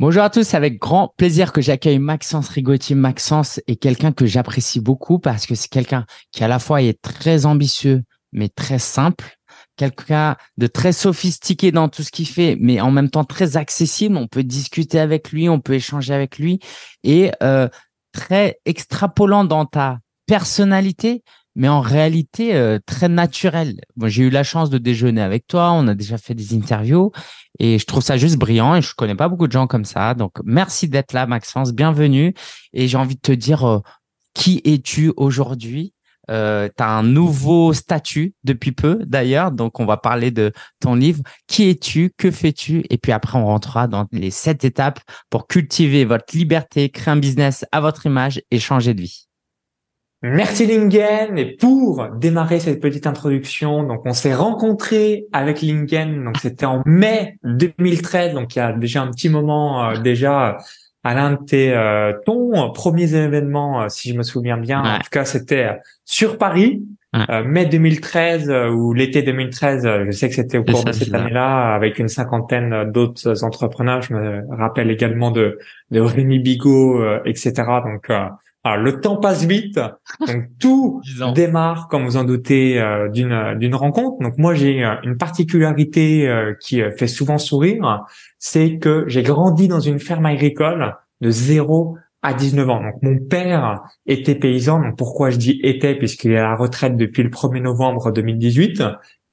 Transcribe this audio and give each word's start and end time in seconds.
Bonjour 0.00 0.22
à 0.22 0.30
tous, 0.30 0.54
avec 0.54 0.78
grand 0.78 1.12
plaisir 1.16 1.52
que 1.52 1.60
j'accueille 1.60 1.98
Maxence 1.98 2.50
Rigotti. 2.50 2.94
Maxence 2.94 3.60
est 3.66 3.74
quelqu'un 3.74 4.12
que 4.12 4.26
j'apprécie 4.26 4.78
beaucoup 4.78 5.18
parce 5.18 5.44
que 5.44 5.56
c'est 5.56 5.66
quelqu'un 5.66 6.06
qui 6.30 6.44
à 6.44 6.48
la 6.48 6.60
fois 6.60 6.82
est 6.82 7.02
très 7.02 7.46
ambitieux 7.46 8.04
mais 8.30 8.48
très 8.48 8.78
simple, 8.78 9.36
quelqu'un 9.74 10.36
de 10.56 10.68
très 10.68 10.92
sophistiqué 10.92 11.72
dans 11.72 11.88
tout 11.88 12.04
ce 12.04 12.12
qu'il 12.12 12.28
fait, 12.28 12.56
mais 12.60 12.80
en 12.80 12.92
même 12.92 13.10
temps 13.10 13.24
très 13.24 13.56
accessible. 13.56 14.16
On 14.16 14.28
peut 14.28 14.44
discuter 14.44 15.00
avec 15.00 15.32
lui, 15.32 15.48
on 15.48 15.58
peut 15.58 15.74
échanger 15.74 16.14
avec 16.14 16.38
lui 16.38 16.60
et 17.02 17.32
euh, 17.42 17.68
très 18.12 18.60
extrapolant 18.66 19.42
dans 19.42 19.66
ta 19.66 19.98
personnalité, 20.26 21.24
mais 21.58 21.68
en 21.68 21.80
réalité 21.80 22.54
euh, 22.54 22.78
très 22.86 23.08
naturel. 23.08 23.80
J'ai 24.04 24.22
eu 24.22 24.30
la 24.30 24.44
chance 24.44 24.70
de 24.70 24.78
déjeuner 24.78 25.20
avec 25.20 25.46
toi, 25.46 25.72
on 25.72 25.88
a 25.88 25.94
déjà 25.94 26.16
fait 26.16 26.34
des 26.34 26.54
interviews 26.54 27.10
et 27.58 27.80
je 27.80 27.84
trouve 27.84 28.02
ça 28.02 28.16
juste 28.16 28.36
brillant 28.36 28.76
et 28.76 28.80
je 28.80 28.94
connais 28.94 29.16
pas 29.16 29.28
beaucoup 29.28 29.48
de 29.48 29.52
gens 29.52 29.66
comme 29.66 29.84
ça. 29.84 30.14
Donc, 30.14 30.32
merci 30.44 30.88
d'être 30.88 31.12
là, 31.12 31.26
Maxence, 31.26 31.72
bienvenue. 31.72 32.32
Et 32.72 32.86
j'ai 32.86 32.96
envie 32.96 33.16
de 33.16 33.20
te 33.20 33.32
dire, 33.32 33.68
euh, 33.68 33.80
qui 34.34 34.62
es-tu 34.64 35.12
aujourd'hui? 35.16 35.94
Euh, 36.30 36.68
tu 36.76 36.82
as 36.82 36.90
un 36.90 37.02
nouveau 37.02 37.72
statut 37.72 38.34
depuis 38.44 38.72
peu 38.72 39.00
d'ailleurs, 39.06 39.50
donc 39.50 39.80
on 39.80 39.86
va 39.86 39.96
parler 39.96 40.30
de 40.30 40.52
ton 40.78 40.94
livre. 40.94 41.22
Qui 41.48 41.70
es-tu? 41.70 42.12
Que 42.16 42.30
fais-tu? 42.30 42.84
Et 42.90 42.98
puis 42.98 43.12
après, 43.12 43.36
on 43.38 43.46
rentrera 43.46 43.88
dans 43.88 44.06
les 44.12 44.30
sept 44.30 44.64
étapes 44.64 45.00
pour 45.28 45.48
cultiver 45.48 46.04
votre 46.04 46.36
liberté, 46.36 46.90
créer 46.90 47.12
un 47.12 47.16
business 47.16 47.64
à 47.72 47.80
votre 47.80 48.06
image 48.06 48.42
et 48.52 48.60
changer 48.60 48.94
de 48.94 49.02
vie. 49.02 49.27
Merci 50.22 50.66
Lingen. 50.66 51.38
Et 51.38 51.56
pour 51.56 52.08
démarrer 52.16 52.60
cette 52.60 52.80
petite 52.80 53.06
introduction, 53.06 53.84
donc 53.84 54.02
on 54.04 54.12
s'est 54.12 54.34
rencontré 54.34 55.26
avec 55.32 55.62
Lingen, 55.62 56.24
donc 56.24 56.38
c'était 56.38 56.66
en 56.66 56.82
mai 56.86 57.38
2013, 57.44 58.34
donc 58.34 58.56
il 58.56 58.58
y 58.58 58.62
a 58.62 58.72
déjà 58.72 59.02
un 59.02 59.10
petit 59.10 59.28
moment 59.28 59.90
euh, 59.90 59.98
déjà 59.98 60.58
à 61.04 61.14
l'un 61.14 61.32
de 61.32 61.44
tes 61.44 61.72
euh, 61.72 62.12
ton 62.26 62.70
premiers 62.72 63.14
événements, 63.14 63.82
euh, 63.82 63.88
si 63.88 64.10
je 64.10 64.14
me 64.14 64.22
souviens 64.22 64.56
bien. 64.56 64.82
En 64.82 64.98
tout 64.98 65.10
cas, 65.10 65.24
c'était 65.24 65.64
euh, 65.64 65.72
sur 66.04 66.38
Paris, 66.38 66.82
mai 67.46 67.64
2013 67.64 68.50
ou 68.70 68.92
l'été 68.92 69.22
2013. 69.22 69.88
je 70.06 70.10
sais 70.10 70.28
que 70.28 70.34
c'était 70.34 70.58
au 70.58 70.64
cours 70.64 70.84
de 70.84 70.92
cette 70.92 71.14
année-là, 71.14 71.74
avec 71.74 71.98
une 71.98 72.08
cinquantaine 72.08 72.92
d'autres 72.92 73.44
entrepreneurs. 73.44 74.02
Je 74.02 74.12
me 74.12 74.42
rappelle 74.54 74.90
également 74.90 75.30
de, 75.30 75.58
de 75.90 76.00
Rémi 76.00 76.38
Bigot, 76.38 77.02
etc. 77.24 77.52
Donc 77.84 78.10
alors, 78.68 78.84
le 78.84 79.00
temps 79.00 79.16
passe 79.16 79.44
vite, 79.44 79.80
donc 80.26 80.44
tout 80.60 81.00
démarre, 81.34 81.88
comme 81.88 82.04
vous 82.04 82.16
en 82.16 82.24
doutez, 82.24 82.80
euh, 82.80 83.08
d'une 83.08 83.54
d'une 83.58 83.74
rencontre. 83.74 84.18
Donc 84.20 84.36
moi, 84.36 84.54
j'ai 84.54 84.84
euh, 84.84 84.94
une 85.04 85.16
particularité 85.16 86.28
euh, 86.28 86.54
qui 86.60 86.82
fait 86.96 87.06
souvent 87.06 87.38
sourire, 87.38 88.04
c'est 88.38 88.78
que 88.78 89.04
j'ai 89.06 89.22
grandi 89.22 89.68
dans 89.68 89.80
une 89.80 89.98
ferme 89.98 90.26
agricole 90.26 90.96
de 91.20 91.30
0 91.30 91.96
à 92.22 92.34
19 92.34 92.68
ans. 92.68 92.82
Donc 92.82 93.02
mon 93.02 93.18
père 93.18 93.82
était 94.06 94.34
paysan. 94.34 94.80
Donc 94.80 94.98
pourquoi 94.98 95.30
je 95.30 95.38
dis 95.38 95.60
était? 95.62 95.94
Puisqu'il 95.94 96.32
est 96.32 96.38
à 96.38 96.42
la 96.42 96.56
retraite 96.56 96.96
depuis 96.96 97.22
le 97.22 97.30
1er 97.30 97.62
novembre 97.62 98.12
2018 98.12 98.82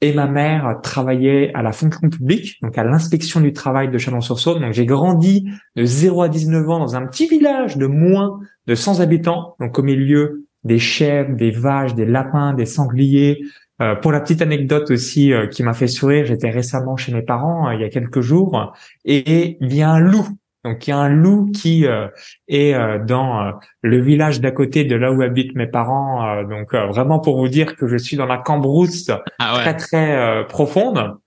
et 0.06 0.14
ma 0.14 0.28
mère 0.28 0.80
travaillait 0.84 1.52
à 1.56 1.64
la 1.64 1.72
fonction 1.72 2.10
publique, 2.10 2.62
donc 2.62 2.78
à 2.78 2.84
l'inspection 2.84 3.42
du 3.42 3.54
travail 3.54 3.90
de 3.90 3.98
Chalon-sur-Saône. 3.98 4.62
Donc 4.62 4.74
j'ai 4.74 4.86
grandi 4.86 5.48
de 5.76 5.84
0 5.84 6.22
à 6.22 6.30
19 6.30 6.70
ans 6.70 6.80
dans 6.80 6.96
un 6.96 7.08
petit 7.08 7.28
village 7.28 7.78
de 7.78 7.88
moins 7.88 8.40
de 8.68 8.76
100 8.76 9.00
habitants, 9.00 9.56
donc 9.60 9.80
au 9.80 9.84
milieu 9.84 10.46
des 10.64 10.78
chèvres, 10.78 11.36
des 11.36 11.50
vaches, 11.50 11.96
des 11.96 12.06
lapins, 12.06 12.54
des 12.54 12.68
sangliers. 12.68 13.42
Euh, 13.82 13.96
pour 13.96 14.12
la 14.12 14.22
petite 14.22 14.42
anecdote 14.42 14.92
aussi 14.92 15.34
euh, 15.34 15.48
qui 15.48 15.64
m'a 15.64 15.74
fait 15.74 15.88
sourire, 15.88 16.26
j'étais 16.26 16.50
récemment 16.50 16.96
chez 16.96 17.12
mes 17.12 17.24
parents 17.24 17.68
euh, 17.68 17.74
il 17.74 17.82
y 17.82 17.84
a 17.84 17.90
quelques 17.90 18.22
jours 18.22 18.74
et 19.04 19.58
il 19.60 19.76
y 19.76 19.82
a 19.82 19.90
un 19.90 20.00
loup 20.00 20.28
donc 20.66 20.88
il 20.88 20.90
y 20.90 20.94
a 20.94 20.98
un 20.98 21.10
loup 21.10 21.52
qui 21.54 21.86
euh, 21.86 22.08
est 22.48 22.74
euh, 22.74 22.98
dans 22.98 23.40
euh, 23.40 23.52
le 23.84 24.02
village 24.02 24.42
d'à 24.42 24.50
côté 24.50 24.84
de 24.84 24.96
là 24.96 25.12
où 25.12 25.22
habitent 25.22 25.56
mes 25.56 25.68
parents. 25.68 26.44
donc 26.44 26.74
vraiment 26.74 27.20
pour 27.20 27.38
vous 27.38 27.48
dire 27.48 27.76
que 27.76 27.88
je 27.88 27.96
suis 27.98 28.18
dans 28.18 28.26
la 28.26 28.40
cambrousse 28.40 29.12
ah 29.40 29.60
très 29.62 29.78
très 29.78 30.46
profonde. 30.48 31.18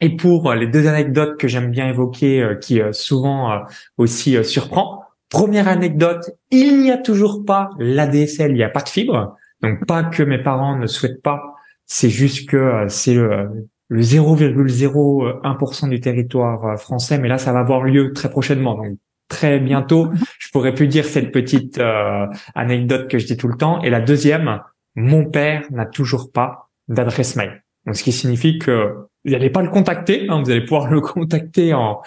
Et 0.00 0.16
pour 0.16 0.52
les 0.52 0.66
deux 0.66 0.88
anecdotes 0.88 1.38
que 1.38 1.46
j'aime 1.46 1.70
bien 1.70 1.88
évoquer, 1.88 2.56
qui 2.60 2.80
souvent 2.90 3.62
aussi 3.96 4.42
surprend. 4.44 5.04
Première 5.30 5.68
anecdote, 5.68 6.30
il 6.50 6.82
n'y 6.82 6.90
a 6.90 6.98
toujours 6.98 7.44
pas 7.44 7.70
l'ADSL, 7.78 8.50
il 8.50 8.56
n'y 8.56 8.64
a 8.64 8.68
pas 8.68 8.82
de 8.82 8.88
fibre. 8.88 9.36
Donc 9.62 9.86
pas 9.86 10.02
que 10.02 10.22
mes 10.22 10.42
parents 10.42 10.76
ne 10.76 10.86
souhaitent 10.86 11.22
pas, 11.22 11.40
c'est 11.86 12.10
juste 12.10 12.48
que 12.48 12.86
c'est 12.88 13.14
le, 13.14 13.68
le 13.88 14.00
0,01% 14.00 15.88
du 15.88 16.00
territoire 16.00 16.64
euh, 16.64 16.76
français, 16.76 17.18
mais 17.18 17.28
là, 17.28 17.38
ça 17.38 17.52
va 17.52 17.60
avoir 17.60 17.82
lieu 17.82 18.12
très 18.12 18.30
prochainement. 18.30 18.74
Donc, 18.74 18.98
très 19.28 19.60
bientôt, 19.60 20.10
je 20.38 20.48
pourrais 20.50 20.74
plus 20.74 20.88
dire 20.88 21.04
cette 21.04 21.32
petite 21.32 21.78
euh, 21.78 22.26
anecdote 22.54 23.08
que 23.08 23.18
je 23.18 23.26
dis 23.26 23.36
tout 23.36 23.48
le 23.48 23.56
temps. 23.56 23.82
Et 23.82 23.90
la 23.90 24.00
deuxième, 24.00 24.60
mon 24.94 25.24
père 25.24 25.64
n'a 25.70 25.86
toujours 25.86 26.32
pas 26.32 26.70
d'adresse 26.88 27.36
mail. 27.36 27.62
Donc, 27.86 27.96
ce 27.96 28.02
qui 28.02 28.12
signifie 28.12 28.58
que 28.58 28.94
vous 29.24 29.32
n'allez 29.32 29.50
pas 29.50 29.62
le 29.62 29.70
contacter, 29.70 30.26
hein, 30.28 30.42
vous 30.42 30.50
allez 30.50 30.64
pouvoir 30.64 30.90
le 30.90 31.00
contacter 31.00 31.74
en, 31.74 32.00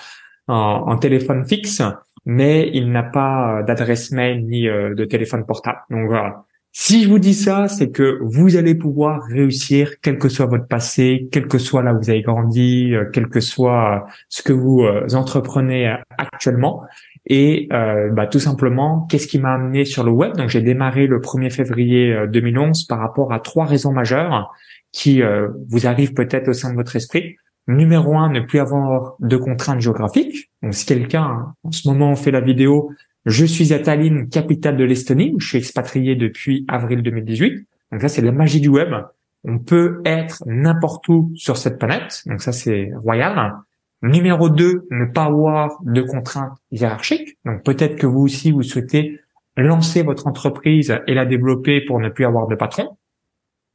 en, 0.48 0.56
en 0.88 0.98
téléphone 0.98 1.48
fixe, 1.48 1.82
mais 2.26 2.70
il 2.74 2.92
n'a 2.92 3.04
pas 3.04 3.64
d'adresse 3.64 4.12
mail 4.12 4.46
ni 4.46 4.64
de 4.64 5.06
téléphone 5.06 5.46
portable. 5.46 5.80
Donc 5.90 6.08
voilà, 6.08 6.44
si 6.80 7.04
je 7.04 7.10
vous 7.10 7.18
dis 7.18 7.34
ça, 7.34 7.68
c'est 7.68 7.90
que 7.90 8.20
vous 8.22 8.56
allez 8.56 8.76
pouvoir 8.76 9.24
réussir, 9.24 9.94
quel 10.04 10.20
que 10.20 10.30
soit 10.30 10.46
votre 10.46 10.68
passé, 10.68 11.28
quel 11.32 11.48
que 11.48 11.58
soit 11.58 11.82
là 11.82 11.92
où 11.92 11.98
vous 11.98 12.12
avez 12.12 12.22
grandi, 12.22 12.94
euh, 12.94 13.06
quel 13.12 13.30
que 13.30 13.40
soit 13.40 13.96
euh, 13.96 14.12
ce 14.30 14.44
que 14.44 14.54
vous 14.54 14.84
euh, 14.84 15.08
entreprenez 15.16 15.92
actuellement. 16.20 16.84
Et 17.26 17.68
bah, 17.70 18.28
tout 18.28 18.40
simplement, 18.40 19.08
qu'est-ce 19.10 19.26
qui 19.26 19.40
m'a 19.40 19.56
amené 19.56 19.86
sur 19.86 20.04
le 20.04 20.12
web? 20.12 20.38
Donc 20.38 20.50
j'ai 20.50 20.62
démarré 20.62 21.08
le 21.08 21.20
1er 21.20 21.50
février 21.50 22.16
2011 22.32 22.86
par 22.86 23.00
rapport 23.00 23.34
à 23.34 23.40
trois 23.40 23.66
raisons 23.66 23.92
majeures 23.92 24.54
qui 24.94 25.22
vous 25.70 25.88
arrivent 25.88 26.14
peut-être 26.14 26.48
au 26.48 26.54
sein 26.54 26.70
de 26.70 26.76
votre 26.76 26.96
esprit. 26.96 27.36
Numéro 27.68 28.16
un, 28.16 28.32
ne 28.32 28.40
plus 28.40 28.60
avoir 28.60 29.16
de 29.20 29.36
contraintes 29.36 29.82
géographiques. 29.82 30.52
Donc 30.64 30.74
si 30.74 30.86
quelqu'un, 30.86 31.54
en 31.64 31.72
ce 31.72 31.90
moment, 31.90 32.16
fait 32.16 32.32
la 32.32 32.40
vidéo, 32.40 32.92
je 33.28 33.46
suis 33.46 33.74
à 33.74 33.80
Tallinn, 33.80 34.30
capitale 34.30 34.78
de 34.78 34.86
l'Estonie, 34.86 35.34
où 35.36 35.40
je 35.42 35.50
suis 35.50 35.58
expatrié 35.58 36.16
depuis 36.16 36.66
avril 36.70 37.04
2018. 37.04 37.68
Donc 37.92 38.02
ça, 38.02 38.08
c'est 38.08 38.22
la 38.22 38.32
magie 38.32 38.62
du 38.62 38.70
web. 38.70 38.94
On 39.44 39.60
peut 39.60 40.02
être 40.06 40.44
n'importe 40.46 41.10
où 41.10 41.34
sur 41.36 41.58
cette 41.58 41.78
planète. 41.78 42.24
Donc 42.26 42.42
ça, 42.42 42.54
c'est 42.54 42.90
royal. 42.96 43.54
Numéro 44.02 44.50
2, 44.50 44.88
ne 44.90 45.06
pas 45.06 45.26
avoir 45.26 45.78
de 45.84 46.02
contraintes 46.02 46.58
hiérarchiques. 46.72 47.38
Donc 47.44 47.64
peut-être 47.64 47.98
que 47.98 48.08
vous 48.08 48.22
aussi, 48.22 48.52
vous 48.52 48.64
souhaitez 48.64 49.20
lancer 49.58 50.04
votre 50.04 50.26
entreprise 50.28 50.98
et 51.06 51.14
la 51.14 51.26
développer 51.26 51.82
pour 51.82 52.00
ne 52.00 52.08
plus 52.08 52.26
avoir 52.26 52.48
de 52.48 52.56
patron. 52.56 52.98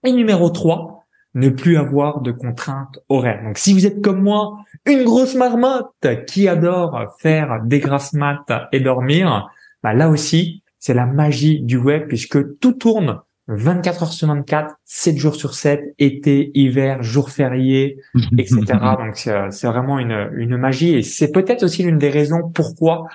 Et 0.07 0.13
numéro 0.13 0.49
3, 0.49 1.02
ne 1.35 1.49
plus 1.49 1.77
avoir 1.77 2.21
de 2.21 2.31
contraintes 2.31 2.99
horaires. 3.09 3.43
Donc 3.45 3.59
si 3.59 3.73
vous 3.73 3.87
êtes 3.87 4.03
comme 4.03 4.23
moi, 4.23 4.59
une 4.87 5.05
grosse 5.05 5.35
marmotte 5.35 6.07
qui 6.27 6.49
adore 6.49 7.15
faire 7.21 7.61
des 7.65 7.81
grasses 7.81 8.13
maths 8.13 8.53
et 8.73 8.81
dormir, 8.81 9.49
bah 9.83 9.95
là 9.95 10.09
aussi, 10.09 10.63
c'est 10.79 10.95
la 10.95 11.07
magie 11.07 11.61
du 11.61 11.77
web 11.79 12.07
puisque 12.09 12.59
tout 12.59 12.73
tourne 12.73 13.21
24 13.49 14.03
heures 14.05 14.13
sur 14.13 14.29
24, 14.29 14.77
7 14.85 15.17
jours 15.17 15.35
sur 15.35 15.55
7, 15.55 15.95
été, 15.99 16.51
hiver, 16.55 17.03
jours 17.03 17.31
fériés, 17.31 17.99
etc. 18.39 18.61
Donc 18.99 19.17
c'est 19.17 19.67
vraiment 19.67 19.99
une, 19.99 20.31
une 20.37 20.57
magie 20.57 20.95
et 20.95 21.03
c'est 21.03 21.33
peut-être 21.33 21.65
aussi 21.65 21.83
l'une 21.83 21.99
des 21.99 22.11
raisons 22.11 22.51
pourquoi 22.55 23.07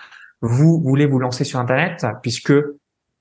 vous 0.41 0.81
voulez 0.81 1.05
vous 1.05 1.19
lancer 1.19 1.43
sur 1.43 1.59
Internet 1.59 2.05
puisque 2.21 2.53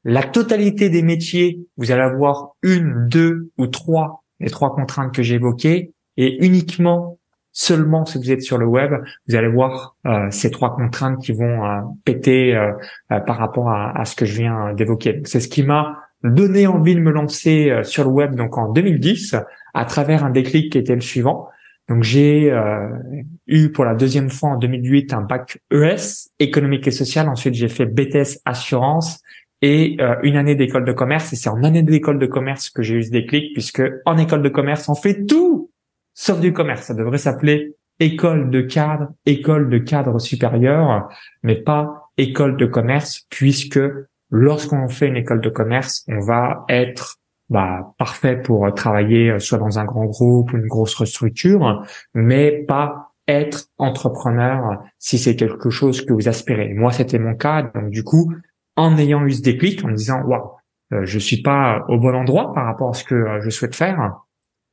la 0.04 0.22
totalité 0.22 0.88
des 0.88 1.02
métiers, 1.02 1.66
vous 1.76 1.90
allez 1.90 2.02
avoir 2.02 2.50
une, 2.62 3.08
deux 3.08 3.50
ou 3.58 3.66
trois 3.66 4.22
les 4.40 4.50
trois 4.50 4.74
contraintes 4.74 5.14
que 5.14 5.22
j'ai 5.22 5.36
évoquées, 5.36 5.92
et 6.16 6.44
uniquement 6.44 7.18
seulement 7.56 8.04
si 8.04 8.18
vous 8.18 8.30
êtes 8.30 8.42
sur 8.42 8.58
le 8.58 8.66
web, 8.66 8.92
vous 9.26 9.34
allez 9.34 9.48
voir 9.48 9.96
euh, 10.06 10.26
ces 10.30 10.50
trois 10.50 10.76
contraintes 10.76 11.22
qui 11.22 11.32
vont 11.32 11.64
euh, 11.64 11.80
péter 12.04 12.54
euh, 12.54 12.72
par 13.08 13.38
rapport 13.38 13.70
à, 13.70 13.98
à, 13.98 14.04
ce 14.04 14.14
que 14.14 14.26
je 14.26 14.36
viens 14.36 14.74
d'évoquer. 14.74 15.22
C'est 15.24 15.40
ce 15.40 15.48
qui 15.48 15.62
m'a 15.62 16.02
donné 16.22 16.66
envie 16.66 16.94
de 16.94 17.00
me 17.00 17.10
lancer 17.10 17.80
sur 17.82 18.04
le 18.04 18.10
web 18.10 18.34
donc 18.34 18.58
en 18.58 18.70
2010 18.72 19.36
à 19.72 19.84
travers 19.86 20.22
un 20.22 20.30
déclic 20.30 20.72
qui 20.72 20.78
était 20.78 20.94
le 20.94 21.00
suivant. 21.00 21.48
Donc 21.88 22.02
j'ai 22.02 22.52
eu 23.46 23.70
pour 23.70 23.84
la 23.84 23.94
deuxième 23.94 24.28
fois 24.28 24.50
en 24.50 24.56
2008 24.56 25.12
un 25.12 25.20
bac 25.20 25.60
ES 25.70 26.30
économique 26.40 26.88
et 26.88 26.90
social. 26.90 27.28
Ensuite 27.28 27.54
j'ai 27.54 27.68
fait 27.68 27.86
BTS 27.86 28.40
assurance 28.44 29.22
et 29.66 29.96
euh, 29.98 30.14
une 30.22 30.36
année 30.36 30.54
d'école 30.54 30.84
de 30.84 30.92
commerce. 30.92 31.32
Et 31.32 31.36
c'est 31.36 31.48
en 31.48 31.64
année 31.64 31.82
d'école 31.82 32.20
de 32.20 32.26
commerce 32.26 32.70
que 32.70 32.82
j'ai 32.82 32.94
eu 32.94 33.02
ce 33.02 33.10
déclic, 33.10 33.52
puisque 33.52 33.82
en 34.04 34.16
école 34.16 34.42
de 34.42 34.48
commerce, 34.48 34.88
on 34.88 34.94
fait 34.94 35.26
tout 35.26 35.72
sauf 36.14 36.38
du 36.38 36.52
commerce. 36.52 36.82
Ça 36.82 36.94
devrait 36.94 37.18
s'appeler 37.18 37.74
école 37.98 38.50
de 38.50 38.60
cadre, 38.60 39.08
école 39.24 39.68
de 39.68 39.78
cadre 39.78 40.20
supérieur, 40.20 41.08
mais 41.42 41.56
pas 41.56 42.10
école 42.16 42.56
de 42.56 42.66
commerce, 42.66 43.26
puisque 43.28 43.80
lorsqu'on 44.30 44.88
fait 44.88 45.08
une 45.08 45.16
école 45.16 45.40
de 45.40 45.50
commerce, 45.50 46.04
on 46.06 46.20
va 46.20 46.64
être 46.68 47.16
bah, 47.50 47.92
parfait 47.98 48.36
pour 48.36 48.72
travailler 48.72 49.30
euh, 49.30 49.38
soit 49.40 49.58
dans 49.58 49.80
un 49.80 49.84
grand 49.84 50.04
groupe 50.04 50.52
ou 50.52 50.58
une 50.58 50.68
grosse 50.68 51.04
structure, 51.04 51.84
mais 52.14 52.64
pas 52.68 53.14
être 53.26 53.66
entrepreneur 53.78 54.80
si 55.00 55.18
c'est 55.18 55.34
quelque 55.34 55.70
chose 55.70 56.04
que 56.04 56.12
vous 56.12 56.28
aspirez. 56.28 56.72
Moi, 56.74 56.92
c'était 56.92 57.18
mon 57.18 57.34
cas. 57.34 57.62
Donc, 57.74 57.90
du 57.90 58.04
coup, 58.04 58.32
en 58.76 58.96
ayant 58.98 59.24
eu 59.24 59.32
ce 59.32 59.42
déclic, 59.42 59.84
en 59.84 59.88
me 59.88 59.94
disant, 59.94 60.22
waouh, 60.22 60.50
euh, 60.92 61.00
je 61.04 61.18
suis 61.18 61.42
pas 61.42 61.84
au 61.88 61.98
bon 61.98 62.14
endroit 62.14 62.52
par 62.54 62.66
rapport 62.66 62.90
à 62.90 62.94
ce 62.94 63.04
que 63.04 63.14
euh, 63.14 63.40
je 63.40 63.50
souhaite 63.50 63.74
faire, 63.74 64.20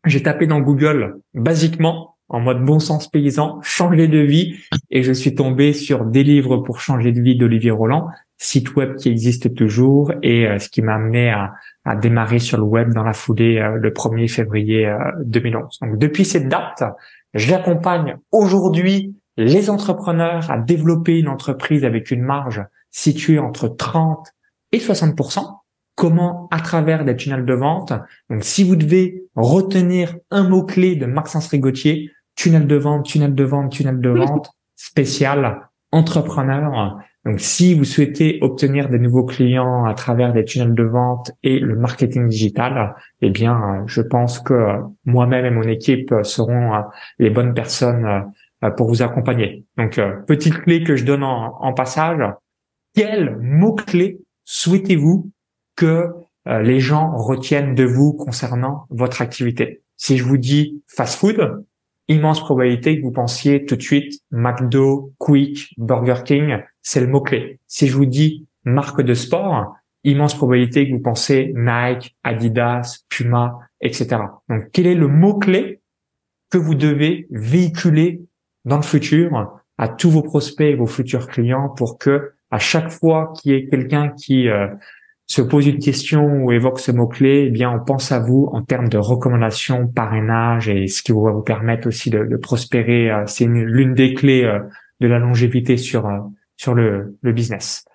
j'ai 0.05 0.21
tapé 0.21 0.47
dans 0.47 0.59
Google, 0.59 1.21
basiquement, 1.33 2.17
en 2.29 2.39
mode 2.39 2.63
bon 2.63 2.79
sens 2.79 3.09
paysan, 3.09 3.59
changer 3.61 4.07
de 4.07 4.19
vie, 4.19 4.55
et 4.91 5.03
je 5.03 5.13
suis 5.13 5.35
tombé 5.35 5.73
sur 5.73 6.05
des 6.05 6.23
livres 6.23 6.57
pour 6.57 6.79
changer 6.79 7.11
de 7.11 7.21
vie 7.21 7.37
d'Olivier 7.37 7.71
Roland, 7.71 8.07
site 8.37 8.75
web 8.75 8.95
qui 8.95 9.09
existe 9.09 9.55
toujours, 9.55 10.11
et 10.21 10.47
euh, 10.47 10.59
ce 10.59 10.69
qui 10.69 10.81
m'a 10.81 10.95
amené 10.95 11.29
à, 11.29 11.53
à, 11.85 11.95
démarrer 11.95 12.39
sur 12.39 12.57
le 12.57 12.63
web 12.63 12.93
dans 12.93 13.03
la 13.03 13.13
foulée 13.13 13.55
le 13.75 13.91
1er 13.91 14.27
février 14.27 14.93
2011. 15.23 15.79
Donc, 15.81 15.97
depuis 15.97 16.25
cette 16.25 16.49
date, 16.49 16.83
J'accompagne 17.33 18.17
aujourd'hui 18.31 19.15
les 19.37 19.69
entrepreneurs 19.71 20.51
à 20.51 20.59
développer 20.59 21.17
une 21.17 21.27
entreprise 21.27 21.83
avec 21.83 22.11
une 22.11 22.21
marge 22.21 22.63
située 22.93 23.39
entre 23.39 23.67
30 23.67 24.29
et 24.71 24.77
60% 24.77 25.57
Comment 25.95 26.47
à 26.49 26.59
travers 26.59 27.05
des 27.05 27.15
tunnels 27.15 27.45
de 27.45 27.53
vente. 27.53 27.93
Donc, 28.29 28.43
si 28.43 28.63
vous 28.63 28.75
devez 28.75 29.25
retenir 29.35 30.15
un 30.31 30.49
mot 30.49 30.63
clé 30.63 30.95
de 30.95 31.05
Maxence 31.05 31.49
Rigotier, 31.49 32.09
tunnel 32.35 32.65
de 32.65 32.75
vente, 32.75 33.05
tunnel 33.05 33.35
de 33.35 33.43
vente, 33.43 33.71
tunnel 33.71 33.99
de 33.99 34.09
vente 34.17 34.51
spécial 34.75 35.69
entrepreneur. 35.91 36.97
Donc, 37.25 37.39
si 37.39 37.75
vous 37.75 37.83
souhaitez 37.83 38.39
obtenir 38.41 38.89
des 38.89 38.97
nouveaux 38.97 39.23
clients 39.23 39.85
à 39.85 39.93
travers 39.93 40.33
des 40.33 40.43
tunnels 40.45 40.73
de 40.73 40.83
vente 40.83 41.31
et 41.43 41.59
le 41.59 41.75
marketing 41.75 42.27
digital, 42.27 42.95
eh 43.21 43.29
bien, 43.29 43.83
je 43.85 44.01
pense 44.01 44.39
que 44.39 44.79
moi-même 45.05 45.45
et 45.45 45.51
mon 45.51 45.61
équipe 45.61 46.13
seront 46.23 46.73
euh, 46.73 46.79
les 47.19 47.29
bonnes 47.29 47.53
personnes 47.53 48.25
euh, 48.63 48.71
pour 48.71 48.87
vous 48.87 49.01
accompagner. 49.01 49.65
Donc, 49.77 49.97
euh, 49.97 50.15
petite 50.27 50.61
clé 50.61 50.83
que 50.83 50.95
je 50.95 51.05
donne 51.05 51.23
en, 51.23 51.73
passage. 51.73 52.21
Quels 52.95 53.37
mots-clés 53.39 54.19
souhaitez-vous 54.45 55.31
que 55.75 56.11
les 56.45 56.79
gens 56.79 57.15
retiennent 57.15 57.73
de 57.73 57.85
vous 57.85 58.13
concernant 58.13 58.85
votre 58.89 59.21
activité? 59.21 59.81
Si 59.97 60.17
je 60.17 60.23
vous 60.23 60.37
dis 60.37 60.83
fast 60.87 61.19
food, 61.19 61.65
immense 62.07 62.39
probabilité 62.41 62.97
que 62.97 63.03
vous 63.03 63.11
pensiez 63.11 63.65
tout 63.65 63.75
de 63.75 63.81
suite 63.81 64.21
McDo, 64.29 65.11
Quick, 65.17 65.73
Burger 65.77 66.23
King, 66.23 66.57
c'est 66.83 66.99
le 66.99 67.07
mot-clé. 67.07 67.59
Si 67.67 67.87
je 67.87 67.95
vous 67.95 68.05
dis 68.05 68.45
marque 68.63 69.01
de 69.01 69.15
sport, 69.15 69.75
immense 70.03 70.35
probabilité 70.35 70.87
que 70.87 70.93
vous 70.93 71.01
pensez 71.01 71.51
Nike, 71.55 72.15
Adidas, 72.23 73.05
Puma, 73.09 73.57
etc. 73.81 74.17
Donc, 74.49 74.69
quel 74.71 74.85
est 74.85 74.95
le 74.95 75.07
mot-clé 75.07 75.81
que 76.51 76.59
vous 76.59 76.75
devez 76.75 77.25
véhiculer 77.31 78.21
dans 78.65 78.77
le 78.77 78.83
futur 78.83 79.59
à 79.79 79.87
tous 79.87 80.11
vos 80.11 80.21
prospects 80.21 80.67
et 80.67 80.75
vos 80.75 80.85
futurs 80.85 81.27
clients 81.27 81.69
pour 81.69 81.97
que 81.97 82.33
à 82.53 82.59
chaque 82.59 82.91
fois 82.91 83.33
qu'il 83.35 83.51
y 83.51 83.55
ait 83.55 83.65
quelqu'un 83.65 84.09
qui 84.09 84.47
euh, 84.47 84.67
se 85.25 85.41
pose 85.41 85.65
une 85.65 85.79
question 85.79 86.23
ou 86.23 86.51
évoque 86.51 86.79
ce 86.79 86.91
mot-clé, 86.91 87.45
eh 87.47 87.49
bien, 87.49 87.71
on 87.71 87.83
pense 87.83 88.11
à 88.11 88.19
vous 88.19 88.47
en 88.51 88.61
termes 88.61 88.89
de 88.89 88.99
recommandations, 88.99 89.87
parrainage 89.87 90.69
et 90.69 90.85
ce 90.85 91.01
qui 91.01 91.11
va 91.13 91.31
vous 91.31 91.41
permettre 91.41 91.87
aussi 91.87 92.11
de, 92.11 92.23
de 92.23 92.37
prospérer. 92.37 93.09
Euh, 93.09 93.23
c'est 93.25 93.45
l'une 93.45 93.95
des 93.95 94.13
clés 94.13 94.43
euh, 94.43 94.59
de 94.99 95.07
la 95.07 95.17
longévité 95.17 95.77
sur, 95.77 96.05
euh, 96.05 96.19
sur 96.55 96.75
le, 96.75 97.17
le 97.21 97.31
business. 97.33 97.85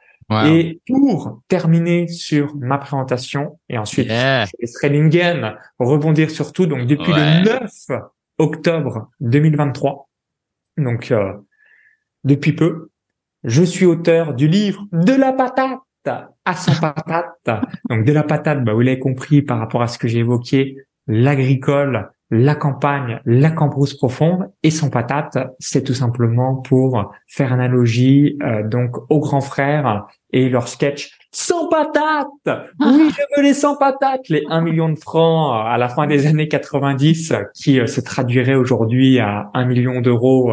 Et 0.45 0.81
pour 0.89 1.41
terminer 1.47 2.09
sur 2.09 2.55
ma 2.57 2.79
présentation, 2.79 3.59
et 3.71 3.79
ensuite 3.79 4.09
je 4.09 4.51
laisserai 4.61 4.91
Lingen 4.91 5.55
rebondir 5.79 6.31
sur 6.31 6.53
tout. 6.53 6.67
Donc, 6.67 6.87
depuis 6.87 7.13
le 7.13 7.45
9 7.45 8.03
octobre 8.37 9.09
2023, 9.21 10.11
donc 10.77 11.15
depuis 12.25 12.53
peu, 12.53 12.91
je 13.45 13.63
suis 13.63 13.87
auteur 13.87 14.35
du 14.35 14.49
livre 14.49 14.87
de 14.93 15.13
la 15.13 15.33
patate 15.33 15.79
à 16.45 16.55
100 16.55 16.81
patates. 16.81 17.63
Donc 17.91 18.05
de 18.05 18.13
la 18.13 18.23
patate, 18.23 18.65
bah, 18.65 18.73
vous 18.73 18.81
l'avez 18.81 18.99
compris 18.99 19.43
par 19.43 19.59
rapport 19.59 19.83
à 19.83 19.89
ce 19.89 19.99
que 19.99 20.09
j'ai 20.09 20.21
évoqué, 20.21 20.77
l'agricole, 21.07 22.11
la 22.31 22.55
campagne, 22.55 23.21
la 23.25 23.51
cambrousse 23.51 23.95
profonde 23.95 24.51
et 24.63 24.71
sans 24.71 24.91
patate, 24.91 25.39
c'est 25.59 25.83
tout 25.83 25.95
simplement 25.95 26.57
pour 26.57 27.11
faire 27.27 27.53
analogie 27.53 28.37
euh, 28.43 28.63
donc 28.63 28.97
aux 29.11 29.21
grands 29.21 29.41
frères 29.41 30.07
et 30.31 30.51
leur 30.51 30.69
sketch 30.69 31.17
sans 31.31 31.69
patate. 31.69 32.27
Oui, 32.81 33.11
je 33.11 33.23
veux 33.37 33.43
les 33.43 33.55
sans 33.55 33.77
patates, 33.77 34.29
les 34.29 34.45
1 34.51 34.61
million 34.61 34.91
de 34.91 34.99
francs 34.99 35.55
euh, 35.55 35.71
à 35.71 35.79
la 35.79 35.89
fin 35.89 36.07
des 36.07 36.27
années 36.27 36.49
90 36.49 37.33
qui 37.55 37.81
euh, 37.81 37.87
se 37.87 38.01
traduirait 38.03 38.55
aujourd'hui 38.55 39.21
à 39.21 39.51
1 39.55 39.65
million 39.65 40.01
d'euros 40.03 40.53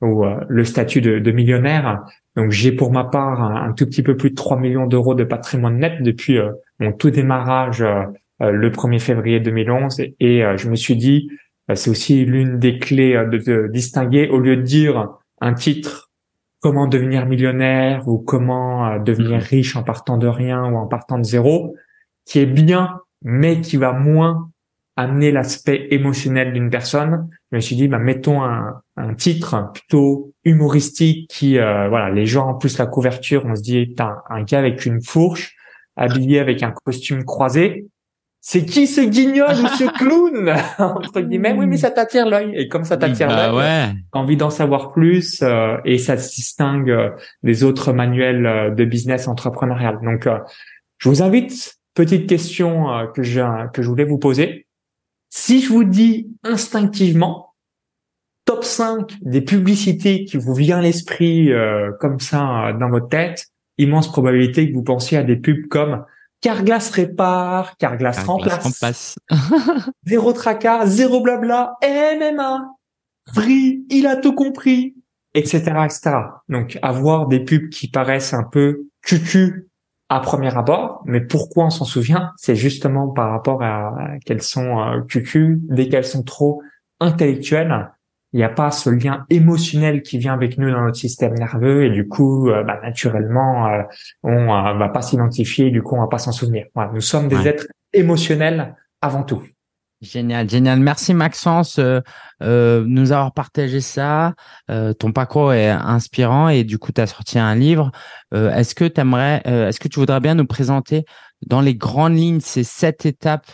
ou 0.00 0.24
le 0.48 0.64
statut 0.64 1.00
de, 1.00 1.18
de 1.18 1.30
millionnaire. 1.32 2.04
Donc 2.38 2.52
j'ai 2.52 2.70
pour 2.70 2.92
ma 2.92 3.02
part 3.02 3.42
un, 3.42 3.72
tout 3.72 3.84
petit 3.84 4.04
peu 4.04 4.16
plus 4.16 4.30
de 4.30 4.36
3 4.36 4.58
millions 4.58 4.86
d'euros 4.86 5.16
de 5.16 5.24
patrimoine 5.24 5.80
net 5.80 6.00
depuis 6.02 6.38
euh, 6.38 6.52
mon 6.78 6.92
tout 6.92 7.10
démarrage 7.10 7.82
euh, 7.82 8.04
euh, 8.42 8.52
le 8.52 8.70
1er 8.70 9.00
février 9.00 9.40
2011 9.40 10.00
et, 10.20 10.44
je 10.56 10.68
me 10.68 10.76
suis 10.76 10.94
dit 10.94 11.28
c'est 11.74 11.90
aussi 11.90 12.24
l'une 12.24 12.60
des 12.60 12.78
clés 12.78 13.14
de, 13.28 13.68
distinguer 13.72 14.28
au 14.28 14.38
lieu 14.38 14.56
de 14.56 14.62
dire 14.62 15.08
un 15.40 15.52
titre 15.52 16.12
comment 16.60 16.86
devenir 16.86 17.26
millionnaire 17.26 18.06
ou 18.06 18.18
comment 18.18 19.00
devenir 19.00 19.40
mm-hmm. 19.40 19.48
riche 19.48 19.74
en 19.74 19.82
partant 19.82 20.16
de 20.16 20.28
rien 20.28 20.64
ou 20.64 20.76
en 20.76 20.86
partant 20.86 21.18
de 21.18 21.24
zéro 21.24 21.74
qui 22.24 22.38
est 22.38 22.46
bien 22.46 23.00
mais 23.24 23.60
qui 23.60 23.76
va 23.76 23.92
moins 23.92 24.48
amener 24.98 25.30
l'aspect 25.30 25.86
émotionnel 25.92 26.52
d'une 26.52 26.70
personne, 26.70 27.28
je 27.52 27.56
me 27.56 27.60
suis 27.60 27.76
dit, 27.76 27.86
bah, 27.86 28.00
mettons 28.00 28.42
un, 28.42 28.82
un 28.98 29.14
titre 29.14 29.70
plutôt 29.72 30.32
humoristique 30.44 31.30
qui, 31.30 31.58
euh, 31.58 31.88
voilà, 31.88 32.10
les 32.10 32.26
gens, 32.26 32.48
en 32.48 32.54
plus 32.54 32.78
la 32.78 32.86
couverture, 32.86 33.44
on 33.46 33.54
se 33.54 33.62
dit, 33.62 33.94
t'as 33.96 34.16
un, 34.28 34.42
gars 34.42 34.58
avec 34.58 34.84
une 34.86 35.00
fourche, 35.00 35.54
habillé 35.96 36.40
avec 36.40 36.62
un 36.62 36.72
costume 36.72 37.24
croisé. 37.24 37.86
C'est 38.40 38.64
qui 38.64 38.86
ce 38.86 39.00
guignol 39.00 39.50
ou 39.62 39.68
ce 39.68 39.84
clown? 39.98 40.52
Entre 40.78 41.20
guillemets 41.20 41.54
Oui, 41.56 41.66
mais 41.66 41.76
ça 41.76 41.90
t'attire 41.90 42.28
l'œil. 42.28 42.52
Et 42.56 42.68
comme 42.68 42.84
ça 42.84 42.96
t'attire 42.96 43.28
bah 43.28 43.50
l'œil, 43.50 43.56
ouais. 43.56 43.94
envie 44.12 44.36
d'en 44.36 44.50
savoir 44.50 44.92
plus 44.92 45.42
euh, 45.42 45.76
et 45.84 45.98
ça 45.98 46.16
se 46.16 46.34
distingue 46.34 46.90
euh, 46.90 47.10
des 47.42 47.62
autres 47.62 47.92
manuels 47.92 48.74
de 48.74 48.84
business 48.84 49.28
entrepreneurial. 49.28 49.98
Donc, 50.02 50.28
je 50.98 51.08
vous 51.08 51.22
invite 51.22 51.76
petite 51.94 52.28
question 52.28 52.86
que 53.14 53.22
je 53.22 53.40
que 53.72 53.82
je 53.82 53.88
voulais 53.88 54.04
vous 54.04 54.18
poser. 54.18 54.66
Si 55.30 55.60
je 55.60 55.68
vous 55.68 55.84
dis 55.84 56.28
instinctivement 56.44 57.47
top 58.48 58.64
5 58.64 59.18
des 59.20 59.42
publicités 59.42 60.24
qui 60.24 60.38
vous 60.38 60.54
vient 60.54 60.78
à 60.78 60.80
l'esprit 60.80 61.52
euh, 61.52 61.92
comme 62.00 62.18
ça 62.18 62.68
euh, 62.68 62.72
dans 62.72 62.88
votre 62.88 63.10
tête, 63.10 63.48
immense 63.76 64.10
probabilité 64.10 64.70
que 64.70 64.74
vous 64.74 64.82
pensiez 64.82 65.18
à 65.18 65.22
des 65.22 65.36
pubs 65.36 65.68
comme 65.68 66.06
Carglass 66.40 66.88
répare, 66.88 67.76
Carglass, 67.76 68.20
remplace, 68.20 69.18
zéro 70.06 70.32
tracas, 70.32 70.86
zéro 70.86 71.20
blabla, 71.20 71.74
MMA, 71.82 72.70
free, 73.34 73.84
il 73.90 74.06
a 74.06 74.16
tout 74.16 74.32
compris, 74.32 74.94
etc., 75.34 75.58
etc. 75.84 76.16
Donc 76.48 76.78
avoir 76.80 77.26
des 77.26 77.40
pubs 77.40 77.68
qui 77.68 77.90
paraissent 77.90 78.32
un 78.32 78.44
peu 78.44 78.86
cucu 79.02 79.68
à 80.08 80.20
premier 80.20 80.56
abord, 80.56 81.02
mais 81.04 81.20
pourquoi 81.20 81.66
on 81.66 81.70
s'en 81.70 81.84
souvient? 81.84 82.32
C'est 82.38 82.56
justement 82.56 83.08
par 83.08 83.30
rapport 83.30 83.62
à, 83.62 83.94
qu'elles 84.24 84.40
sont 84.40 84.78
euh, 84.78 85.02
cucu, 85.02 85.58
dès 85.64 85.90
qu'elles 85.90 86.06
sont 86.06 86.22
trop 86.22 86.62
intellectuelles, 86.98 87.90
il 88.32 88.38
n'y 88.38 88.44
a 88.44 88.48
pas 88.48 88.70
ce 88.70 88.90
lien 88.90 89.24
émotionnel 89.30 90.02
qui 90.02 90.18
vient 90.18 90.34
avec 90.34 90.58
nous 90.58 90.70
dans 90.70 90.82
notre 90.82 90.96
système 90.98 91.34
nerveux 91.34 91.84
et 91.84 91.90
du 91.90 92.06
coup, 92.06 92.50
euh, 92.50 92.62
bah, 92.62 92.78
naturellement, 92.82 93.68
euh, 93.68 93.82
on 94.22 94.54
euh, 94.54 94.74
va 94.74 94.88
pas 94.88 95.02
s'identifier, 95.02 95.70
du 95.70 95.82
coup, 95.82 95.96
on 95.96 96.00
va 96.00 96.08
pas 96.08 96.18
s'en 96.18 96.32
souvenir. 96.32 96.66
Voilà, 96.74 96.92
nous 96.92 97.00
sommes 97.00 97.28
des 97.28 97.48
êtres 97.48 97.66
émotionnels 97.92 98.76
avant 99.00 99.22
tout. 99.22 99.42
Génial, 100.00 100.48
génial. 100.48 100.78
Merci 100.78 101.12
Maxence 101.12 101.80
euh, 101.80 102.00
euh, 102.40 102.84
nous 102.86 103.10
avoir 103.10 103.32
partagé 103.32 103.80
ça. 103.80 104.34
Euh, 104.70 104.92
ton 104.92 105.10
parcours 105.10 105.52
est 105.52 105.70
inspirant 105.70 106.48
et 106.48 106.62
du 106.62 106.78
coup, 106.78 106.92
tu 106.92 107.00
as 107.00 107.08
sorti 107.08 107.38
un 107.38 107.56
livre. 107.56 107.90
Euh, 108.32 108.54
est-ce 108.54 108.76
que 108.76 108.84
tu 108.84 109.00
aimerais, 109.00 109.42
est-ce 109.44 109.80
que 109.80 109.88
tu 109.88 109.98
voudrais 109.98 110.20
bien 110.20 110.36
nous 110.36 110.46
présenter 110.46 111.04
dans 111.46 111.60
les 111.60 111.74
grandes 111.74 112.16
lignes 112.16 112.40
ces 112.40 112.62
sept 112.62 113.06
étapes 113.06 113.50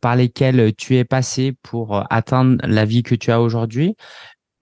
par 0.00 0.16
lesquelles 0.16 0.74
tu 0.76 0.96
es 0.96 1.04
passé 1.04 1.54
pour 1.62 2.04
atteindre 2.10 2.58
la 2.66 2.84
vie 2.84 3.02
que 3.02 3.14
tu 3.14 3.30
as 3.30 3.40
aujourd'hui 3.40 3.96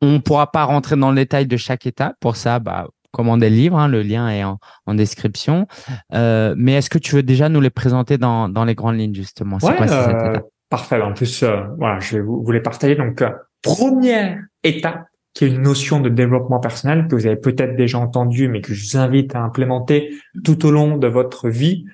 On 0.00 0.12
ne 0.12 0.18
pourra 0.18 0.50
pas 0.50 0.64
rentrer 0.64 0.96
dans 0.96 1.10
le 1.10 1.16
détail 1.16 1.46
de 1.46 1.56
chaque 1.56 1.86
étape. 1.86 2.14
Pour 2.20 2.36
ça, 2.36 2.58
bah, 2.58 2.88
commandez 3.10 3.50
le 3.50 3.56
livre. 3.56 3.78
Hein, 3.78 3.88
le 3.88 4.02
lien 4.02 4.28
est 4.28 4.44
en, 4.44 4.58
en 4.86 4.94
description. 4.94 5.66
mais 6.12 6.74
est-ce 6.74 6.90
que 6.90 6.98
tu 6.98 7.14
veux 7.16 7.22
déjà 7.22 7.48
nous 7.48 7.60
les 7.60 7.70
présenter 7.70 8.18
dans, 8.18 8.48
dans 8.48 8.64
les 8.64 8.74
grandes 8.74 8.98
lignes 8.98 9.14
justement? 9.14 9.58
C'est 9.58 9.76
quoi 9.76 9.86
étapes 9.86 10.46
Parfait. 10.70 11.02
En 11.02 11.12
plus, 11.12 11.42
euh, 11.42 11.62
voilà, 11.78 11.98
je 11.98 12.16
vais 12.16 12.22
vous, 12.22 12.50
les 12.52 12.60
partager. 12.60 12.94
Donc, 12.94 13.20
euh, 13.20 13.30
première 13.60 14.40
étape, 14.62 15.04
qui 15.34 15.44
est 15.44 15.48
une 15.48 15.62
notion 15.62 16.00
de 16.00 16.08
développement 16.08 16.60
personnel 16.60 17.08
que 17.08 17.16
vous 17.16 17.26
avez 17.26 17.36
peut-être 17.36 17.76
déjà 17.76 17.98
entendu, 17.98 18.48
mais 18.48 18.60
que 18.60 18.72
je 18.72 18.88
vous 18.88 18.96
invite 18.96 19.34
à 19.34 19.40
implémenter 19.40 20.14
tout 20.44 20.64
au 20.64 20.70
long 20.70 20.96
de 20.96 21.08
votre 21.08 21.48
vie. 21.48 21.84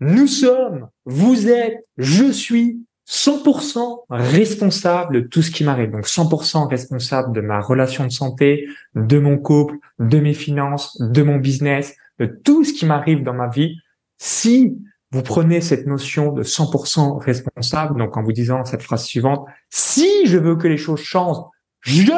Nous 0.00 0.26
sommes, 0.26 0.88
vous 1.04 1.48
êtes, 1.48 1.84
je 1.98 2.30
suis 2.30 2.80
100% 3.08 4.04
responsable 4.10 5.22
de 5.22 5.28
tout 5.28 5.42
ce 5.42 5.50
qui 5.50 5.64
m'arrive. 5.64 5.90
Donc 5.90 6.06
100% 6.06 6.68
responsable 6.68 7.34
de 7.34 7.40
ma 7.40 7.60
relation 7.60 8.04
de 8.04 8.12
santé, 8.12 8.66
de 8.94 9.18
mon 9.18 9.38
couple, 9.38 9.76
de 9.98 10.18
mes 10.18 10.34
finances, 10.34 11.00
de 11.00 11.22
mon 11.22 11.36
business, 11.36 11.94
de 12.18 12.26
tout 12.26 12.64
ce 12.64 12.72
qui 12.72 12.86
m'arrive 12.86 13.22
dans 13.22 13.34
ma 13.34 13.48
vie. 13.48 13.76
Si 14.18 14.78
vous 15.10 15.22
prenez 15.22 15.60
cette 15.60 15.86
notion 15.86 16.32
de 16.32 16.42
100% 16.42 17.22
responsable, 17.22 17.98
donc 17.98 18.16
en 18.16 18.22
vous 18.22 18.32
disant 18.32 18.64
cette 18.64 18.82
phrase 18.82 19.04
suivante, 19.04 19.44
si 19.68 20.26
je 20.26 20.38
veux 20.38 20.56
que 20.56 20.68
les 20.68 20.78
choses 20.78 21.02
changent, 21.02 21.44
je 21.80 22.12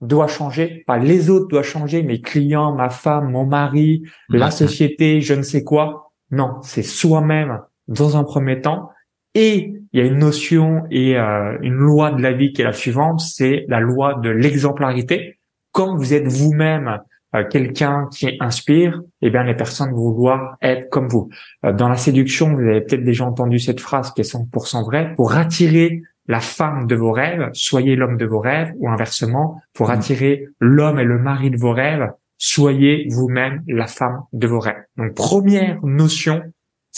dois 0.00 0.28
changer, 0.28 0.84
pas 0.86 0.98
les 0.98 1.30
autres 1.30 1.48
doivent 1.48 1.64
changer, 1.64 2.02
mes 2.02 2.20
clients, 2.20 2.74
ma 2.74 2.90
femme, 2.90 3.32
mon 3.32 3.46
mari, 3.46 4.04
la 4.28 4.50
société, 4.50 5.20
je 5.20 5.34
ne 5.34 5.42
sais 5.42 5.64
quoi. 5.64 6.12
Non, 6.30 6.58
c'est 6.62 6.82
soi-même 6.82 7.60
dans 7.88 8.16
un 8.16 8.24
premier 8.24 8.60
temps. 8.60 8.90
Et 9.34 9.74
il 9.92 10.00
y 10.00 10.02
a 10.02 10.06
une 10.06 10.18
notion 10.18 10.84
et 10.90 11.16
euh, 11.16 11.56
une 11.62 11.74
loi 11.74 12.12
de 12.12 12.22
la 12.22 12.32
vie 12.32 12.52
qui 12.52 12.62
est 12.62 12.64
la 12.64 12.72
suivante, 12.72 13.20
c'est 13.20 13.64
la 13.68 13.80
loi 13.80 14.14
de 14.14 14.30
l'exemplarité. 14.30 15.38
Quand 15.72 15.96
vous 15.96 16.14
êtes 16.14 16.26
vous-même 16.26 16.98
euh, 17.34 17.44
quelqu'un 17.44 18.08
qui 18.10 18.36
inspire, 18.40 19.02
eh 19.20 19.30
bien 19.30 19.44
les 19.44 19.54
personnes 19.54 19.90
vont 19.90 20.12
vouloir 20.12 20.56
être 20.62 20.88
comme 20.88 21.08
vous. 21.08 21.28
Euh, 21.64 21.72
dans 21.72 21.88
la 21.88 21.96
séduction, 21.96 22.54
vous 22.54 22.62
avez 22.62 22.80
peut-être 22.80 23.04
déjà 23.04 23.26
entendu 23.26 23.58
cette 23.58 23.80
phrase 23.80 24.12
qui 24.12 24.22
est 24.22 24.32
100% 24.32 24.84
vraie. 24.84 25.14
Pour 25.14 25.34
attirer 25.34 26.02
la 26.26 26.40
femme 26.40 26.86
de 26.86 26.94
vos 26.94 27.12
rêves, 27.12 27.50
soyez 27.52 27.96
l'homme 27.96 28.16
de 28.16 28.26
vos 28.26 28.40
rêves, 28.40 28.72
ou 28.78 28.88
inversement, 28.88 29.60
pour 29.74 29.90
attirer 29.90 30.46
l'homme 30.60 30.98
et 30.98 31.04
le 31.04 31.18
mari 31.18 31.50
de 31.50 31.56
vos 31.56 31.72
rêves, 31.72 32.10
soyez 32.38 33.06
vous-même 33.10 33.62
la 33.66 33.86
femme 33.86 34.22
de 34.32 34.46
vos 34.46 34.60
rêves. 34.60 34.82
Donc 34.96 35.14
première 35.14 35.78
notion, 35.84 36.42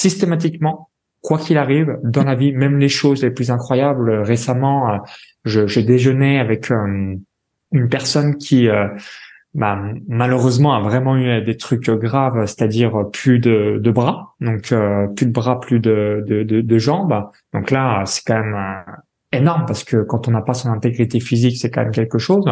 systématiquement, 0.00 0.90
quoi 1.22 1.38
qu'il 1.38 1.58
arrive 1.58 1.98
dans 2.02 2.24
la 2.24 2.34
vie, 2.34 2.52
même 2.52 2.78
les 2.78 2.88
choses 2.88 3.22
les 3.22 3.30
plus 3.30 3.50
incroyables. 3.50 4.10
Récemment, 4.22 4.90
euh, 4.90 4.98
je, 5.44 5.66
je 5.66 5.80
déjeunais 5.80 6.38
avec 6.38 6.70
une 6.70 7.88
personne 7.88 8.36
qui 8.36 8.68
bah, 9.52 9.82
malheureusement 10.06 10.74
a 10.74 10.80
vraiment 10.80 11.16
eu 11.16 11.42
des 11.42 11.56
trucs 11.56 11.90
graves, 11.90 12.46
c'est-à-dire 12.46 13.10
plus 13.12 13.40
de, 13.40 13.80
de 13.82 13.90
bras, 13.90 14.36
donc 14.40 14.70
euh, 14.70 15.08
plus 15.08 15.26
de 15.26 15.32
bras, 15.32 15.58
plus 15.58 15.80
de, 15.80 16.24
de, 16.26 16.42
de, 16.44 16.78
jambes. 16.78 17.28
Donc 17.52 17.72
là, 17.72 18.04
c'est 18.06 18.22
quand 18.24 18.38
même 18.38 18.54
euh, 18.54 18.92
énorme 19.32 19.64
parce 19.66 19.84
que 19.84 20.02
quand 20.02 20.28
on 20.28 20.32
n'a 20.32 20.42
pas 20.42 20.54
son 20.54 20.70
intégrité 20.70 21.20
physique, 21.20 21.56
c'est 21.58 21.70
quand 21.70 21.82
même 21.82 21.92
quelque 21.92 22.18
chose. 22.18 22.44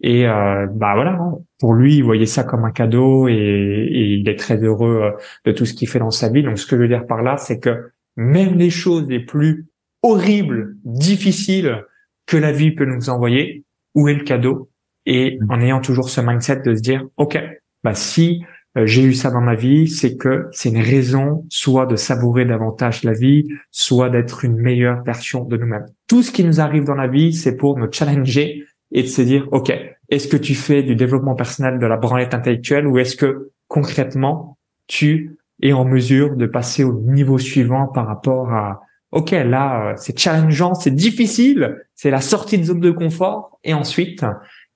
Et 0.00 0.26
euh, 0.26 0.66
bah 0.70 0.94
voilà, 0.94 1.12
hein. 1.12 1.38
pour 1.58 1.74
lui, 1.74 1.96
il 1.96 2.04
voyait 2.04 2.26
ça 2.26 2.44
comme 2.44 2.64
un 2.64 2.72
cadeau 2.72 3.28
et, 3.28 3.32
et 3.34 4.04
il 4.14 4.28
est 4.28 4.38
très 4.38 4.62
heureux 4.62 5.14
de 5.44 5.52
tout 5.52 5.64
ce 5.64 5.74
qu'il 5.74 5.88
fait 5.88 5.98
dans 5.98 6.10
sa 6.10 6.28
vie. 6.28 6.42
Donc 6.42 6.58
ce 6.58 6.66
que 6.66 6.76
je 6.76 6.82
veux 6.82 6.88
dire 6.88 7.06
par 7.06 7.22
là, 7.22 7.36
c'est 7.36 7.58
que 7.58 7.90
même 8.16 8.54
les 8.54 8.70
choses 8.70 9.08
les 9.08 9.20
plus 9.20 9.66
horribles, 10.02 10.76
difficiles 10.84 11.84
que 12.26 12.36
la 12.36 12.52
vie 12.52 12.72
peut 12.72 12.84
nous 12.84 13.08
envoyer, 13.10 13.64
où 13.94 14.08
est 14.08 14.14
le 14.14 14.24
cadeau? 14.24 14.70
Et 15.04 15.38
mm. 15.40 15.50
en 15.50 15.60
ayant 15.60 15.80
toujours 15.80 16.10
ce 16.10 16.20
mindset 16.20 16.62
de 16.62 16.74
se 16.74 16.82
dire, 16.82 17.04
OK, 17.16 17.38
bah, 17.82 17.94
si 17.94 18.42
euh, 18.42 18.46
j'ai 18.84 19.02
eu 19.02 19.14
ça 19.14 19.30
dans 19.30 19.40
ma 19.40 19.54
vie, 19.54 19.88
c'est 19.88 20.16
que 20.16 20.48
c'est 20.52 20.68
une 20.68 20.80
raison 20.80 21.44
soit 21.48 21.86
de 21.86 21.96
savourer 21.96 22.44
davantage 22.44 23.04
la 23.04 23.12
vie, 23.12 23.48
soit 23.70 24.10
d'être 24.10 24.44
une 24.44 24.56
meilleure 24.56 25.02
version 25.02 25.44
de 25.44 25.56
nous-mêmes. 25.56 25.86
Tout 26.08 26.22
ce 26.22 26.30
qui 26.30 26.44
nous 26.44 26.60
arrive 26.60 26.84
dans 26.84 26.94
la 26.94 27.06
vie, 27.06 27.32
c'est 27.32 27.56
pour 27.56 27.78
nous 27.78 27.90
challenger 27.90 28.64
et 28.92 29.02
de 29.02 29.08
se 29.08 29.22
dire, 29.22 29.48
OK, 29.52 29.72
est-ce 30.08 30.28
que 30.28 30.36
tu 30.36 30.54
fais 30.54 30.82
du 30.82 30.94
développement 30.94 31.34
personnel 31.34 31.78
de 31.78 31.86
la 31.86 31.96
branlette 31.96 32.34
intellectuelle 32.34 32.86
ou 32.86 32.98
est-ce 32.98 33.16
que 33.16 33.50
concrètement, 33.68 34.58
tu 34.86 35.36
es 35.62 35.72
en 35.72 35.84
mesure 35.84 36.36
de 36.36 36.46
passer 36.46 36.84
au 36.84 37.00
niveau 37.00 37.38
suivant 37.38 37.86
par 37.86 38.06
rapport 38.06 38.52
à, 38.52 38.82
OK, 39.12 39.30
là, 39.30 39.90
euh, 39.90 39.94
c'est 39.96 40.18
challengeant, 40.18 40.74
c'est 40.74 40.94
difficile, 40.94 41.78
c'est 41.94 42.10
la 42.10 42.20
sortie 42.20 42.58
de 42.58 42.64
zone 42.64 42.80
de 42.80 42.90
confort 42.90 43.58
et 43.64 43.74
ensuite, 43.74 44.24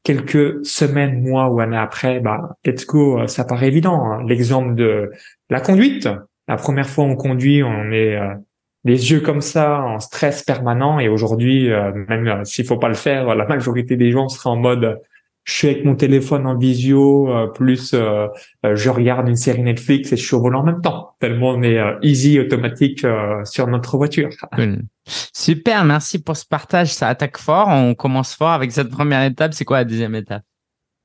quelques 0.02 0.64
semaines, 0.64 1.22
mois 1.22 1.48
ou 1.48 1.60
années 1.60 1.76
après, 1.76 2.20
bah, 2.20 2.56
let's 2.64 2.86
go, 2.86 3.20
euh, 3.20 3.26
ça 3.26 3.44
paraît 3.44 3.68
évident. 3.68 4.04
Hein. 4.04 4.24
L'exemple 4.26 4.74
de 4.74 5.10
la 5.48 5.60
conduite. 5.60 6.08
La 6.48 6.56
première 6.56 6.88
fois 6.88 7.04
on 7.04 7.16
conduit, 7.16 7.62
on 7.62 7.92
est 7.92 8.16
euh, 8.16 8.34
les 8.84 9.12
yeux 9.12 9.20
comme 9.20 9.40
ça, 9.40 9.82
en 9.82 10.00
stress 10.00 10.42
permanent. 10.42 10.98
Et 10.98 11.08
aujourd'hui, 11.08 11.70
euh, 11.70 11.92
même 12.08 12.44
s'il 12.44 12.64
faut 12.64 12.78
pas 12.78 12.88
le 12.88 12.94
faire, 12.94 13.34
la 13.34 13.46
majorité 13.46 13.96
des 13.96 14.10
gens 14.10 14.28
seraient 14.28 14.50
en 14.50 14.56
mode 14.56 15.00
je 15.50 15.56
suis 15.56 15.68
avec 15.68 15.84
mon 15.84 15.96
téléphone 15.96 16.46
en 16.46 16.56
visio, 16.56 17.28
euh, 17.28 17.48
plus 17.48 17.92
euh, 17.92 18.28
euh, 18.64 18.76
je 18.76 18.88
regarde 18.88 19.28
une 19.28 19.34
série 19.36 19.62
Netflix 19.62 20.12
et 20.12 20.16
je 20.16 20.24
suis 20.24 20.36
au 20.36 20.40
volant 20.40 20.60
en 20.60 20.64
même 20.64 20.80
temps. 20.80 21.16
Tellement 21.18 21.50
on 21.50 21.62
est 21.62 21.80
easy, 22.02 22.38
automatique 22.38 23.04
sur 23.44 23.66
notre 23.66 23.96
voiture. 23.96 24.28
Super, 25.06 25.84
merci 25.84 26.22
pour 26.22 26.36
ce 26.36 26.46
partage. 26.46 26.94
Ça 26.94 27.08
attaque 27.08 27.36
fort. 27.36 27.66
On 27.68 27.94
commence 27.94 28.34
fort 28.34 28.50
avec 28.50 28.70
cette 28.70 28.90
première 28.90 29.24
étape. 29.24 29.52
C'est 29.52 29.64
quoi 29.64 29.78
la 29.78 29.84
deuxième 29.84 30.14
étape? 30.14 30.44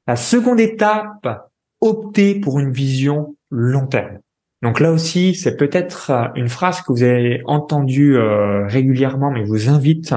La 0.07 0.15
seconde 0.15 0.59
étape, 0.59 1.49
opter 1.81 2.39
pour 2.39 2.59
une 2.59 2.71
vision 2.71 3.35
long 3.49 3.87
terme. 3.87 4.19
Donc 4.61 4.79
là 4.79 4.91
aussi, 4.91 5.33
c'est 5.33 5.57
peut-être 5.57 6.11
une 6.35 6.49
phrase 6.49 6.81
que 6.81 6.91
vous 6.91 7.03
avez 7.03 7.41
entendue 7.45 8.17
régulièrement, 8.67 9.31
mais 9.31 9.43
je 9.43 9.49
vous 9.49 9.69
invite 9.69 10.13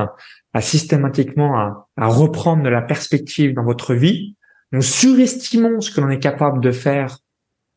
à 0.54 0.60
systématiquement 0.60 1.56
à, 1.96 2.06
reprendre 2.06 2.62
de 2.62 2.68
la 2.68 2.82
perspective 2.82 3.54
dans 3.54 3.64
votre 3.64 3.94
vie. 3.94 4.36
Nous 4.72 4.82
surestimons 4.82 5.80
ce 5.80 5.90
que 5.90 6.00
l'on 6.00 6.10
est 6.10 6.18
capable 6.18 6.60
de 6.60 6.70
faire 6.70 7.18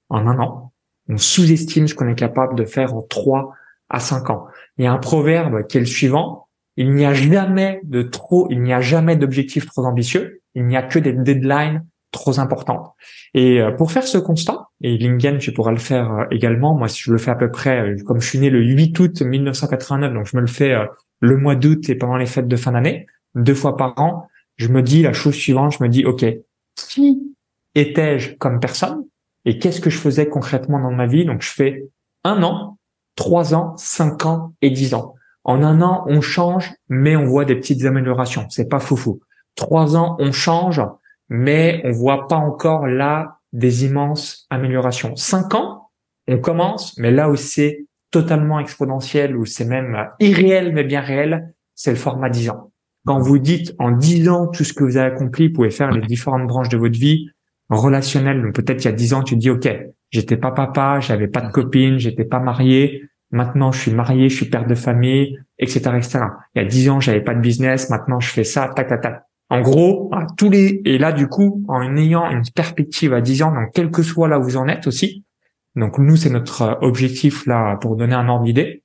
en 0.10 0.28
un 0.28 0.40
an. 0.40 0.74
On 1.10 1.18
sous-estime 1.18 1.88
ce 1.88 1.96
qu'on 1.96 2.08
est 2.08 2.16
capable 2.16 2.56
de 2.56 2.66
faire 2.66 2.94
en 2.94 3.02
trois 3.02 3.54
à 3.90 4.00
cinq 4.00 4.30
ans. 4.30 4.48
Il 4.78 4.86
y 4.86 4.88
a 4.88 4.94
un 4.94 4.98
proverbe 4.98 5.68
qui 5.68 5.78
est 5.78 5.82
le 5.82 5.86
suivant. 5.86 6.48
Il 6.78 6.94
n'y 6.94 7.06
a 7.06 7.14
jamais 7.14 7.82
de 7.84 8.02
trop, 8.02 8.48
il 8.50 8.62
n'y 8.62 8.74
a 8.74 8.82
jamais 8.82 9.16
d'objectifs 9.16 9.66
trop 9.66 9.86
ambitieux. 9.86 10.42
Il 10.56 10.66
n'y 10.66 10.78
a 10.78 10.84
que 10.84 11.00
des 11.00 11.14
deadlines 11.14 11.86
trop 12.12 12.40
importantes. 12.40 12.94
Et 13.34 13.62
euh, 13.62 13.72
pour 13.72 13.92
faire 13.92 14.06
ce 14.06 14.18
constat, 14.18 14.68
et 14.82 14.98
Lingen, 14.98 15.38
tu 15.38 15.54
pourras 15.54 15.72
le 15.72 15.78
faire 15.78 16.12
euh, 16.12 16.26
également. 16.32 16.76
Moi, 16.76 16.88
si 16.88 17.02
je 17.04 17.12
le 17.12 17.18
fais 17.18 17.32
à 17.32 17.36
peu 17.36 17.50
près, 17.50 17.80
euh, 17.80 17.96
comme 18.06 18.20
je 18.20 18.28
suis 18.28 18.40
né 18.40 18.50
le 18.50 18.62
8 18.62 19.00
août 19.00 19.22
1989, 19.22 20.14
donc 20.14 20.26
je 20.26 20.36
me 20.36 20.42
le 20.42 20.48
fais 20.48 20.76
le 21.22 21.38
mois 21.38 21.56
d'août 21.56 21.90
et 21.90 21.96
pendant 21.96 22.18
les 22.18 22.26
fêtes 22.26 22.48
de 22.48 22.56
fin 22.58 22.74
d'année, 22.74 23.08
deux 23.36 23.56
fois 23.56 23.78
par 23.78 23.98
an, 24.00 24.28
je 24.58 24.68
me 24.68 24.84
dis 24.84 25.02
la 25.02 25.14
chose 25.14 25.36
suivante, 25.36 25.74
je 25.78 25.84
me 25.84 25.90
dis, 25.90 26.06
OK, 26.06 26.26
qui 26.76 27.36
étais-je 27.76 28.36
comme 28.36 28.60
personne 28.60 29.06
et 29.46 29.58
qu'est-ce 29.58 29.80
que 29.80 29.90
je 29.90 29.98
faisais 29.98 30.28
concrètement 30.28 30.80
dans 30.80 30.92
ma 30.92 31.08
vie? 31.08 31.26
Donc, 31.26 31.42
je 31.42 31.50
fais 31.50 31.86
un 32.24 32.44
an, 32.44 32.78
trois 33.16 33.56
ans, 33.56 33.76
cinq 33.78 34.26
ans 34.26 34.54
et 34.62 34.70
dix 34.70 34.94
ans. 34.94 35.16
En 35.44 35.64
un 35.64 35.82
an, 35.82 36.04
on 36.08 36.22
change, 36.22 36.74
mais 36.90 37.16
on 37.16 37.26
voit 37.26 37.46
des 37.46 37.56
petites 37.56 37.86
améliorations. 37.86 38.46
C'est 38.50 38.70
pas 38.70 38.80
foufou. 38.80 39.22
Trois 39.56 39.96
ans, 39.96 40.16
on 40.20 40.32
change, 40.32 40.82
mais 41.30 41.82
on 41.86 41.92
voit 41.92 42.28
pas 42.28 42.36
encore 42.36 42.86
là 42.86 43.40
des 43.54 43.86
immenses 43.86 44.46
améliorations. 44.50 45.16
Cinq 45.16 45.56
ans, 45.56 45.90
on 46.28 46.38
commence, 46.38 46.98
mais 46.98 47.12
là 47.12 47.34
c'est 47.36 47.86
totalement 48.12 48.60
exponentiel 48.60 49.36
ou 49.36 49.46
c'est 49.46 49.66
même 49.66 50.10
irréel 50.20 50.74
mais 50.74 50.84
bien 50.84 51.02
réel, 51.02 51.54
c'est 51.76 51.92
le 51.92 51.98
format 51.98 52.30
10 52.30 52.50
ans. 52.52 52.72
Quand 53.06 53.20
vous 53.20 53.40
dites 53.40 53.74
en 53.80 53.92
10 53.92 54.30
ans 54.30 54.48
tout 54.48 54.64
ce 54.64 54.74
que 54.74 54.84
vous 54.84 54.98
avez 54.98 55.14
accompli, 55.14 55.48
vous 55.48 55.54
pouvez 55.54 55.72
faire 55.72 55.92
les 55.92 56.02
différentes 56.02 56.48
branches 56.48 56.70
de 56.70 56.78
votre 56.78 57.00
vie 57.00 57.30
relationnelle. 57.70 58.52
Peut-être 58.54 58.84
il 58.84 58.86
y 58.86 58.92
a 58.92 58.94
10 58.96 59.14
ans, 59.14 59.24
tu 59.24 59.36
dis 59.36 59.50
OK, 59.50 59.68
j'étais 60.12 60.38
pas 60.38 60.52
papa, 60.52 61.00
j'avais 61.00 61.28
pas 61.28 61.42
de 61.42 61.52
copine, 61.52 61.98
j'étais 61.98 62.26
pas 62.26 62.40
marié. 62.40 63.04
Maintenant, 63.32 63.72
je 63.72 63.80
suis 63.80 63.94
marié, 63.94 64.28
je 64.28 64.36
suis 64.36 64.46
père 64.46 64.68
de 64.68 64.76
famille, 64.76 65.40
etc., 65.58 65.80
etc. 65.96 66.20
Il 66.54 66.62
y 66.62 66.66
a 66.66 66.68
10 66.68 66.90
ans, 66.90 67.00
j'avais 67.00 67.22
pas 67.22 67.34
de 67.34 67.40
business. 67.40 67.90
Maintenant, 67.90 68.20
je 68.20 68.30
fais 68.30 68.44
ça, 68.44 68.72
tac, 68.76 68.88
tac, 68.88 69.02
tac. 69.02 69.24
En 69.50 69.62
gros, 69.62 70.12
tous 70.38 70.50
les, 70.50 70.82
et 70.86 70.98
là, 70.98 71.12
du 71.12 71.28
coup, 71.28 71.64
en 71.68 71.96
ayant 71.96 72.30
une 72.30 72.44
perspective 72.54 73.14
à 73.14 73.22
10 73.22 73.44
ans, 73.44 73.52
donc 73.54 73.70
quel 73.74 73.90
que 73.90 74.04
soit 74.04 74.28
là 74.28 74.40
où 74.40 74.44
vous 74.44 74.58
en 74.58 74.68
êtes 74.68 74.88
aussi, 74.88 75.26
donc 75.76 75.98
nous, 75.98 76.18
c'est 76.18 76.30
notre 76.30 76.62
euh, 76.62 76.76
objectif 76.82 77.46
là 77.46 77.78
pour 77.78 77.96
donner 77.96 78.16
un 78.16 78.28
ordre 78.28 78.46
d'idée. 78.46 78.84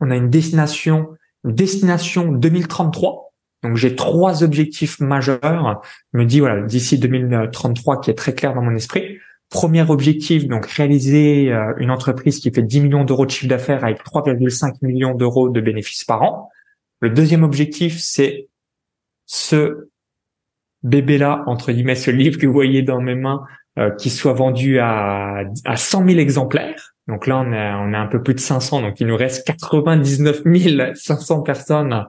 On 0.00 0.10
a 0.10 0.16
une 0.16 0.30
destination, 0.30 1.08
destination 1.44 2.32
2033. 2.32 3.32
Donc 3.62 3.76
j'ai 3.76 3.94
trois 3.94 4.42
objectifs 4.42 5.00
majeurs. 5.00 5.82
Je 6.12 6.18
me 6.18 6.24
dis 6.24 6.40
voilà 6.40 6.62
d'ici 6.62 6.98
2033 6.98 8.00
qui 8.00 8.10
est 8.10 8.14
très 8.14 8.34
clair 8.34 8.54
dans 8.54 8.62
mon 8.62 8.74
esprit. 8.74 9.18
Premier 9.50 9.88
objectif 9.90 10.46
donc 10.46 10.66
réaliser 10.66 11.52
euh, 11.52 11.74
une 11.78 11.90
entreprise 11.90 12.38
qui 12.38 12.50
fait 12.50 12.62
10 12.62 12.80
millions 12.82 13.04
d'euros 13.04 13.26
de 13.26 13.30
chiffre 13.30 13.48
d'affaires 13.48 13.84
avec 13.84 14.02
3,5 14.04 14.76
millions 14.82 15.14
d'euros 15.14 15.48
de 15.48 15.60
bénéfices 15.60 16.04
par 16.04 16.22
an. 16.22 16.48
Le 17.00 17.10
deuxième 17.10 17.42
objectif 17.42 17.98
c'est 17.98 18.48
ce 19.26 19.88
bébé 20.82 21.18
là 21.18 21.42
entre 21.46 21.72
guillemets 21.72 21.96
ce 21.96 22.10
livre 22.10 22.38
que 22.38 22.46
vous 22.46 22.52
voyez 22.52 22.82
dans 22.82 23.00
mes 23.02 23.14
mains 23.14 23.44
euh, 23.80 23.90
qui 23.90 24.10
soit 24.10 24.34
vendu 24.34 24.78
à, 24.78 25.42
à 25.64 25.76
100 25.76 26.06
000 26.06 26.18
exemplaires. 26.18 26.94
Donc 27.08 27.26
là, 27.26 27.38
on 27.38 27.52
est, 27.52 27.72
on 27.72 27.92
est 27.92 27.96
un 27.96 28.06
peu 28.06 28.22
plus 28.22 28.34
de 28.34 28.40
500, 28.40 28.82
donc 28.82 29.00
il 29.00 29.06
nous 29.06 29.16
reste 29.16 29.46
99 29.46 30.42
500 30.94 31.40
personnes 31.42 32.06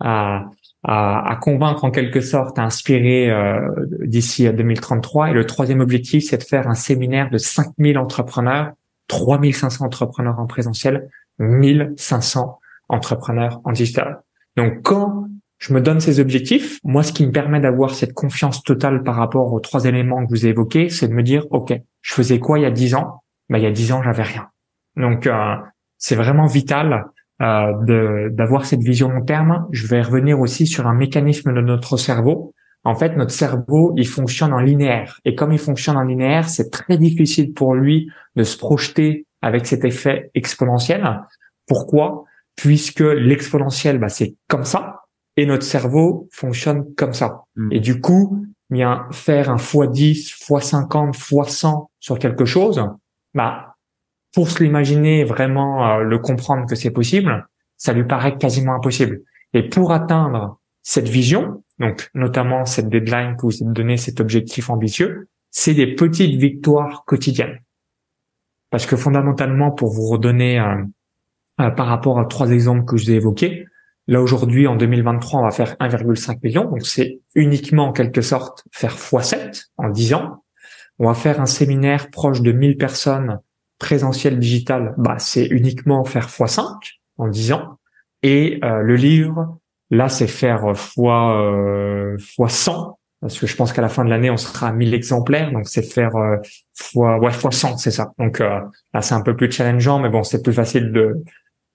à, 0.00 0.44
à, 0.82 1.32
à, 1.32 1.36
convaincre 1.36 1.84
en 1.84 1.90
quelque 1.90 2.20
sorte, 2.20 2.58
à 2.58 2.62
inspirer 2.62 3.30
euh, 3.30 3.60
d'ici 4.00 4.46
à 4.46 4.52
2033. 4.52 5.30
Et 5.30 5.32
le 5.32 5.44
troisième 5.44 5.80
objectif, 5.80 6.24
c'est 6.28 6.38
de 6.38 6.42
faire 6.42 6.68
un 6.68 6.74
séminaire 6.74 7.30
de 7.30 7.38
5000 7.38 7.98
entrepreneurs, 7.98 8.72
3500 9.08 9.84
entrepreneurs 9.84 10.38
en 10.38 10.46
présentiel, 10.46 11.10
1500 11.38 12.58
entrepreneurs 12.88 13.60
en 13.64 13.72
digital. 13.72 14.22
Donc 14.56 14.82
quand 14.82 15.26
je 15.60 15.74
me 15.74 15.80
donne 15.80 16.00
ces 16.00 16.20
objectifs, 16.20 16.80
moi 16.84 17.02
ce 17.02 17.12
qui 17.12 17.26
me 17.26 17.32
permet 17.32 17.60
d'avoir 17.60 17.94
cette 17.94 18.14
confiance 18.14 18.62
totale 18.62 19.02
par 19.02 19.14
rapport 19.16 19.52
aux 19.52 19.60
trois 19.60 19.84
éléments 19.84 20.24
que 20.24 20.30
vous 20.30 20.46
évoquez, 20.46 20.88
c'est 20.88 21.06
de 21.06 21.12
me 21.12 21.22
dire 21.22 21.46
OK, 21.50 21.72
je 22.00 22.14
faisais 22.14 22.38
quoi 22.38 22.58
il 22.58 22.62
y 22.62 22.66
a 22.66 22.70
dix 22.70 22.94
ans? 22.94 23.22
Bah 23.50 23.58
il 23.58 23.64
y 23.64 23.66
a 23.66 23.70
dix 23.70 23.92
ans, 23.92 24.02
j'avais 24.02 24.22
rien. 24.22 24.48
Donc 24.96 25.26
euh, 25.26 25.54
c'est 25.98 26.16
vraiment 26.16 26.46
vital 26.46 27.04
euh, 27.42 28.30
d'avoir 28.30 28.64
cette 28.64 28.80
vision 28.80 29.10
long 29.10 29.24
terme. 29.24 29.66
Je 29.70 29.86
vais 29.86 30.00
revenir 30.00 30.40
aussi 30.40 30.66
sur 30.66 30.86
un 30.86 30.94
mécanisme 30.94 31.52
de 31.52 31.60
notre 31.60 31.98
cerveau. 31.98 32.54
En 32.82 32.94
fait, 32.94 33.14
notre 33.16 33.32
cerveau, 33.32 33.92
il 33.98 34.08
fonctionne 34.08 34.54
en 34.54 34.60
linéaire. 34.60 35.20
Et 35.26 35.34
comme 35.34 35.52
il 35.52 35.58
fonctionne 35.58 35.98
en 35.98 36.02
linéaire, 36.02 36.48
c'est 36.48 36.70
très 36.70 36.96
difficile 36.96 37.52
pour 37.52 37.74
lui 37.74 38.10
de 38.36 38.42
se 38.42 38.56
projeter 38.56 39.26
avec 39.42 39.66
cet 39.66 39.84
effet 39.84 40.30
exponentiel. 40.34 41.20
Pourquoi? 41.66 42.24
Puisque 42.56 43.00
l'exponentiel, 43.00 43.98
bah, 43.98 44.08
c'est 44.08 44.34
comme 44.48 44.64
ça, 44.64 45.00
et 45.36 45.46
notre 45.46 45.64
cerveau 45.64 46.28
fonctionne 46.32 46.94
comme 46.94 47.12
ça. 47.12 47.44
Hmm. 47.56 47.72
Et 47.72 47.80
du 47.80 48.00
coup, 48.00 48.44
bien 48.70 49.06
faire 49.12 49.50
un 49.50 49.56
x10, 49.56 50.38
x50, 50.38 51.12
x100 51.12 51.88
sur 51.98 52.18
quelque 52.18 52.44
chose, 52.44 52.84
bah 53.34 53.76
pour 54.32 54.48
se 54.50 54.62
l'imaginer 54.62 55.24
vraiment 55.24 55.86
euh, 55.86 56.02
le 56.02 56.18
comprendre 56.18 56.66
que 56.66 56.76
c'est 56.76 56.92
possible, 56.92 57.48
ça 57.76 57.92
lui 57.92 58.04
paraît 58.04 58.38
quasiment 58.38 58.74
impossible. 58.74 59.22
Et 59.54 59.68
pour 59.68 59.92
atteindre 59.92 60.60
cette 60.82 61.08
vision, 61.08 61.64
donc 61.78 62.10
notamment 62.14 62.64
cette 62.64 62.88
deadline 62.88 63.36
que 63.36 63.46
vous 63.46 63.62
avez 63.62 63.72
donné, 63.72 63.96
cet 63.96 64.20
objectif 64.20 64.70
ambitieux, 64.70 65.28
c'est 65.50 65.74
des 65.74 65.94
petites 65.94 66.38
victoires 66.38 67.04
quotidiennes. 67.06 67.58
Parce 68.70 68.86
que 68.86 68.96
fondamentalement, 68.96 69.72
pour 69.72 69.92
vous 69.92 70.06
redonner 70.06 70.60
euh, 70.60 70.76
euh, 71.60 71.70
par 71.70 71.88
rapport 71.88 72.20
à 72.20 72.26
trois 72.26 72.50
exemples 72.50 72.84
que 72.84 72.96
je 72.96 73.06
vous 73.06 73.10
ai 73.10 73.14
évoqués, 73.14 73.64
là 74.10 74.20
aujourd'hui 74.20 74.66
en 74.66 74.76
2023, 74.76 75.40
on 75.40 75.44
va 75.44 75.50
faire 75.50 75.76
1,5 75.80 76.38
million, 76.42 76.64
donc 76.64 76.86
c'est 76.86 77.20
uniquement 77.34 77.88
en 77.88 77.92
quelque 77.92 78.20
sorte 78.20 78.64
faire 78.70 78.94
x7 78.94 79.68
en 79.78 79.88
10 79.88 80.14
ans. 80.14 80.44
On 80.98 81.06
va 81.06 81.14
faire 81.14 81.40
un 81.40 81.46
séminaire 81.46 82.10
proche 82.10 82.42
de 82.42 82.52
1000 82.52 82.76
personnes 82.76 83.38
présentiel 83.78 84.38
digital, 84.38 84.94
bah, 84.98 85.16
c'est 85.18 85.46
uniquement 85.46 86.04
faire 86.04 86.28
x5 86.28 86.76
en 87.16 87.28
10 87.28 87.52
ans. 87.52 87.78
Et 88.22 88.60
euh, 88.62 88.82
le 88.82 88.96
livre, 88.96 89.58
là, 89.90 90.10
c'est 90.10 90.26
faire 90.26 90.76
fois 90.76 91.40
euh, 91.40 92.18
fois 92.36 92.50
100 92.50 93.00
parce 93.20 93.38
que 93.38 93.46
je 93.46 93.54
pense 93.54 93.72
qu'à 93.72 93.82
la 93.82 93.88
fin 93.88 94.04
de 94.04 94.10
l'année, 94.10 94.30
on 94.30 94.36
sera 94.36 94.68
à 94.68 94.72
1000 94.72 94.94
exemplaires, 94.94 95.52
donc 95.52 95.68
c'est 95.68 95.82
faire 95.82 96.16
euh, 96.16 96.36
fois 96.74 97.18
ouais 97.18 97.32
fois 97.32 97.52
100, 97.52 97.76
c'est 97.76 97.90
ça. 97.90 98.12
Donc 98.18 98.40
euh, 98.40 98.60
là, 98.94 99.02
c'est 99.02 99.14
un 99.14 99.20
peu 99.20 99.36
plus 99.36 99.50
challengeant, 99.50 99.98
mais 99.98 100.08
bon, 100.08 100.22
c'est 100.22 100.42
plus 100.42 100.54
facile 100.54 100.90
de 100.92 101.22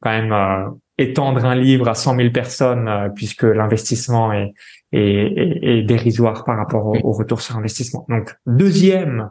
quand 0.02 0.10
même 0.10 0.34
euh, 0.34 0.70
étendre 0.98 1.46
un 1.46 1.56
livre 1.56 1.88
à 1.88 1.94
100 1.94 2.16
000 2.18 2.32
personnes 2.32 3.12
puisque 3.16 3.44
l'investissement 3.44 4.32
est, 4.32 4.54
est, 4.92 5.60
est, 5.62 5.84
dérisoire 5.84 6.46
par 6.46 6.58
rapport 6.58 6.86
au, 6.86 6.96
au, 7.04 7.12
retour 7.12 7.42
sur 7.42 7.58
investissement. 7.58 8.06
Donc 8.10 8.36
deuxième 8.46 9.30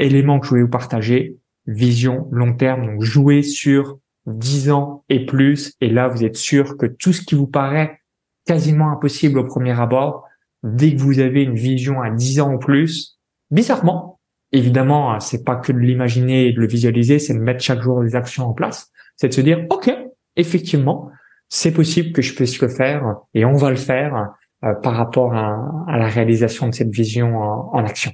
élément 0.00 0.40
que 0.40 0.46
je 0.46 0.50
voulais 0.50 0.62
vous 0.62 0.68
partager, 0.68 1.36
vision 1.66 2.28
long 2.32 2.52
terme, 2.54 2.86
donc 2.86 3.02
jouer 3.02 3.42
sur 3.42 3.98
10 4.26 4.70
ans 4.70 5.04
et 5.08 5.26
plus, 5.26 5.74
et 5.80 5.88
là 5.88 6.08
vous 6.08 6.24
êtes 6.24 6.36
sûr 6.36 6.76
que 6.76 6.86
tout 6.86 7.12
ce 7.12 7.22
qui 7.22 7.34
vous 7.34 7.46
paraît 7.46 8.00
quasiment 8.46 8.90
impossible 8.90 9.38
au 9.38 9.44
premier 9.44 9.78
abord, 9.78 10.24
dès 10.62 10.94
que 10.94 11.00
vous 11.00 11.18
avez 11.18 11.42
une 11.42 11.54
vision 11.54 12.02
à 12.02 12.10
10 12.10 12.40
ans 12.40 12.54
ou 12.54 12.58
plus, 12.58 13.18
bizarrement, 13.50 14.20
évidemment, 14.52 15.18
c'est 15.20 15.44
pas 15.44 15.56
que 15.56 15.72
de 15.72 15.78
l'imaginer 15.78 16.46
et 16.46 16.52
de 16.52 16.60
le 16.60 16.66
visualiser, 16.66 17.18
c'est 17.18 17.34
de 17.34 17.40
mettre 17.40 17.62
chaque 17.62 17.82
jour 17.82 18.02
des 18.02 18.14
actions 18.14 18.46
en 18.46 18.52
place, 18.52 18.90
c'est 19.16 19.28
de 19.28 19.34
se 19.34 19.40
dire, 19.40 19.64
OK, 19.70 19.90
effectivement, 20.36 21.10
c'est 21.48 21.72
possible 21.72 22.12
que 22.12 22.22
je 22.22 22.34
puisse 22.34 22.60
le 22.60 22.68
faire 22.68 23.16
et 23.34 23.44
on 23.44 23.56
va 23.56 23.70
le 23.70 23.76
faire 23.76 24.28
euh, 24.64 24.74
par 24.74 24.94
rapport 24.94 25.34
à, 25.34 25.96
la 25.96 26.08
réalisation 26.08 26.68
de 26.68 26.74
cette 26.74 26.90
vision 26.90 27.36
en 27.36 27.84
action. 27.84 28.12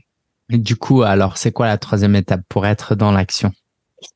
Et 0.50 0.58
du 0.58 0.76
coup, 0.76 1.02
alors, 1.02 1.36
c'est 1.36 1.52
quoi 1.52 1.66
la 1.66 1.78
troisième 1.78 2.14
étape 2.14 2.40
pour 2.48 2.66
être 2.66 2.94
dans 2.94 3.12
l'action? 3.12 3.52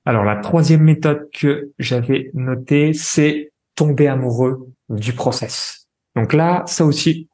Alors, 0.05 0.25
la 0.25 0.37
troisième 0.37 0.83
méthode 0.83 1.29
que 1.33 1.71
j'avais 1.79 2.31
notée, 2.35 2.93
c'est 2.95 3.53
tomber 3.75 4.09
amoureux 4.09 4.69
du 4.89 5.13
process. 5.13 5.89
Donc 6.17 6.33
là, 6.33 6.63
ça 6.67 6.85
aussi, 6.85 7.29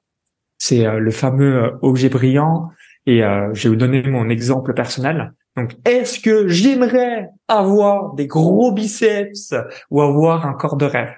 c'est 0.59 0.87
euh, 0.87 0.99
le 0.99 1.11
fameux 1.11 1.65
euh, 1.65 1.71
objet 1.83 2.09
brillant. 2.09 2.71
Et 3.07 3.25
euh, 3.25 3.53
je 3.55 3.65
vais 3.65 3.69
vous 3.71 3.77
donner 3.77 4.03
mon 4.03 4.29
exemple 4.29 4.75
personnel. 4.75 5.33
Donc, 5.57 5.73
est-ce 5.85 6.21
que 6.21 6.47
j'aimerais 6.49 7.29
avoir 7.49 8.15
des 8.15 8.27
gros 8.27 8.73
biceps 8.73 9.55
ou 9.91 10.01
avoir 10.01 10.47
un 10.47 10.53
corps 10.53 10.77
de 10.77 10.85
rêve? 10.85 11.13